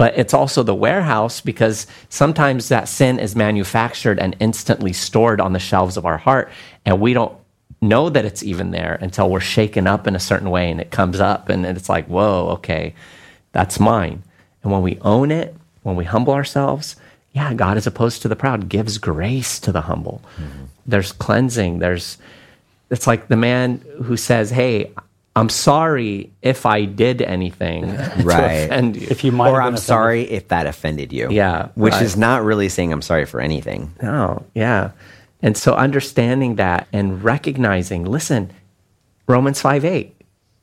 But 0.00 0.16
it's 0.16 0.32
also 0.32 0.62
the 0.62 0.74
warehouse 0.74 1.42
because 1.42 1.86
sometimes 2.08 2.70
that 2.70 2.88
sin 2.88 3.18
is 3.18 3.36
manufactured 3.36 4.18
and 4.18 4.34
instantly 4.40 4.94
stored 4.94 5.42
on 5.42 5.52
the 5.52 5.58
shelves 5.58 5.98
of 5.98 6.06
our 6.06 6.16
heart, 6.16 6.50
and 6.86 7.02
we 7.02 7.12
don't 7.12 7.36
know 7.82 8.08
that 8.08 8.24
it's 8.24 8.42
even 8.42 8.70
there 8.70 8.96
until 9.02 9.28
we're 9.28 9.40
shaken 9.40 9.86
up 9.86 10.06
in 10.06 10.16
a 10.16 10.18
certain 10.18 10.48
way 10.48 10.70
and 10.70 10.80
it 10.80 10.90
comes 10.90 11.20
up 11.20 11.50
and 11.50 11.66
it's 11.66 11.90
like, 11.90 12.06
whoa, 12.06 12.48
okay, 12.48 12.94
that's 13.52 13.78
mine. 13.78 14.22
And 14.62 14.72
when 14.72 14.80
we 14.80 14.98
own 15.02 15.30
it, 15.30 15.54
when 15.82 15.96
we 15.96 16.06
humble 16.06 16.32
ourselves, 16.32 16.96
yeah, 17.34 17.52
God, 17.52 17.76
as 17.76 17.86
opposed 17.86 18.22
to 18.22 18.28
the 18.28 18.36
proud, 18.36 18.70
gives 18.70 18.96
grace 18.96 19.60
to 19.60 19.70
the 19.70 19.82
humble. 19.82 20.22
Mm-hmm. 20.38 20.64
There's 20.86 21.12
cleansing. 21.12 21.78
There's, 21.78 22.16
it's 22.88 23.06
like 23.06 23.28
the 23.28 23.36
man 23.36 23.84
who 24.04 24.16
says, 24.16 24.48
hey, 24.48 24.92
I'm 25.40 25.48
sorry 25.48 26.32
if 26.42 26.66
I 26.66 26.84
did 26.84 27.22
anything 27.22 27.86
Right. 28.22 28.24
to 28.58 28.64
offend 28.66 28.96
you. 28.96 29.06
If 29.10 29.24
you 29.24 29.32
might 29.32 29.50
Or 29.50 29.60
have 29.60 29.68
I'm 29.68 29.74
been 29.74 29.82
sorry 29.82 30.22
if 30.22 30.48
that 30.48 30.66
offended 30.66 31.12
you. 31.12 31.30
Yeah, 31.30 31.68
Which 31.74 31.94
right. 31.94 32.02
is 32.02 32.16
not 32.16 32.44
really 32.44 32.68
saying 32.68 32.92
I'm 32.92 33.02
sorry 33.02 33.24
for 33.24 33.40
anything. 33.40 33.94
No, 34.02 34.44
yeah. 34.54 34.90
And 35.42 35.56
so 35.56 35.74
understanding 35.74 36.56
that 36.56 36.86
and 36.92 37.24
recognizing, 37.24 38.04
listen, 38.04 38.52
Romans 39.26 39.60
5 39.60 39.84
8, 39.84 40.14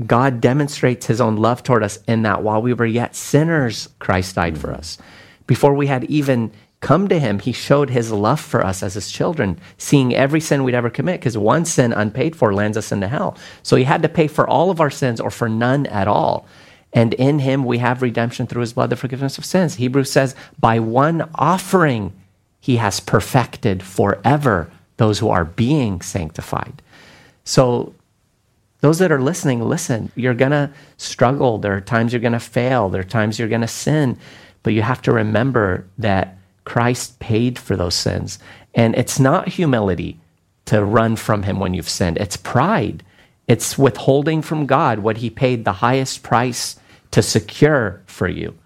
God 0.06 0.40
demonstrates 0.40 1.08
his 1.08 1.20
own 1.20 1.38
love 1.38 1.64
toward 1.64 1.84
us 1.84 1.98
in 2.08 2.22
that 2.22 2.44
while 2.44 2.62
we 2.62 2.74
were 2.74 2.86
yet 2.86 3.16
sinners, 3.16 3.90
Christ 4.00 4.36
died 4.36 4.58
for 4.58 4.68
mm. 4.68 4.78
us. 4.78 5.00
Before 5.48 5.74
we 5.74 5.88
had 5.88 6.04
even 6.04 6.52
come 6.80 7.08
to 7.08 7.20
him, 7.20 7.40
he 7.40 7.52
showed 7.52 7.90
his 7.90 8.12
love 8.12 8.40
for 8.40 8.66
us 8.66 8.84
as 8.84 8.94
his 8.94 9.12
children, 9.12 9.60
seeing 9.78 10.14
every 10.14 10.40
sin 10.40 10.64
we'd 10.64 10.76
ever 10.76 10.90
commit, 10.90 11.20
because 11.20 11.38
one 11.38 11.66
sin 11.66 11.92
unpaid 11.92 12.36
for 12.36 12.54
lands 12.54 12.78
us 12.78 12.92
into 12.92 13.08
hell. 13.08 13.36
So 13.64 13.76
he 13.76 13.84
had 13.84 14.04
to 14.04 14.10
pay 14.10 14.28
for 14.28 14.48
all 14.48 14.70
of 14.70 14.80
our 14.80 14.92
sins 14.92 15.20
or 15.20 15.32
for 15.32 15.50
none 15.50 15.86
at 15.88 16.08
all. 16.08 16.46
And 16.94 17.14
in 17.16 17.40
him 17.40 17.66
we 17.66 17.80
have 17.80 18.02
redemption 18.02 18.48
through 18.48 18.62
his 18.62 18.74
blood, 18.74 18.90
the 18.90 18.96
forgiveness 18.96 19.38
of 19.38 19.46
sins. 19.46 19.76
Hebrews 19.76 20.12
says, 20.12 20.36
by 20.60 20.80
one 20.80 21.30
offering, 21.36 22.14
he 22.60 22.78
has 22.78 23.00
perfected 23.00 23.84
forever 23.84 24.72
those 24.98 25.20
who 25.20 25.30
are 25.30 25.46
being 25.46 26.02
sanctified. 26.02 26.82
So, 27.44 27.94
those 28.82 29.00
that 29.00 29.12
are 29.12 29.22
listening, 29.22 29.62
listen, 29.62 30.12
you're 30.16 30.36
going 30.36 30.52
to 30.52 30.72
struggle. 30.98 31.58
There 31.58 31.76
are 31.76 31.82
times 31.82 32.14
you're 32.14 32.20
going 32.20 32.34
to 32.34 32.40
fail. 32.40 32.90
There 32.90 33.02
are 33.02 33.06
times 33.06 33.40
you're 33.40 33.48
going 33.48 33.62
to 33.62 33.68
sin. 33.68 34.20
But 34.62 34.74
you 34.74 34.84
have 34.84 35.02
to 35.04 35.12
remember 35.12 35.88
that 35.98 36.38
Christ 36.68 37.20
paid 37.20 37.58
for 37.58 37.76
those 37.76 37.96
sins. 37.96 38.40
And 38.76 38.94
it's 38.96 39.20
not 39.20 39.48
humility 39.48 40.20
to 40.66 40.84
run 40.84 41.16
from 41.16 41.44
him 41.44 41.60
when 41.60 41.74
you've 41.74 41.90
sinned, 41.90 42.18
it's 42.18 42.38
pride. 42.38 43.04
It's 43.48 43.78
withholding 43.78 44.42
from 44.42 44.66
God 44.66 45.00
what 45.00 45.18
he 45.18 45.30
paid 45.30 45.64
the 45.64 45.72
highest 45.72 46.22
price 46.22 46.78
to 47.12 47.22
secure 47.22 48.02
for 48.06 48.28
you 48.28 48.58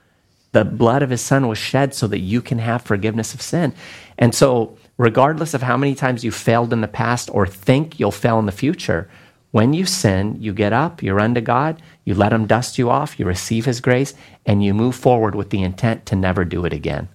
the 0.51 0.65
blood 0.65 1.01
of 1.01 1.09
his 1.09 1.21
son 1.21 1.47
was 1.47 1.57
shed 1.57 1.93
so 1.93 2.07
that 2.07 2.19
you 2.19 2.41
can 2.41 2.59
have 2.59 2.81
forgiveness 2.81 3.33
of 3.33 3.41
sin. 3.41 3.73
And 4.17 4.35
so 4.35 4.77
regardless 4.97 5.53
of 5.53 5.61
how 5.61 5.77
many 5.77 5.95
times 5.95 6.23
you 6.23 6.31
failed 6.31 6.73
in 6.73 6.81
the 6.81 6.87
past 6.87 7.29
or 7.33 7.47
think 7.47 7.99
you'll 7.99 8.11
fail 8.11 8.39
in 8.39 8.45
the 8.45 8.51
future, 8.51 9.09
when 9.51 9.73
you 9.73 9.85
sin, 9.85 10.37
you 10.39 10.53
get 10.53 10.73
up, 10.73 11.03
you 11.03 11.13
run 11.13 11.35
to 11.35 11.41
God, 11.41 11.81
you 12.05 12.13
let 12.13 12.33
Him 12.33 12.47
dust 12.47 12.77
you 12.77 12.89
off, 12.89 13.19
you 13.19 13.25
receive 13.25 13.65
His 13.65 13.81
grace, 13.81 14.13
and 14.45 14.63
you 14.63 14.73
move 14.73 14.95
forward 14.95 15.35
with 15.35 15.49
the 15.49 15.61
intent 15.61 16.05
to 16.07 16.15
never 16.15 16.45
do 16.45 16.65
it 16.65 16.73
again. 16.73 17.09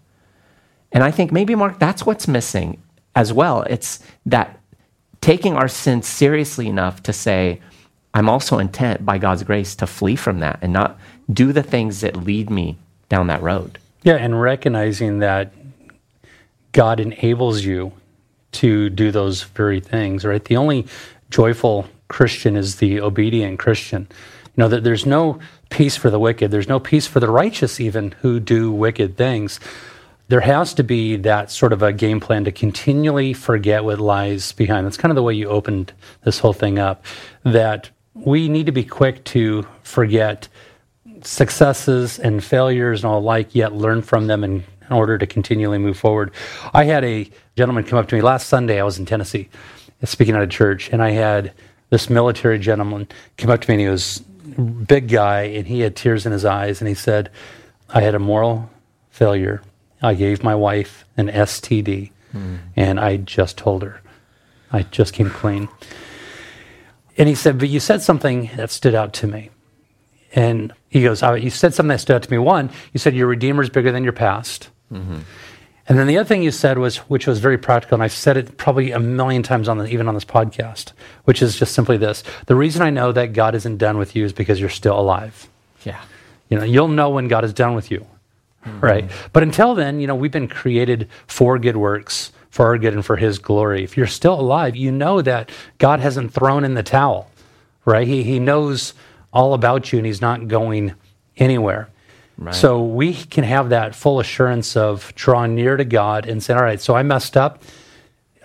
And 0.97 1.05
I 1.05 1.11
think 1.11 1.31
maybe, 1.31 1.55
Mark, 1.55 1.79
that's 1.79 2.07
what's 2.07 2.27
missing 2.27 2.83
as 3.15 3.31
well. 3.31 3.61
It's 3.65 4.03
that 4.25 4.59
taking 5.21 5.53
our 5.53 5.69
sin 5.69 6.01
seriously 6.01 6.69
enough 6.69 7.03
to 7.03 7.13
say, 7.13 7.61
I'm 8.15 8.31
also 8.31 8.59
intent 8.59 9.05
by 9.05 9.19
God's 9.19 9.43
grace 9.43 9.77
to 9.77 9.87
flee 9.87 10.17
from 10.17 10.41
that 10.41 10.59
and 10.63 10.73
not 10.73 10.99
do 11.31 11.53
the 11.53 11.63
things 11.63 12.01
that 12.01 12.17
lead 12.17 12.49
me 12.49 12.79
down 13.11 13.27
that 13.27 13.43
road. 13.43 13.79
Yeah, 14.05 14.15
and 14.15 14.41
recognizing 14.41 15.19
that 15.19 15.53
God 16.73 16.99
enables 16.99 17.63
you 17.63 17.93
to 18.53 18.89
do 18.89 19.11
those 19.11 19.43
very 19.43 19.81
things, 19.81 20.25
right? 20.25 20.43
The 20.43 20.57
only 20.57 20.87
joyful 21.29 21.87
Christian 22.09 22.57
is 22.57 22.77
the 22.77 23.03
obedient 23.03 23.59
Christian. 23.59 24.09
You 24.47 24.63
know, 24.63 24.69
that 24.69 24.83
there's 24.83 25.05
no 25.05 25.41
peace 25.69 25.99
for 25.99 26.09
the 26.09 26.19
wicked, 26.19 26.51
there's 26.51 26.71
no 26.71 26.81
peace 26.81 27.07
for 27.07 27.21
the 27.21 27.29
righteous, 27.29 27.81
even 27.81 28.13
who 28.23 28.41
do 28.41 28.73
wicked 28.73 29.19
things. 29.19 29.61
There 30.29 30.41
has 30.41 30.75
to 30.75 30.83
be 30.83 31.17
that 31.19 31.51
sort 31.51 31.73
of 31.73 31.83
a 31.83 31.93
game 31.93 32.19
plan 32.19 32.45
to 32.45 32.53
continually 32.53 33.33
forget 33.33 33.85
what 33.85 34.01
lies 34.01 34.53
behind. 34.53 34.85
That's 34.87 34.97
kind 34.97 35.13
of 35.13 35.17
the 35.17 35.23
way 35.23 35.35
you 35.35 35.49
opened 35.49 35.93
this 36.25 36.41
whole 36.41 36.53
thing 36.53 36.79
up. 36.79 37.05
That 37.45 37.91
we 38.15 38.49
need 38.49 38.67
to 38.67 38.73
be 38.73 38.85
quick 38.85 39.23
to 39.25 39.67
forget 39.83 40.49
successes 41.23 42.19
and 42.19 42.43
failures 42.43 43.05
and 43.05 43.13
all 43.13 43.21
like, 43.21 43.55
yet 43.55 43.73
learn 43.73 44.03
from 44.03 44.27
them 44.27 44.43
in, 44.43 44.65
in 44.89 44.97
order 44.97 45.17
to 45.17 45.27
continually 45.27 45.79
move 45.79 45.97
forward. 45.97 46.33
I 46.75 46.85
had 46.85 47.05
a 47.05 47.31
gentleman 47.57 47.85
come 47.85 47.99
up 47.99 48.09
to 48.09 48.17
me 48.17 48.21
last 48.21 48.49
Sunday. 48.49 48.81
I 48.81 48.85
was 48.85 48.99
in 48.99 49.07
Tennessee 49.07 49.49
speaking 50.05 50.35
at 50.35 50.43
a 50.43 50.47
church, 50.47 50.91
and 50.91 51.03
I 51.03 51.11
had 51.11 51.53
this 51.91 52.11
military 52.11 52.59
gentleman 52.59 53.09
come 53.39 53.51
up 53.51 53.61
to 53.61 53.71
me, 53.71 53.75
and 53.75 53.81
he 53.81 53.89
was 53.89 54.23
a 54.59 54.61
big 54.61 55.09
guy, 55.09 55.43
and 55.43 55.67
he 55.67 55.81
had 55.81 55.95
tears 55.95 56.27
in 56.27 56.33
his 56.33 56.45
eyes, 56.45 56.81
and 56.81 56.89
he 56.89 56.95
said, 56.95 57.31
I 57.89 58.01
had 58.01 58.15
a 58.15 58.19
moral 58.19 58.69
failure. 59.11 59.63
I 60.03 60.15
gave 60.15 60.43
my 60.43 60.55
wife 60.55 61.05
an 61.17 61.29
STD, 61.29 62.11
mm. 62.35 62.59
and 62.75 63.01
I 63.01 63.17
just 63.17 63.57
told 63.57 63.83
her. 63.83 64.01
I 64.73 64.83
just 64.83 65.15
came 65.15 65.31
clean. 65.31 65.69
And 67.17 67.29
he 67.29 67.35
said, 67.35 67.59
But 67.59 67.69
you 67.69 67.81
said 67.81 68.03
something 68.03 68.51
that 68.57 68.71
stood 68.71 68.95
out 68.95 69.13
to 69.15 69.27
me. 69.27 69.51
And 70.35 70.73
he 70.89 71.03
goes, 71.03 71.23
oh, 71.23 71.35
You 71.35 71.51
said 71.51 71.73
something 71.73 71.89
that 71.89 72.01
stood 72.01 72.17
out 72.17 72.23
to 72.25 72.31
me. 72.31 72.39
One, 72.39 72.71
you 72.93 72.99
said 72.99 73.15
your 73.15 73.27
Redeemer 73.27 73.63
is 73.63 73.71
bigger 73.71 73.93
than 73.93 74.05
your 74.05 74.13
past. 74.13 74.69
Mm-hmm. 74.93 75.21
And 75.89 75.99
then 75.99 76.09
the 76.09 76.19
other 76.19 76.27
thing 76.27 76.43
you 76.43 76.51
said 76.51 76.79
was, 76.79 76.97
which 76.99 77.29
was 77.29 77.39
very 77.39 77.57
practical, 77.57 77.95
and 77.95 78.03
I've 78.03 78.13
said 78.13 78.37
it 78.37 78.57
probably 78.57 78.91
a 78.91 78.99
million 78.99 79.45
times 79.45 79.69
on 79.69 79.79
the, 79.79 79.87
even 79.87 80.09
on 80.09 80.15
this 80.15 80.25
podcast, 80.25 80.93
which 81.25 81.41
is 81.41 81.57
just 81.57 81.75
simply 81.75 81.97
this: 81.97 82.25
the 82.47 82.57
reason 82.57 82.83
I 82.83 82.91
know 82.91 83.13
that 83.13 83.33
God 83.33 83.55
isn't 83.55 83.77
done 83.77 83.97
with 83.97 84.17
you 84.17 84.25
is 84.25 84.33
because 84.33 84.59
you're 84.59 84.69
still 84.69 84.99
alive. 84.99 85.49
Yeah, 85.85 86.03
you 86.49 86.59
know, 86.59 86.65
you'll 86.65 86.89
know 86.89 87.11
when 87.11 87.29
God 87.29 87.45
is 87.45 87.53
done 87.53 87.77
with 87.77 87.93
you, 87.93 88.05
mm-hmm. 88.67 88.81
right? 88.81 89.11
But 89.33 89.43
until 89.43 89.75
then, 89.75 90.01
you 90.01 90.07
know, 90.07 90.15
we've 90.15 90.31
been 90.31 90.49
created 90.49 91.09
for 91.27 91.59
good 91.59 91.77
works, 91.77 92.33
for 92.51 92.67
our 92.67 92.79
good 92.79 92.95
and 92.95 93.05
for 93.05 93.17
His 93.17 93.39
glory. 93.39 93.85
If 93.85 93.97
you're 93.97 94.07
still 94.07 94.39
alive, 94.39 94.77
you 94.77 94.93
know 94.93 95.23
that 95.23 95.51
God 95.79 96.01
hasn't 96.01 96.33
thrown 96.33 96.65
in 96.65 96.75
the 96.75 96.83
towel, 96.83 97.31
right? 97.85 98.07
He 98.07 98.23
He 98.23 98.39
knows 98.39 98.95
all 99.33 99.55
about 99.55 99.93
you, 99.93 99.99
and 99.99 100.07
He's 100.07 100.21
not 100.21 100.49
going 100.49 100.95
anywhere. 101.37 101.89
Right. 102.39 102.55
So 102.55 102.83
we 102.83 103.15
can 103.15 103.45
have 103.45 103.71
that 103.71 103.95
full 103.95 104.21
assurance 104.21 104.77
of 104.77 105.15
drawing 105.15 105.55
near 105.55 105.77
to 105.77 105.85
God 105.85 106.27
and 106.27 106.43
saying, 106.43 106.59
all 106.59 106.65
right, 106.65 106.81
so 106.81 106.95
I 106.95 107.03
messed 107.03 107.37
up. 107.37 107.63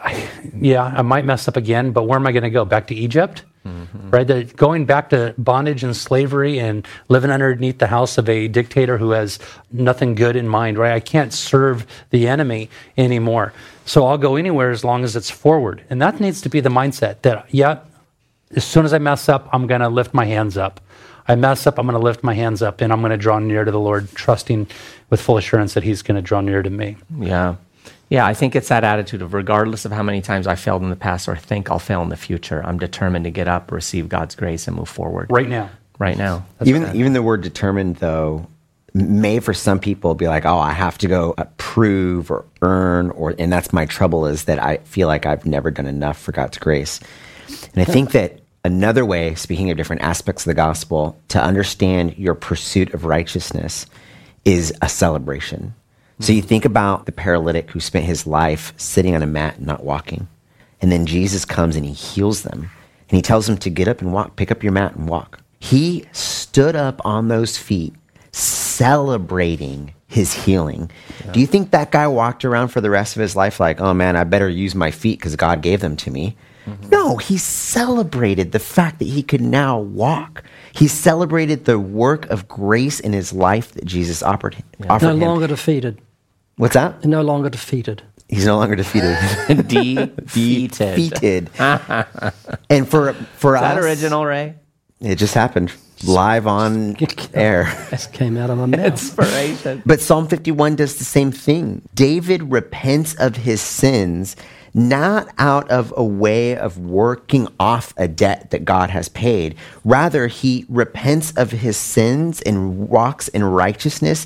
I, 0.01 0.29
yeah, 0.55 0.83
I 0.83 1.01
might 1.01 1.25
mess 1.25 1.47
up 1.47 1.57
again, 1.57 1.91
but 1.91 2.03
where 2.03 2.17
am 2.17 2.25
I 2.25 2.31
going 2.31 2.43
to 2.43 2.49
go? 2.49 2.63
Back 2.63 2.87
to 2.87 2.95
Egypt? 2.95 3.43
Mm-hmm. 3.65 4.09
Right? 4.09 4.25
That 4.25 4.55
going 4.55 4.85
back 4.85 5.09
to 5.11 5.35
bondage 5.37 5.83
and 5.83 5.95
slavery 5.95 6.59
and 6.59 6.87
living 7.09 7.29
underneath 7.29 7.77
the 7.77 7.87
house 7.87 8.17
of 8.17 8.27
a 8.27 8.47
dictator 8.47 8.97
who 8.97 9.11
has 9.11 9.37
nothing 9.71 10.15
good 10.15 10.35
in 10.35 10.47
mind, 10.47 10.79
right? 10.79 10.93
I 10.93 10.99
can't 10.99 11.31
serve 11.31 11.85
the 12.09 12.27
enemy 12.27 12.69
anymore. 12.97 13.53
So 13.85 14.07
I'll 14.07 14.17
go 14.17 14.35
anywhere 14.35 14.71
as 14.71 14.83
long 14.83 15.03
as 15.03 15.15
it's 15.15 15.29
forward. 15.29 15.83
And 15.89 16.01
that 16.01 16.19
needs 16.19 16.41
to 16.41 16.49
be 16.49 16.59
the 16.59 16.69
mindset 16.69 17.21
that, 17.21 17.45
yeah, 17.53 17.79
as 18.55 18.63
soon 18.63 18.85
as 18.85 18.93
I 18.93 18.97
mess 18.97 19.29
up, 19.29 19.47
I'm 19.53 19.67
going 19.67 19.81
to 19.81 19.89
lift 19.89 20.13
my 20.13 20.25
hands 20.25 20.57
up. 20.57 20.81
I 21.27 21.35
mess 21.35 21.67
up, 21.67 21.77
I'm 21.77 21.85
going 21.85 21.99
to 21.99 22.03
lift 22.03 22.23
my 22.23 22.33
hands 22.33 22.61
up 22.61 22.81
and 22.81 22.91
I'm 22.91 22.99
going 23.01 23.11
to 23.11 23.17
draw 23.17 23.39
near 23.39 23.63
to 23.63 23.71
the 23.71 23.79
Lord, 23.79 24.11
trusting 24.15 24.67
with 25.09 25.21
full 25.21 25.37
assurance 25.37 25.75
that 25.75 25.83
He's 25.83 26.01
going 26.01 26.15
to 26.15 26.21
draw 26.21 26.41
near 26.41 26.63
to 26.63 26.69
me. 26.69 26.97
Yeah. 27.19 27.55
Yeah, 28.11 28.25
I 28.25 28.33
think 28.33 28.57
it's 28.57 28.67
that 28.67 28.83
attitude 28.83 29.21
of 29.21 29.33
regardless 29.33 29.85
of 29.85 29.93
how 29.93 30.03
many 30.03 30.21
times 30.21 30.45
I 30.45 30.55
failed 30.55 30.83
in 30.83 30.89
the 30.89 30.97
past 30.97 31.29
or 31.29 31.37
think 31.37 31.71
I'll 31.71 31.79
fail 31.79 32.01
in 32.01 32.09
the 32.09 32.17
future, 32.17 32.61
I'm 32.63 32.77
determined 32.77 33.23
to 33.23 33.31
get 33.31 33.47
up, 33.47 33.71
receive 33.71 34.09
God's 34.09 34.35
grace, 34.35 34.67
and 34.67 34.75
move 34.75 34.89
forward. 34.89 35.27
Right 35.31 35.47
now. 35.47 35.69
Right 35.97 36.17
now. 36.17 36.45
That's 36.59 36.67
even 36.67 36.83
right. 36.83 36.95
even 36.95 37.13
the 37.13 37.23
word 37.23 37.41
determined 37.41 37.95
though 37.95 38.47
may 38.93 39.39
for 39.39 39.53
some 39.53 39.79
people 39.79 40.13
be 40.13 40.27
like, 40.27 40.45
oh, 40.45 40.57
I 40.57 40.73
have 40.73 40.97
to 40.97 41.07
go 41.07 41.33
prove 41.55 42.29
or 42.29 42.43
earn, 42.61 43.11
or 43.11 43.33
and 43.39 43.49
that's 43.49 43.71
my 43.71 43.85
trouble 43.85 44.25
is 44.25 44.43
that 44.43 44.61
I 44.61 44.77
feel 44.83 45.07
like 45.07 45.25
I've 45.25 45.45
never 45.45 45.71
done 45.71 45.87
enough 45.87 46.19
for 46.19 46.33
God's 46.33 46.57
grace. 46.57 46.99
And 47.73 47.81
I 47.81 47.85
think 47.85 48.11
that 48.11 48.41
another 48.65 49.05
way, 49.05 49.35
speaking 49.35 49.71
of 49.71 49.77
different 49.77 50.01
aspects 50.01 50.43
of 50.43 50.49
the 50.49 50.53
gospel, 50.53 51.17
to 51.29 51.41
understand 51.41 52.17
your 52.17 52.35
pursuit 52.35 52.93
of 52.93 53.05
righteousness 53.05 53.85
is 54.43 54.73
a 54.81 54.89
celebration. 54.89 55.75
So 56.21 56.33
you 56.33 56.43
think 56.43 56.65
about 56.65 57.07
the 57.07 57.11
paralytic 57.11 57.71
who 57.71 57.79
spent 57.79 58.05
his 58.05 58.27
life 58.27 58.73
sitting 58.77 59.15
on 59.15 59.23
a 59.23 59.27
mat 59.27 59.57
and 59.57 59.65
not 59.65 59.83
walking. 59.83 60.27
And 60.79 60.91
then 60.91 61.07
Jesus 61.07 61.45
comes 61.45 61.75
and 61.75 61.83
he 61.83 61.93
heals 61.93 62.43
them. 62.43 62.69
And 63.09 63.15
he 63.17 63.23
tells 63.23 63.47
them 63.47 63.57
to 63.57 63.71
get 63.71 63.87
up 63.87 64.01
and 64.01 64.13
walk, 64.13 64.35
pick 64.35 64.51
up 64.51 64.61
your 64.61 64.71
mat 64.71 64.95
and 64.95 65.09
walk. 65.09 65.41
He 65.59 66.05
stood 66.11 66.75
up 66.75 67.03
on 67.03 67.27
those 67.27 67.57
feet, 67.57 67.95
celebrating 68.31 69.95
his 70.07 70.33
healing. 70.33 70.91
Yeah. 71.25 71.31
Do 71.31 71.39
you 71.39 71.47
think 71.47 71.71
that 71.71 71.91
guy 71.91 72.05
walked 72.07 72.45
around 72.45 72.67
for 72.67 72.81
the 72.81 72.91
rest 72.91 73.15
of 73.15 73.21
his 73.21 73.35
life 73.35 73.59
like, 73.59 73.81
oh 73.81 73.93
man, 73.93 74.15
I 74.15 74.23
better 74.23 74.47
use 74.47 74.75
my 74.75 74.91
feet 74.91 75.17
because 75.17 75.35
God 75.35 75.61
gave 75.61 75.79
them 75.79 75.95
to 75.97 76.11
me? 76.11 76.37
Mm-hmm. 76.67 76.89
No, 76.89 77.17
he 77.17 77.37
celebrated 77.37 78.51
the 78.51 78.59
fact 78.59 78.99
that 78.99 79.07
he 79.07 79.23
could 79.23 79.41
now 79.41 79.79
walk. 79.79 80.43
He 80.73 80.87
celebrated 80.87 81.65
the 81.65 81.79
work 81.79 82.29
of 82.29 82.47
grace 82.47 82.99
in 82.99 83.13
his 83.13 83.33
life 83.33 83.71
that 83.71 83.85
Jesus 83.85 84.21
offered, 84.21 84.63
yeah. 84.79 84.93
offered 84.93 85.07
no 85.07 85.13
him. 85.13 85.19
longer 85.21 85.47
defeated. 85.47 85.99
What's 86.57 86.73
that? 86.73 87.03
No 87.05 87.21
longer 87.21 87.49
defeated. 87.49 88.03
He's 88.27 88.45
no 88.45 88.57
longer 88.57 88.75
defeated. 88.75 89.17
defeated. 89.67 90.77
defeated. 90.77 91.49
and 92.69 92.87
for 92.87 93.13
for 93.13 93.55
Is 93.55 93.61
us, 93.61 93.75
that 93.75 93.77
original, 93.77 94.25
Ray? 94.25 94.55
It 95.01 95.15
just 95.15 95.33
happened 95.33 95.73
live 96.05 96.47
on 96.47 96.95
air. 97.33 97.73
This 97.89 98.07
came 98.07 98.37
out 98.37 98.49
of 98.49 98.57
my 98.57 98.65
mouth. 98.65 98.79
Inspiration. 98.79 99.83
But 99.85 100.01
Psalm 100.01 100.27
51 100.27 100.75
does 100.75 100.97
the 100.97 101.03
same 101.03 101.31
thing. 101.31 101.87
David 101.93 102.51
repents 102.51 103.15
of 103.15 103.35
his 103.37 103.61
sins 103.61 104.35
not 104.73 105.27
out 105.37 105.69
of 105.69 105.93
a 105.97 106.03
way 106.03 106.55
of 106.55 106.77
working 106.77 107.47
off 107.59 107.93
a 107.97 108.07
debt 108.07 108.51
that 108.51 108.63
God 108.63 108.89
has 108.89 109.09
paid. 109.09 109.55
Rather, 109.83 110.27
he 110.27 110.65
repents 110.69 111.31
of 111.33 111.51
his 111.51 111.75
sins 111.75 112.41
and 112.43 112.87
walks 112.87 113.27
in 113.27 113.43
righteousness, 113.43 114.25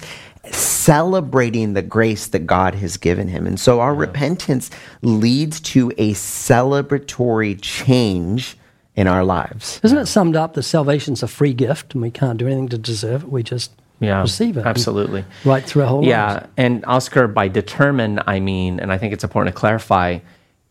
celebrating 0.53 1.73
the 1.73 1.81
grace 1.81 2.27
that 2.27 2.39
God 2.39 2.75
has 2.75 2.97
given 2.97 3.27
him. 3.27 3.47
And 3.47 3.59
so 3.59 3.79
our 3.79 3.93
yeah. 3.93 3.99
repentance 4.01 4.69
leads 5.01 5.59
to 5.61 5.91
a 5.97 6.13
celebratory 6.13 7.59
change 7.61 8.57
in 8.95 9.07
our 9.07 9.23
lives. 9.23 9.79
Isn't 9.83 9.97
it 9.97 10.05
summed 10.05 10.35
up 10.35 10.53
that 10.53 10.63
salvation's 10.63 11.21
a 11.21 11.27
free 11.27 11.53
gift 11.53 11.93
and 11.93 12.01
we 12.01 12.11
can't 12.11 12.37
do 12.37 12.47
anything 12.47 12.69
to 12.69 12.77
deserve 12.77 13.23
it? 13.23 13.29
We 13.29 13.43
just 13.43 13.71
yeah, 13.99 14.21
receive 14.21 14.57
it. 14.57 14.65
Absolutely. 14.65 15.25
Right 15.43 15.63
through 15.63 15.83
our 15.83 15.89
whole 15.89 16.05
yeah, 16.05 16.33
lives. 16.33 16.47
and 16.57 16.85
Oscar, 16.85 17.27
by 17.27 17.47
determine, 17.47 18.21
I 18.27 18.39
mean, 18.39 18.79
and 18.79 18.91
I 18.91 18.97
think 18.97 19.13
it's 19.13 19.23
important 19.23 19.55
to 19.55 19.59
clarify, 19.59 20.19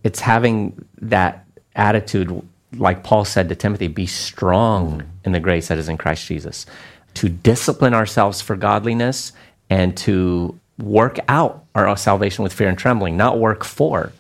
it's 0.03 0.21
having 0.21 0.87
that 1.01 1.47
attitude, 1.75 2.43
like 2.77 3.03
Paul 3.03 3.25
said 3.25 3.49
to 3.49 3.55
Timothy, 3.55 3.89
be 3.89 4.07
strong 4.07 5.03
in 5.25 5.33
the 5.33 5.41
grace 5.41 5.69
that 5.69 5.79
is 5.79 5.89
in 5.89 5.97
Christ 5.97 6.27
Jesus. 6.27 6.67
To 7.15 7.29
discipline 7.29 7.95
ourselves 7.95 8.41
for 8.41 8.57
godliness 8.57 9.33
and 9.75 9.97
to 9.97 10.59
work 10.79 11.19
out 11.27 11.65
our 11.75 11.97
salvation 11.97 12.45
with 12.45 12.53
fear 12.53 12.69
and 12.69 12.79
trembling, 12.79 13.17
not 13.17 13.41
work 13.41 13.65
for, 13.65 14.13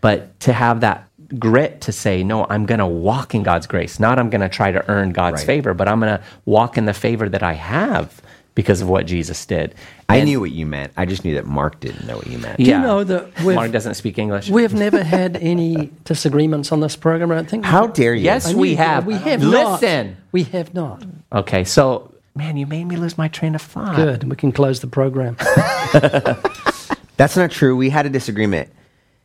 but 0.00 0.38
to 0.40 0.52
have 0.54 0.80
that 0.80 1.06
grit 1.38 1.82
to 1.82 1.92
say, 1.92 2.22
no, 2.22 2.46
I'm 2.48 2.64
going 2.64 2.78
to 2.78 2.86
walk 2.86 3.34
in 3.34 3.42
God's 3.42 3.66
grace, 3.66 4.00
not 4.00 4.18
I'm 4.18 4.30
going 4.30 4.40
to 4.40 4.48
try 4.48 4.72
to 4.72 4.82
earn 4.90 5.10
God's 5.10 5.40
right. 5.40 5.46
favor, 5.46 5.74
but 5.74 5.88
I'm 5.88 6.00
going 6.00 6.18
to 6.18 6.24
walk 6.46 6.78
in 6.78 6.86
the 6.86 6.94
favor 6.94 7.28
that 7.28 7.42
I 7.42 7.52
have 7.52 8.22
because 8.54 8.80
of 8.80 8.88
what 8.88 9.04
Jesus 9.04 9.44
did. 9.44 9.74
I 10.08 10.22
knew 10.22 10.40
what 10.40 10.52
you 10.52 10.64
meant. 10.64 10.92
I 10.96 11.04
just 11.04 11.22
knew 11.22 11.34
that 11.34 11.44
Mark 11.44 11.80
didn't 11.80 12.06
know 12.06 12.16
what 12.16 12.26
you 12.28 12.38
meant. 12.38 12.60
Yeah. 12.60 12.80
you 12.80 12.86
know 12.86 13.04
that 13.04 13.44
Mark 13.44 13.72
doesn't 13.72 13.94
speak 13.94 14.16
English? 14.16 14.48
We've 14.48 14.72
never 14.72 15.02
had 15.02 15.36
any 15.36 15.90
disagreements 16.04 16.72
on 16.72 16.80
this 16.80 16.96
program, 16.96 17.30
I 17.30 17.34
don't 17.34 17.50
think. 17.50 17.64
How 17.66 17.88
dare 17.88 18.14
you? 18.14 18.24
Yes, 18.24 18.54
we 18.54 18.76
have. 18.76 19.04
We 19.06 19.14
have 19.14 19.42
Listen. 19.42 20.06
Not. 20.06 20.16
We 20.32 20.44
have 20.44 20.72
not. 20.72 21.04
Okay, 21.32 21.64
so, 21.64 22.13
man, 22.34 22.56
you 22.56 22.66
made 22.66 22.84
me 22.84 22.96
lose 22.96 23.16
my 23.16 23.28
train 23.28 23.54
of 23.54 23.62
thought. 23.62 23.96
Good. 23.96 24.24
We 24.28 24.36
can 24.36 24.52
close 24.52 24.80
the 24.80 24.86
program. 24.86 25.36
That's 27.16 27.36
not 27.36 27.50
true. 27.50 27.76
We 27.76 27.90
had 27.90 28.06
a 28.06 28.10
disagreement. 28.10 28.70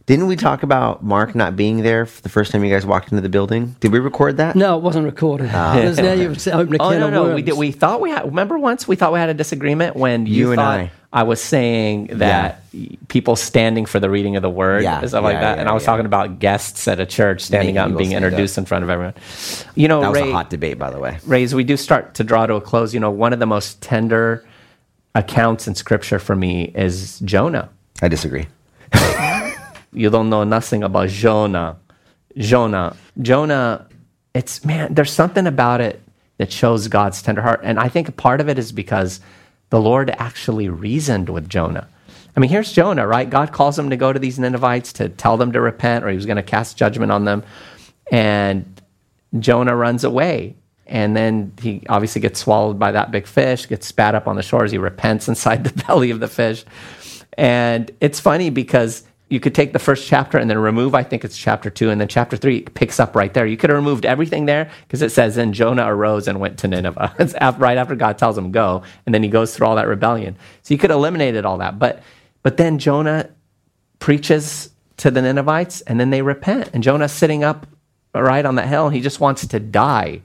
Didn't 0.05 0.25
we 0.27 0.35
talk 0.35 0.63
about 0.63 1.03
Mark 1.03 1.35
not 1.35 1.55
being 1.55 1.83
there 1.83 2.05
for 2.07 2.21
the 2.23 2.29
first 2.29 2.51
time 2.51 2.63
you 2.63 2.73
guys 2.73 2.83
walked 2.85 3.11
into 3.11 3.21
the 3.21 3.29
building? 3.29 3.75
Did 3.79 3.91
we 3.91 3.99
record 3.99 4.37
that? 4.37 4.55
No, 4.55 4.75
it 4.75 4.81
wasn't 4.81 5.05
recorded. 5.05 5.51
Ah. 5.53 5.75
Because 5.75 5.99
now 5.99 6.13
you've 6.13 6.47
opened 6.47 6.75
a 6.75 6.81
Oh 6.81 6.97
no, 6.97 7.07
of 7.07 7.13
no, 7.13 7.23
worms. 7.23 7.35
we 7.35 7.41
did. 7.43 7.55
We 7.57 7.71
thought 7.71 8.01
we 8.01 8.09
had. 8.09 8.25
Remember 8.25 8.57
once 8.57 8.87
we 8.87 8.95
thought 8.95 9.13
we 9.13 9.19
had 9.19 9.29
a 9.29 9.35
disagreement 9.35 9.95
when 9.95 10.25
you, 10.25 10.33
You 10.33 10.51
and 10.51 10.57
thought 10.57 10.79
I. 10.79 10.91
was 11.23 11.41
saying 11.41 12.07
that 12.19 12.61
people 13.07 13.35
standing 13.35 13.87
for 13.87 13.99
the 13.99 14.09
reading 14.09 14.35
of 14.35 14.43
the 14.43 14.49
word 14.49 14.83
Yeah, 14.83 14.99
and 14.99 15.09
stuff 15.09 15.23
like 15.23 15.39
that, 15.39 15.55
yeah, 15.55 15.59
and 15.59 15.67
I 15.67 15.73
was 15.73 15.81
yeah. 15.81 15.87
talking 15.87 16.05
about 16.05 16.37
guests 16.37 16.87
at 16.87 16.99
a 16.99 17.05
church 17.05 17.41
standing 17.41 17.75
Making 17.75 17.77
up 17.79 17.87
and 17.87 17.97
being 17.97 18.11
introduced 18.11 18.57
up. 18.57 18.61
in 18.63 18.65
front 18.67 18.83
of 18.83 18.91
everyone. 18.91 19.15
You 19.73 19.87
know, 19.87 20.01
That 20.01 20.11
was 20.11 20.21
Ray, 20.21 20.29
a 20.29 20.33
hot 20.33 20.51
debate, 20.51 20.77
by 20.77 20.91
the 20.91 20.99
way. 20.99 21.17
Ray, 21.25 21.43
as 21.43 21.55
we 21.55 21.63
do 21.63 21.77
start 21.77 22.13
to 22.15 22.23
draw 22.23 22.45
to 22.45 22.55
a 22.55 22.61
close, 22.61 22.93
you 22.93 22.99
know, 22.99 23.09
one 23.09 23.33
of 23.33 23.39
the 23.39 23.47
most 23.47 23.81
tender 23.81 24.45
accounts 25.15 25.67
in 25.67 25.73
Scripture 25.73 26.19
for 26.19 26.35
me 26.35 26.71
is 26.75 27.19
Jonah. 27.21 27.69
I 28.03 28.07
disagree. 28.07 28.47
you 29.91 30.11
don't 30.11 30.29
know 30.29 30.43
nothing 30.43 30.83
about 30.83 31.09
Jonah. 31.09 31.77
Jonah. 32.37 32.95
Jonah, 33.19 33.87
it's, 34.35 34.63
man, 34.63 34.93
there's 34.93 35.11
something 35.11 35.47
about 35.47 35.81
it 35.81 36.01
that 36.37 36.51
shows 36.51 36.87
God's 36.87 37.21
tender 37.21 37.41
heart. 37.41 37.61
And 37.63 37.79
I 37.79 37.89
think 37.89 38.07
a 38.07 38.11
part 38.11 38.41
of 38.41 38.47
it 38.47 38.59
is 38.59 38.71
because 38.71 39.19
the 39.69 39.79
Lord 39.79 40.09
actually 40.17 40.69
reasoned 40.69 41.29
with 41.29 41.49
Jonah. 41.49 41.87
I 42.35 42.39
mean, 42.39 42.49
here's 42.49 42.71
Jonah, 42.71 43.05
right? 43.05 43.29
God 43.29 43.51
calls 43.51 43.77
him 43.77 43.89
to 43.89 43.97
go 43.97 44.13
to 44.13 44.19
these 44.19 44.39
Ninevites 44.39 44.93
to 44.93 45.09
tell 45.09 45.37
them 45.37 45.51
to 45.51 45.61
repent 45.61 46.05
or 46.05 46.09
he 46.09 46.15
was 46.15 46.25
going 46.25 46.37
to 46.37 46.43
cast 46.43 46.77
judgment 46.77 47.11
on 47.11 47.25
them. 47.25 47.43
And 48.11 48.81
Jonah 49.37 49.75
runs 49.75 50.03
away. 50.03 50.55
And 50.87 51.15
then 51.15 51.53
he 51.61 51.83
obviously 51.87 52.21
gets 52.21 52.39
swallowed 52.39 52.79
by 52.79 52.91
that 52.91 53.11
big 53.11 53.27
fish, 53.27 53.67
gets 53.67 53.85
spat 53.85 54.15
up 54.15 54.27
on 54.27 54.35
the 54.35 54.41
shores. 54.41 54.71
He 54.71 54.79
repents 54.79 55.27
inside 55.27 55.63
the 55.63 55.83
belly 55.87 56.09
of 56.09 56.19
the 56.19 56.27
fish. 56.27 56.65
And 57.37 57.91
it's 58.01 58.19
funny 58.19 58.49
because 58.49 59.03
you 59.29 59.39
could 59.39 59.53
take 59.53 59.73
the 59.73 59.79
first 59.79 60.07
chapter 60.07 60.37
and 60.37 60.49
then 60.49 60.57
remove, 60.57 60.95
I 60.95 61.03
think 61.03 61.23
it's 61.23 61.37
chapter 61.37 61.69
two, 61.69 61.91
and 61.91 62.01
then 62.01 62.07
chapter 62.07 62.35
three 62.35 62.61
picks 62.61 62.99
up 62.99 63.15
right 63.15 63.33
there. 63.33 63.45
You 63.45 63.57
could 63.57 63.69
have 63.69 63.77
removed 63.77 64.05
everything 64.05 64.45
there 64.45 64.71
because 64.87 65.03
it 65.03 65.11
says, 65.11 65.35
Then 65.35 65.53
Jonah 65.53 65.85
arose 65.85 66.27
and 66.27 66.39
went 66.39 66.57
to 66.59 66.67
Nineveh. 66.67 67.15
It's 67.19 67.35
right 67.59 67.77
after 67.77 67.95
God 67.95 68.17
tells 68.17 68.37
him, 68.37 68.51
Go. 68.51 68.83
And 69.05 69.13
then 69.13 69.21
he 69.21 69.29
goes 69.29 69.55
through 69.55 69.67
all 69.67 69.75
that 69.75 69.87
rebellion. 69.87 70.35
So 70.63 70.73
you 70.73 70.79
could 70.79 70.89
have 70.89 70.97
eliminated 70.97 71.45
all 71.45 71.59
that. 71.59 71.77
But, 71.77 72.01
but 72.41 72.57
then 72.57 72.79
Jonah 72.79 73.29
preaches 73.99 74.71
to 74.97 75.11
the 75.11 75.21
Ninevites 75.21 75.81
and 75.81 75.99
then 75.99 76.09
they 76.09 76.21
repent. 76.23 76.71
And 76.73 76.83
Jonah's 76.83 77.11
sitting 77.11 77.43
up 77.43 77.67
right 78.15 78.45
on 78.45 78.55
that 78.55 78.67
hill 78.67 78.87
and 78.87 78.95
he 78.95 79.01
just 79.01 79.19
wants 79.19 79.45
to 79.45 79.59
die 79.59 80.21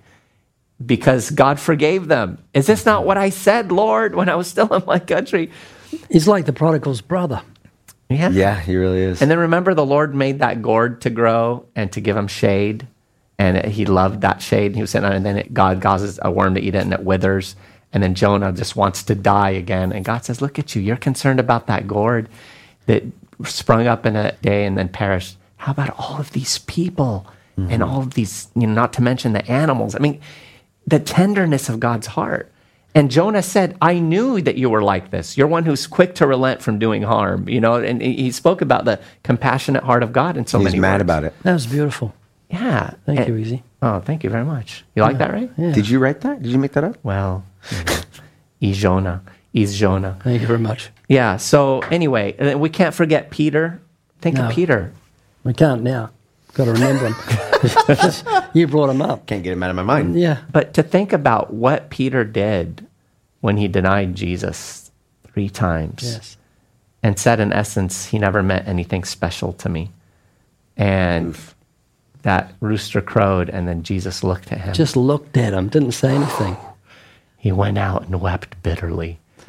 because 0.84 1.30
God 1.30 1.60
forgave 1.60 2.08
them. 2.08 2.38
Is 2.54 2.66
this 2.66 2.86
not 2.86 3.04
what 3.04 3.18
I 3.18 3.30
said, 3.30 3.70
Lord, 3.70 4.14
when 4.14 4.28
I 4.28 4.34
was 4.34 4.48
still 4.48 4.72
in 4.74 4.84
my 4.86 4.98
country? 4.98 5.50
He's 6.10 6.26
like 6.26 6.46
the 6.46 6.52
prodigal's 6.52 7.00
brother. 7.00 7.42
Yeah. 8.08 8.30
Yeah, 8.30 8.60
he 8.60 8.76
really 8.76 9.02
is. 9.02 9.22
And 9.22 9.30
then 9.30 9.38
remember, 9.38 9.74
the 9.74 9.86
Lord 9.86 10.14
made 10.14 10.40
that 10.40 10.62
gourd 10.62 11.00
to 11.02 11.10
grow 11.10 11.66
and 11.74 11.90
to 11.92 12.00
give 12.00 12.16
him 12.16 12.28
shade. 12.28 12.86
And 13.38 13.64
he 13.66 13.86
loved 13.86 14.20
that 14.20 14.42
shade. 14.42 14.66
And 14.66 14.76
he 14.76 14.82
was 14.82 14.90
sitting 14.90 15.06
on 15.06 15.12
it. 15.12 15.16
And 15.16 15.26
then 15.26 15.38
it, 15.38 15.54
God 15.54 15.80
causes 15.80 16.18
a 16.22 16.30
worm 16.30 16.54
to 16.54 16.60
eat 16.60 16.74
it 16.74 16.82
and 16.82 16.92
it 16.92 17.02
withers. 17.02 17.56
And 17.92 18.02
then 18.02 18.14
Jonah 18.14 18.52
just 18.52 18.76
wants 18.76 19.02
to 19.04 19.14
die 19.14 19.50
again. 19.50 19.92
And 19.92 20.04
God 20.04 20.24
says, 20.24 20.42
Look 20.42 20.58
at 20.58 20.74
you. 20.74 20.82
You're 20.82 20.96
concerned 20.96 21.40
about 21.40 21.66
that 21.66 21.86
gourd 21.86 22.28
that 22.86 23.04
sprung 23.44 23.86
up 23.86 24.06
in 24.06 24.16
a 24.16 24.32
day 24.42 24.66
and 24.66 24.76
then 24.76 24.88
perished. 24.88 25.36
How 25.56 25.72
about 25.72 25.98
all 25.98 26.18
of 26.18 26.32
these 26.32 26.58
people 26.58 27.26
and 27.56 27.68
mm-hmm. 27.68 27.82
all 27.82 28.00
of 28.00 28.14
these, 28.14 28.48
you 28.54 28.66
know, 28.66 28.74
not 28.74 28.92
to 28.94 29.02
mention 29.02 29.32
the 29.32 29.48
animals? 29.50 29.94
I 29.94 30.00
mean, 30.00 30.20
the 30.86 30.98
tenderness 30.98 31.68
of 31.68 31.80
God's 31.80 32.08
heart. 32.08 32.50
And 32.96 33.10
Jonah 33.10 33.42
said, 33.42 33.76
I 33.82 33.98
knew 33.98 34.40
that 34.42 34.56
you 34.56 34.70
were 34.70 34.82
like 34.82 35.10
this. 35.10 35.36
You're 35.36 35.48
one 35.48 35.64
who's 35.64 35.86
quick 35.86 36.14
to 36.16 36.26
relent 36.26 36.62
from 36.62 36.78
doing 36.78 37.02
harm, 37.02 37.48
you 37.48 37.60
know, 37.60 37.74
and 37.74 38.00
he 38.00 38.14
he 38.14 38.30
spoke 38.30 38.60
about 38.60 38.84
the 38.84 39.00
compassionate 39.24 39.82
heart 39.82 40.02
of 40.04 40.12
God 40.12 40.36
in 40.36 40.46
so 40.46 40.58
He's 40.58 40.64
many 40.66 40.76
He's 40.76 40.80
mad 40.80 40.92
words. 40.94 41.02
about 41.02 41.24
it. 41.24 41.34
That 41.42 41.52
was 41.54 41.66
beautiful. 41.66 42.14
Yeah. 42.50 42.90
Thank 43.04 43.18
And- 43.20 43.28
you, 43.28 43.36
Easy. 43.36 43.62
Oh, 43.82 44.00
thank 44.00 44.22
you 44.24 44.30
very 44.30 44.44
much. 44.44 44.84
You 44.94 45.02
like 45.02 45.18
that, 45.18 45.32
right? 45.32 45.50
Yeah. 45.58 45.72
Did 45.72 45.88
you 45.88 45.98
write 45.98 46.20
that? 46.22 46.40
Did 46.42 46.52
you 46.52 46.58
make 46.58 46.72
that 46.72 46.84
up? 46.84 46.96
Well, 47.02 47.44
is 48.60 48.78
Jonah. 48.78 49.22
Is 49.52 49.76
Jonah. 49.78 50.16
Thank 50.22 50.40
you 50.40 50.46
very 50.46 50.58
much. 50.58 50.90
Yeah. 51.08 51.36
So 51.36 51.80
anyway, 51.90 52.54
we 52.56 52.68
can't 52.70 52.94
forget 52.94 53.30
Peter. 53.30 53.80
Think 54.20 54.36
No. 54.36 54.46
of 54.48 54.52
Peter. 54.54 54.92
We 55.42 55.52
can't 55.52 55.82
now. 55.82 56.10
Got 56.54 56.66
to 56.66 56.72
remember 56.72 57.08
him. 57.08 58.46
you 58.54 58.66
brought 58.66 58.90
him 58.90 59.02
up. 59.02 59.26
Can't 59.26 59.42
get 59.42 59.52
him 59.52 59.62
out 59.62 59.70
of 59.70 59.76
my 59.76 59.82
mind. 59.82 60.18
Yeah. 60.18 60.38
But 60.52 60.74
to 60.74 60.82
think 60.82 61.12
about 61.12 61.52
what 61.52 61.90
Peter 61.90 62.24
did 62.24 62.86
when 63.40 63.56
he 63.56 63.68
denied 63.68 64.14
Jesus 64.14 64.90
three 65.32 65.48
times. 65.50 66.02
Yes. 66.02 66.36
and 67.02 67.18
said 67.18 67.40
in 67.40 67.52
essence 67.52 68.06
he 68.06 68.18
never 68.18 68.42
meant 68.42 68.66
anything 68.68 69.04
special 69.04 69.52
to 69.54 69.68
me 69.68 69.90
and 70.76 71.36
that 72.22 72.52
rooster 72.60 73.00
crowed 73.00 73.48
and 73.50 73.68
then 73.68 73.82
jesus 73.82 74.24
looked 74.24 74.50
at 74.52 74.60
him 74.60 74.72
Just 74.74 74.96
looked 74.96 75.36
at 75.36 75.52
him, 75.52 75.68
didn't 75.68 75.92
say 75.92 76.14
anything. 76.14 76.56
he 77.36 77.52
went 77.52 77.78
out 77.78 78.02
and 78.06 78.20
wept 78.20 78.60
bitterly 78.62 79.18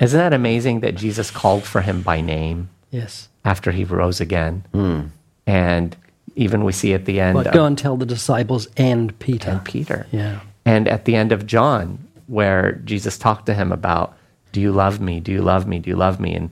isn't 0.00 0.18
that 0.18 0.32
amazing 0.32 0.80
that 0.80 0.94
jesus 0.94 1.30
called 1.30 1.64
for 1.64 1.80
him 1.82 2.02
by 2.02 2.20
name 2.20 2.70
Yes. 2.90 3.28
after 3.44 3.70
he 3.72 3.84
rose 3.84 4.20
again 4.20 4.64
hmm. 4.72 5.02
and 5.46 5.96
even 6.36 6.64
we 6.64 6.72
see 6.72 6.94
at 6.94 7.04
the 7.04 7.20
end 7.20 7.34
But 7.34 7.48
of- 7.48 7.52
go 7.54 7.64
and 7.64 7.76
tell 7.76 7.96
the 7.96 8.06
disciples 8.06 8.68
and 8.76 9.16
Peter. 9.18 9.50
and 9.50 9.64
peter 9.64 10.06
Yeah. 10.12 10.40
and 10.64 10.88
at 10.88 11.04
the 11.04 11.14
end 11.14 11.32
of 11.32 11.46
John, 11.46 11.98
where 12.26 12.72
Jesus 12.84 13.18
talked 13.18 13.46
to 13.46 13.54
him 13.54 13.72
about, 13.72 14.16
Do 14.52 14.60
you 14.60 14.70
love 14.72 15.00
me? 15.00 15.18
Do 15.20 15.32
you 15.32 15.40
love 15.42 15.66
me? 15.66 15.78
Do 15.78 15.88
you 15.90 15.96
love 15.96 16.20
me? 16.20 16.34
And 16.34 16.50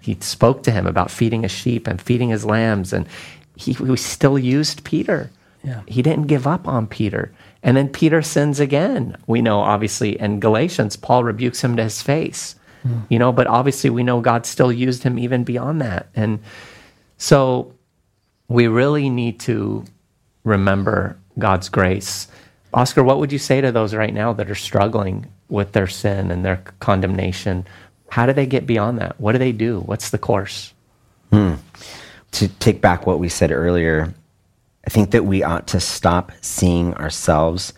he 0.00 0.16
spoke 0.20 0.62
to 0.64 0.70
him 0.70 0.86
about 0.86 1.10
feeding 1.10 1.42
his 1.42 1.50
sheep 1.52 1.86
and 1.86 2.00
feeding 2.00 2.28
his 2.30 2.44
lambs. 2.44 2.92
And 2.92 3.06
he, 3.56 3.72
he 3.72 3.96
still 3.96 4.38
used 4.38 4.84
Peter. 4.84 5.30
Yeah. 5.64 5.80
He 5.86 6.02
didn't 6.02 6.26
give 6.28 6.46
up 6.46 6.68
on 6.68 6.86
Peter. 6.86 7.32
And 7.62 7.76
then 7.76 7.88
Peter 7.88 8.22
sins 8.22 8.60
again. 8.60 9.16
We 9.26 9.40
know, 9.42 9.60
obviously, 9.60 10.18
in 10.20 10.40
Galatians, 10.40 10.96
Paul 10.96 11.24
rebukes 11.24 11.62
him 11.64 11.76
to 11.76 11.82
his 11.84 12.00
face. 12.02 12.54
Hmm. 12.84 13.00
You 13.10 13.18
know, 13.18 13.32
but 13.32 13.46
obviously, 13.48 13.90
we 13.90 14.02
know 14.04 14.20
God 14.20 14.46
still 14.46 14.70
used 14.72 15.02
him 15.02 15.18
even 15.18 15.42
beyond 15.42 15.80
that. 15.80 16.06
And 16.14 16.38
so 17.16 17.72
we 18.48 18.66
really 18.66 19.10
need 19.10 19.40
to 19.40 19.84
remember 20.44 21.16
God's 21.38 21.68
grace. 21.68 22.28
Oscar, 22.74 23.02
what 23.02 23.18
would 23.18 23.32
you 23.32 23.38
say 23.38 23.60
to 23.60 23.72
those 23.72 23.94
right 23.94 24.12
now 24.12 24.32
that 24.32 24.50
are 24.50 24.54
struggling 24.54 25.26
with 25.48 25.72
their 25.72 25.86
sin 25.86 26.30
and 26.30 26.44
their 26.44 26.62
condemnation? 26.80 27.66
How 28.10 28.26
do 28.26 28.32
they 28.32 28.46
get 28.46 28.66
beyond 28.66 28.98
that? 28.98 29.20
What 29.20 29.32
do 29.32 29.38
they 29.38 29.52
do? 29.52 29.80
What's 29.80 30.10
the 30.10 30.18
course? 30.18 30.72
Hmm. 31.30 31.54
to 32.32 32.48
take 32.48 32.80
back 32.80 33.06
what 33.06 33.18
we 33.18 33.28
said 33.28 33.52
earlier, 33.52 34.14
I 34.86 34.90
think 34.90 35.10
that 35.10 35.26
we 35.26 35.42
ought 35.42 35.66
to 35.68 35.80
stop 35.80 36.32
seeing 36.40 36.94
ourselves 36.94 37.74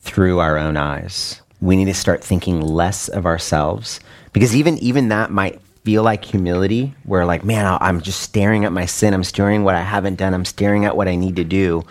through 0.00 0.40
our 0.40 0.58
own 0.58 0.76
eyes. 0.76 1.40
We 1.60 1.76
need 1.76 1.84
to 1.84 1.94
start 1.94 2.24
thinking 2.24 2.60
less 2.60 3.08
of 3.08 3.26
ourselves 3.26 4.00
because 4.32 4.56
even 4.56 4.78
even 4.78 5.08
that 5.08 5.30
might 5.30 5.60
feel 5.88 6.02
like 6.02 6.24
humility 6.24 6.92
where 7.04 7.24
like 7.24 7.44
man 7.44 7.78
i'm 7.80 8.02
just 8.02 8.20
staring 8.20 8.66
at 8.66 8.72
my 8.72 8.84
sin 8.84 9.14
i'm 9.14 9.24
staring 9.24 9.60
at 9.60 9.64
what 9.64 9.74
i 9.74 9.80
haven't 9.80 10.16
done 10.16 10.34
i'm 10.34 10.44
staring 10.44 10.84
at 10.84 10.96
what 10.96 11.08
i 11.08 11.16
need 11.16 11.36
to 11.36 11.44
do 11.44 11.82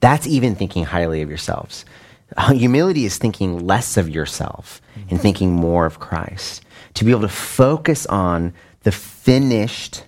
that's 0.00 0.26
even 0.26 0.54
thinking 0.54 0.84
highly 0.84 1.22
of 1.22 1.28
yourselves. 1.28 1.84
Uh, 2.36 2.52
humility 2.52 3.04
is 3.04 3.18
thinking 3.18 3.66
less 3.66 3.96
of 3.96 4.08
yourself 4.08 4.80
and 5.10 5.20
thinking 5.20 5.52
more 5.52 5.86
of 5.86 5.98
christ. 5.98 6.62
To 6.94 7.04
be 7.04 7.10
able 7.10 7.22
to 7.22 7.28
focus 7.28 8.06
on 8.06 8.52
the 8.82 8.92
finished 8.92 10.04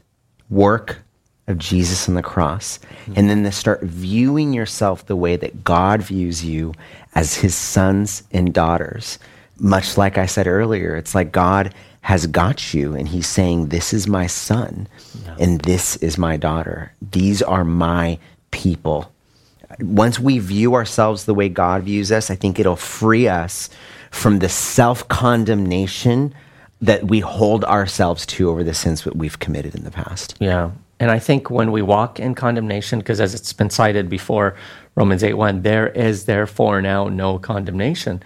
work 0.48 0.98
of 1.46 1.58
Jesus 1.58 2.08
on 2.08 2.14
the 2.14 2.22
cross, 2.22 2.78
and 3.16 3.28
then 3.28 3.42
to 3.42 3.50
start 3.50 3.82
viewing 3.82 4.52
yourself 4.52 5.06
the 5.06 5.16
way 5.16 5.34
that 5.36 5.64
God 5.64 6.00
views 6.02 6.44
you 6.44 6.74
as 7.14 7.34
his 7.34 7.56
sons 7.56 8.22
and 8.30 8.54
daughters. 8.54 9.18
Much 9.58 9.96
like 9.96 10.16
I 10.16 10.26
said 10.26 10.46
earlier, 10.46 10.94
it's 10.94 11.14
like 11.14 11.32
God 11.32 11.74
has 12.02 12.26
got 12.26 12.72
you, 12.72 12.94
and 12.94 13.08
he's 13.08 13.26
saying, 13.26 13.66
This 13.66 13.92
is 13.92 14.06
my 14.06 14.26
son, 14.26 14.88
and 15.38 15.60
this 15.60 15.96
is 15.96 16.16
my 16.16 16.36
daughter. 16.36 16.92
These 17.12 17.42
are 17.42 17.64
my 17.64 18.18
people. 18.50 19.12
Once 19.80 20.18
we 20.18 20.38
view 20.38 20.74
ourselves 20.74 21.24
the 21.24 21.34
way 21.34 21.48
God 21.48 21.84
views 21.84 22.10
us, 22.10 22.30
I 22.30 22.34
think 22.34 22.58
it'll 22.58 22.76
free 22.76 23.28
us 23.28 23.70
from 24.10 24.40
the 24.40 24.48
self 24.48 25.06
condemnation 25.08 26.34
that 26.80 27.04
we 27.04 27.20
hold 27.20 27.64
ourselves 27.64 28.24
to 28.24 28.48
over 28.48 28.64
the 28.64 28.74
sins 28.74 29.04
that 29.04 29.16
we've 29.16 29.38
committed 29.38 29.74
in 29.74 29.84
the 29.84 29.90
past. 29.90 30.36
Yeah. 30.40 30.70
And 30.98 31.10
I 31.10 31.18
think 31.18 31.50
when 31.50 31.72
we 31.72 31.82
walk 31.82 32.18
in 32.20 32.34
condemnation, 32.34 32.98
because 32.98 33.20
as 33.20 33.34
it's 33.34 33.52
been 33.52 33.70
cited 33.70 34.08
before, 34.08 34.56
Romans 34.94 35.22
8 35.22 35.34
1, 35.34 35.62
there 35.62 35.88
is 35.88 36.24
therefore 36.24 36.82
now 36.82 37.08
no 37.08 37.38
condemnation 37.38 38.22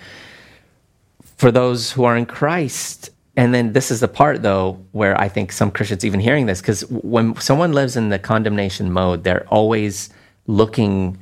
for 1.36 1.50
those 1.50 1.92
who 1.92 2.04
are 2.04 2.16
in 2.16 2.26
Christ. 2.26 3.10
And 3.36 3.52
then 3.52 3.72
this 3.72 3.90
is 3.90 4.00
the 4.00 4.08
part, 4.08 4.42
though, 4.42 4.78
where 4.92 5.20
I 5.20 5.28
think 5.28 5.50
some 5.50 5.70
Christians 5.70 6.04
even 6.04 6.20
hearing 6.20 6.46
this, 6.46 6.60
because 6.60 6.86
when 6.88 7.34
someone 7.36 7.72
lives 7.72 7.96
in 7.96 8.08
the 8.08 8.18
condemnation 8.18 8.92
mode, 8.92 9.24
they're 9.24 9.46
always 9.48 10.10
looking, 10.46 11.18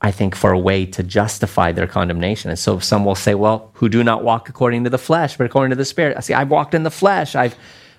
I 0.00 0.12
think, 0.12 0.36
for 0.36 0.52
a 0.52 0.58
way 0.58 0.86
to 0.86 1.02
justify 1.02 1.72
their 1.72 1.88
condemnation. 1.88 2.50
And 2.50 2.58
so 2.58 2.78
some 2.78 3.04
will 3.04 3.16
say, 3.16 3.34
well, 3.34 3.70
who 3.74 3.88
do 3.88 4.04
not 4.04 4.22
walk 4.22 4.48
according 4.48 4.84
to 4.84 4.90
the 4.90 4.98
flesh, 4.98 5.36
but 5.36 5.44
according 5.44 5.70
to 5.70 5.76
the 5.76 5.84
Spirit. 5.84 6.16
I 6.16 6.20
see, 6.20 6.34
I've 6.34 6.50
walked 6.50 6.74
in 6.74 6.84
the 6.84 6.90
flesh. 6.90 7.34
I've 7.34 7.56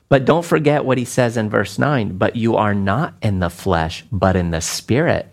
But 0.07 0.25
don't 0.25 0.45
forget 0.45 0.83
what 0.83 0.97
he 0.97 1.05
says 1.05 1.37
in 1.37 1.49
verse 1.49 1.79
9 1.79 2.17
but 2.17 2.35
you 2.35 2.57
are 2.57 2.75
not 2.75 3.13
in 3.21 3.39
the 3.39 3.49
flesh, 3.49 4.03
but 4.11 4.35
in 4.35 4.51
the 4.51 4.59
spirit, 4.59 5.31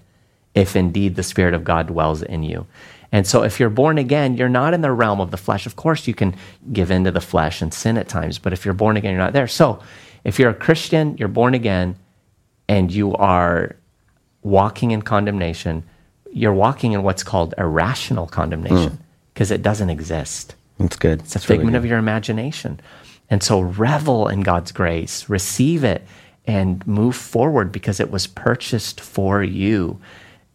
if 0.55 0.77
indeed 0.77 1.16
the 1.16 1.23
Spirit 1.25 1.55
of 1.55 1.64
God 1.64 1.89
dwells 1.89 2.23
in 2.23 2.45
you. 2.45 2.66
And 3.11 3.27
so, 3.27 3.43
if 3.43 3.59
you're 3.59 3.71
born 3.71 3.97
again, 3.97 4.37
you're 4.37 4.49
not 4.49 4.75
in 4.75 4.83
the 4.83 4.93
realm 4.93 5.21
of 5.21 5.31
the 5.31 5.37
flesh. 5.37 5.65
Of 5.65 5.77
course, 5.77 6.07
you 6.07 6.15
can 6.15 6.35
give 6.73 6.91
into 6.91 7.11
the 7.11 7.21
flesh 7.21 7.63
and 7.63 7.73
sin 7.73 7.97
at 7.97 8.09
times, 8.09 8.39
but 8.39 8.53
if 8.53 8.65
you're 8.65 8.75
born 8.75 8.97
again, 8.97 9.13
you're 9.13 9.23
not 9.23 9.33
there. 9.33 9.49
So, 9.49 9.81
if 10.25 10.39
you're 10.39 10.51
a 10.51 10.55
Christian, 10.55 11.17
you're 11.17 11.29
born 11.29 11.55
again, 11.55 11.97
and 12.69 12.93
you 12.93 13.15
are 13.15 13.77
walking 14.43 14.91
in 14.91 15.03
condemnation, 15.03 15.85
you're 16.33 16.53
walking 16.53 16.93
in 16.93 17.03
what's 17.03 17.23
called 17.23 17.55
irrational 17.57 18.27
condemnation 18.27 18.93
hmm. 18.93 19.03
because 19.33 19.51
it 19.51 19.63
doesn't 19.63 19.91
exist. 19.91 20.55
That's 20.79 20.97
good. 20.97 21.21
It's 21.21 21.35
a 21.35 21.41
figment 21.41 21.77
of 21.77 21.85
your 21.85 21.99
imagination. 21.99 22.81
And 23.31 23.43
so 23.43 23.61
revel 23.61 24.29
in 24.29 24.43
God's 24.43 24.73
grace, 24.73 25.29
receive 25.29 25.85
it, 25.85 26.07
and 26.47 26.87
move 26.87 27.17
forward 27.17 27.73
because 27.73 28.01
it 28.01 28.11
was 28.11 28.27
purchased 28.27 29.01
for 29.01 29.43
you. 29.43 30.01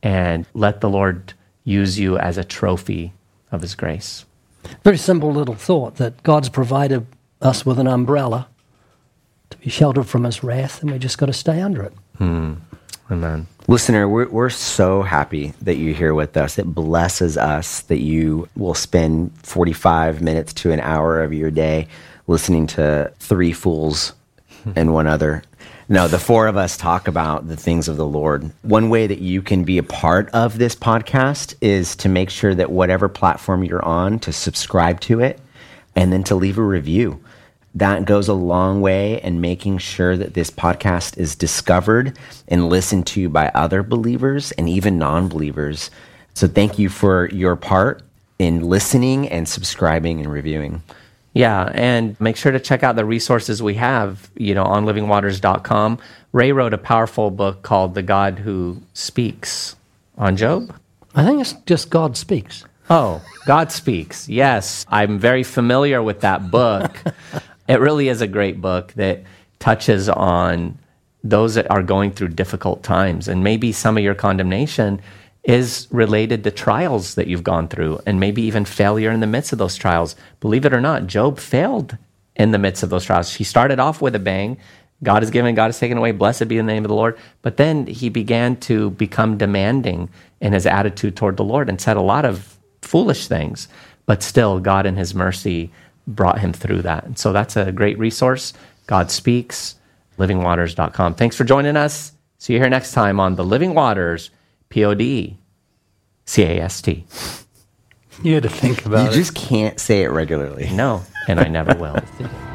And 0.02 0.46
let 0.54 0.82
the 0.82 0.90
Lord 0.90 1.34
use 1.64 2.00
you 2.00 2.18
as 2.18 2.38
a 2.38 2.44
trophy 2.44 3.14
of 3.52 3.62
His 3.62 3.76
grace. 3.76 4.26
Very 4.84 4.98
simple 4.98 5.32
little 5.32 5.56
thought 5.56 5.96
that 5.96 6.24
God's 6.24 6.50
provided 6.50 7.06
us 7.42 7.66
with 7.66 7.80
an 7.80 7.88
umbrella 7.88 8.48
to 9.50 9.58
be 9.58 9.70
sheltered 9.70 10.08
from 10.08 10.24
His 10.24 10.44
wrath, 10.44 10.82
and 10.82 10.92
we 10.92 11.00
just 11.00 11.18
got 11.18 11.28
to 11.28 11.34
stay 11.34 11.62
under 11.62 11.84
it. 11.84 11.94
Hmm. 12.18 12.54
Amen. 13.12 13.48
Listener, 13.68 14.08
we're, 14.08 14.30
we're 14.30 14.50
so 14.50 15.04
happy 15.04 15.54
that 15.62 15.76
you're 15.76 15.94
here 15.94 16.14
with 16.14 16.36
us. 16.36 16.58
It 16.58 16.66
blesses 16.66 17.38
us 17.38 17.82
that 17.82 18.00
you 18.00 18.48
will 18.56 18.74
spend 18.74 19.32
45 19.44 20.22
minutes 20.22 20.54
to 20.54 20.72
an 20.72 20.80
hour 20.80 21.22
of 21.22 21.34
your 21.34 21.52
day 21.52 21.88
listening 22.28 22.68
to 22.68 23.12
three 23.20 23.52
fools 23.52 24.14
and 24.76 24.94
one 24.94 25.08
other. 25.08 25.44
No, 25.90 26.08
the 26.08 26.20
four 26.20 26.48
of 26.48 26.58
us 26.58 26.78
talk 26.78 27.08
about 27.08 27.48
the 27.48 27.58
things 27.58 27.88
of 27.88 27.98
the 27.98 28.06
Lord. 28.06 28.52
One 28.62 28.90
way 28.90 29.08
that 29.08 29.20
you 29.20 29.42
can 29.42 29.64
be 29.64 29.78
a 29.78 29.84
part 29.84 30.30
of 30.30 30.58
this 30.58 30.76
podcast 30.76 31.56
is 31.62 31.96
to 31.98 32.10
make 32.10 32.30
sure 32.30 32.56
that 32.56 32.72
whatever 32.72 33.10
platform 33.10 33.64
you're 33.64 33.84
on, 33.84 34.20
to 34.20 34.32
subscribe 34.32 35.02
to 35.02 35.20
it 35.20 35.40
and 35.96 36.14
then 36.14 36.24
to 36.26 36.36
leave 36.36 36.58
a 36.58 36.64
review 36.64 37.22
that 37.76 38.06
goes 38.06 38.28
a 38.28 38.34
long 38.34 38.82
way 38.82 39.22
in 39.22 39.42
making 39.42 39.80
sure 39.80 40.16
that 40.16 40.34
this 40.34 40.52
podcast 40.52 41.18
is 41.18 41.36
discovered 41.36 42.18
and 42.48 42.70
listened 42.70 43.08
to 43.08 43.30
by 43.30 43.50
other 43.50 43.82
believers 43.82 44.52
and 44.54 44.70
even 44.70 45.00
non 45.00 45.28
believers. 45.28 45.90
So, 46.36 46.48
thank 46.48 46.78
you 46.78 46.90
for 46.90 47.30
your 47.30 47.56
part 47.56 48.04
in 48.38 48.62
listening 48.62 49.28
and 49.30 49.48
subscribing 49.48 50.20
and 50.20 50.32
reviewing. 50.32 50.84
Yeah, 51.34 51.72
and 51.74 52.20
make 52.22 52.38
sure 52.38 52.52
to 52.52 52.60
check 52.60 52.84
out 52.84 52.96
the 52.96 53.06
resources 53.06 53.62
we 53.64 53.74
have, 53.76 54.30
you 54.36 54.54
know, 54.54 54.64
on 54.64 54.86
livingwaters.com. 54.86 55.98
Ray 56.32 56.52
wrote 56.52 56.74
a 56.74 56.78
powerful 56.78 57.32
book 57.32 57.64
called 57.64 57.96
The 57.96 58.04
God 58.04 58.40
Who 58.40 58.82
Speaks 58.94 59.76
on 60.18 60.38
Job. 60.38 60.76
I 61.16 61.26
think 61.26 61.42
it's 61.42 61.54
just 61.66 61.90
God 61.90 62.18
speaks. 62.18 62.66
Oh, 62.90 63.24
God 63.46 63.72
Speaks. 63.72 64.30
Yes, 64.30 64.86
I'm 64.90 65.18
very 65.18 65.44
familiar 65.44 66.04
with 66.04 66.22
that 66.22 66.52
book. 66.52 67.02
it 67.68 67.80
really 67.80 68.10
is 68.10 68.22
a 68.22 68.28
great 68.28 68.62
book 68.62 68.94
that 68.94 69.24
touches 69.60 70.10
on 70.10 70.78
those 71.24 71.56
that 71.56 71.70
are 71.72 71.82
going 71.82 72.12
through 72.12 72.28
difficult 72.30 72.84
times. 72.84 73.28
And 73.28 73.44
maybe 73.44 73.72
some 73.72 73.98
of 73.98 74.04
your 74.04 74.16
condemnation 74.16 75.02
is 75.44 75.88
related 75.92 76.44
to 76.44 76.52
trials 76.52 77.16
that 77.16 77.28
you've 77.28 77.44
gone 77.44 77.68
through, 77.68 78.00
and 78.06 78.20
maybe 78.20 78.42
even 78.44 78.66
failure 78.66 79.12
in 79.12 79.20
the 79.20 79.28
midst 79.28 79.52
of 79.52 79.60
those 79.60 79.76
trials. 79.76 80.16
Believe 80.40 80.66
it 80.66 80.74
or 80.74 80.82
not, 80.82 81.08
Job 81.08 81.38
failed 81.38 81.98
in 82.36 82.52
the 82.52 82.58
midst 82.58 82.84
of 82.84 82.90
those 82.90 83.06
trials. 83.06 83.36
He 83.36 83.44
started 83.44 83.80
off 83.80 84.02
with 84.02 84.16
a 84.16 84.20
bang. 84.20 84.58
God 85.04 85.22
is 85.22 85.32
given, 85.32 85.54
God 85.54 85.70
is 85.70 85.80
taken 85.80 85.98
away. 85.98 86.12
Blessed 86.12 86.48
be 86.48 86.58
the 86.58 86.64
name 86.64 86.86
of 86.86 86.90
the 86.90 86.96
Lord. 86.96 87.18
But 87.42 87.58
then 87.58 87.88
he 87.88 88.08
began 88.08 88.56
to 88.62 88.92
become 88.92 89.38
demanding 89.38 90.10
in 90.40 90.54
his 90.54 90.66
attitude 90.66 91.18
toward 91.18 91.36
the 91.36 91.44
Lord 91.44 91.68
and 91.68 91.80
said 91.80 91.98
a 91.98 92.02
lot 92.02 92.24
of 92.24 92.58
foolish 92.82 93.28
things. 93.28 93.68
But 94.06 94.24
still, 94.24 94.62
God 94.62 94.86
in 94.86 94.96
his 94.96 95.14
mercy 95.14 95.72
brought 96.08 96.40
him 96.40 96.54
through 96.54 96.84
that. 96.84 97.04
And 97.04 97.20
so 97.20 97.34
that's 97.34 97.58
a 97.58 97.72
great 97.72 97.98
resource. 98.00 98.54
God 98.88 99.12
speaks, 99.12 99.76
livingwaters.com. 100.18 101.16
Thanks 101.16 101.36
for 101.36 101.44
joining 101.44 101.76
us. 101.76 102.14
See 102.38 102.54
you 102.54 102.60
here 102.60 102.70
next 102.70 102.94
time 102.94 103.20
on 103.20 103.36
the 103.36 103.46
Living 103.46 103.74
Waters 103.74 104.30
P 104.74 104.84
O 104.86 104.96
D 104.96 105.38
C 106.26 106.42
A 106.42 106.62
S 106.64 106.82
T. 106.82 107.06
You 108.24 108.34
had 108.34 108.42
to 108.42 108.50
think 108.50 108.84
You 108.84 108.88
about 108.88 109.10
it. 109.10 109.12
You 109.12 109.22
just 109.22 109.36
can't 109.36 109.80
say 109.80 110.02
it 110.02 110.08
regularly. 110.08 110.68
No, 110.72 111.04
and 111.28 111.40
I 111.40 111.48
never 111.48 111.76
will. 111.76 112.00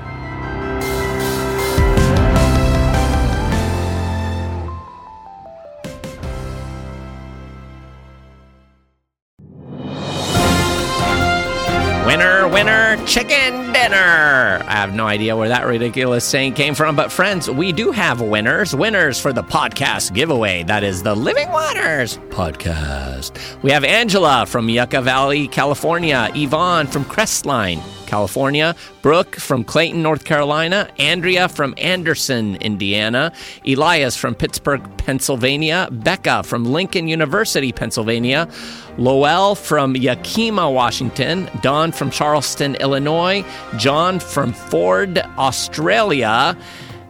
no 14.98 15.06
idea 15.06 15.36
where 15.36 15.48
that 15.48 15.64
ridiculous 15.64 16.24
saying 16.24 16.54
came 16.54 16.74
from, 16.74 16.96
but 16.96 17.10
friends, 17.10 17.48
we 17.48 17.72
do 17.72 17.92
have 17.92 18.20
winners. 18.20 18.74
Winners 18.74 19.18
for 19.18 19.32
the 19.32 19.42
podcast 19.44 20.12
giveaway. 20.12 20.64
That 20.64 20.82
is 20.82 21.02
the 21.02 21.14
Living 21.14 21.48
Waters 21.50 22.18
podcast. 22.30 23.62
We 23.62 23.70
have 23.70 23.84
Angela 23.84 24.44
from 24.44 24.68
Yucca 24.68 25.00
Valley, 25.00 25.48
California, 25.48 26.30
Yvonne 26.34 26.88
from 26.88 27.04
Crestline, 27.04 27.80
California, 28.08 28.74
Brooke 29.02 29.36
from 29.36 29.62
Clayton, 29.62 30.02
North 30.02 30.24
Carolina, 30.24 30.88
Andrea 30.98 31.48
from 31.48 31.74
Anderson, 31.76 32.56
Indiana, 32.56 33.32
Elias 33.64 34.16
from 34.16 34.34
Pittsburgh, 34.34 34.82
Pennsylvania, 34.96 35.88
Becca 35.92 36.42
from 36.42 36.64
Lincoln 36.64 37.06
University, 37.06 37.70
Pennsylvania, 37.70 38.48
Lowell 38.96 39.54
from 39.54 39.94
Yakima, 39.94 40.70
Washington, 40.70 41.48
Don 41.62 41.92
from 41.92 42.10
Charleston, 42.10 42.74
Illinois, 42.76 43.44
John 43.76 44.18
from 44.18 44.52
Ford, 44.52 45.18
Australia. 45.36 46.56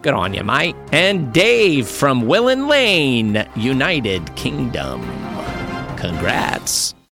Good 0.01 0.13
on 0.13 0.33
you, 0.33 0.43
mate. 0.43 0.75
And 0.91 1.33
Dave 1.33 1.87
from 1.87 2.27
Willen 2.27 2.67
Lane, 2.67 3.47
United 3.55 4.35
Kingdom. 4.35 5.01
Congrats. 5.97 6.93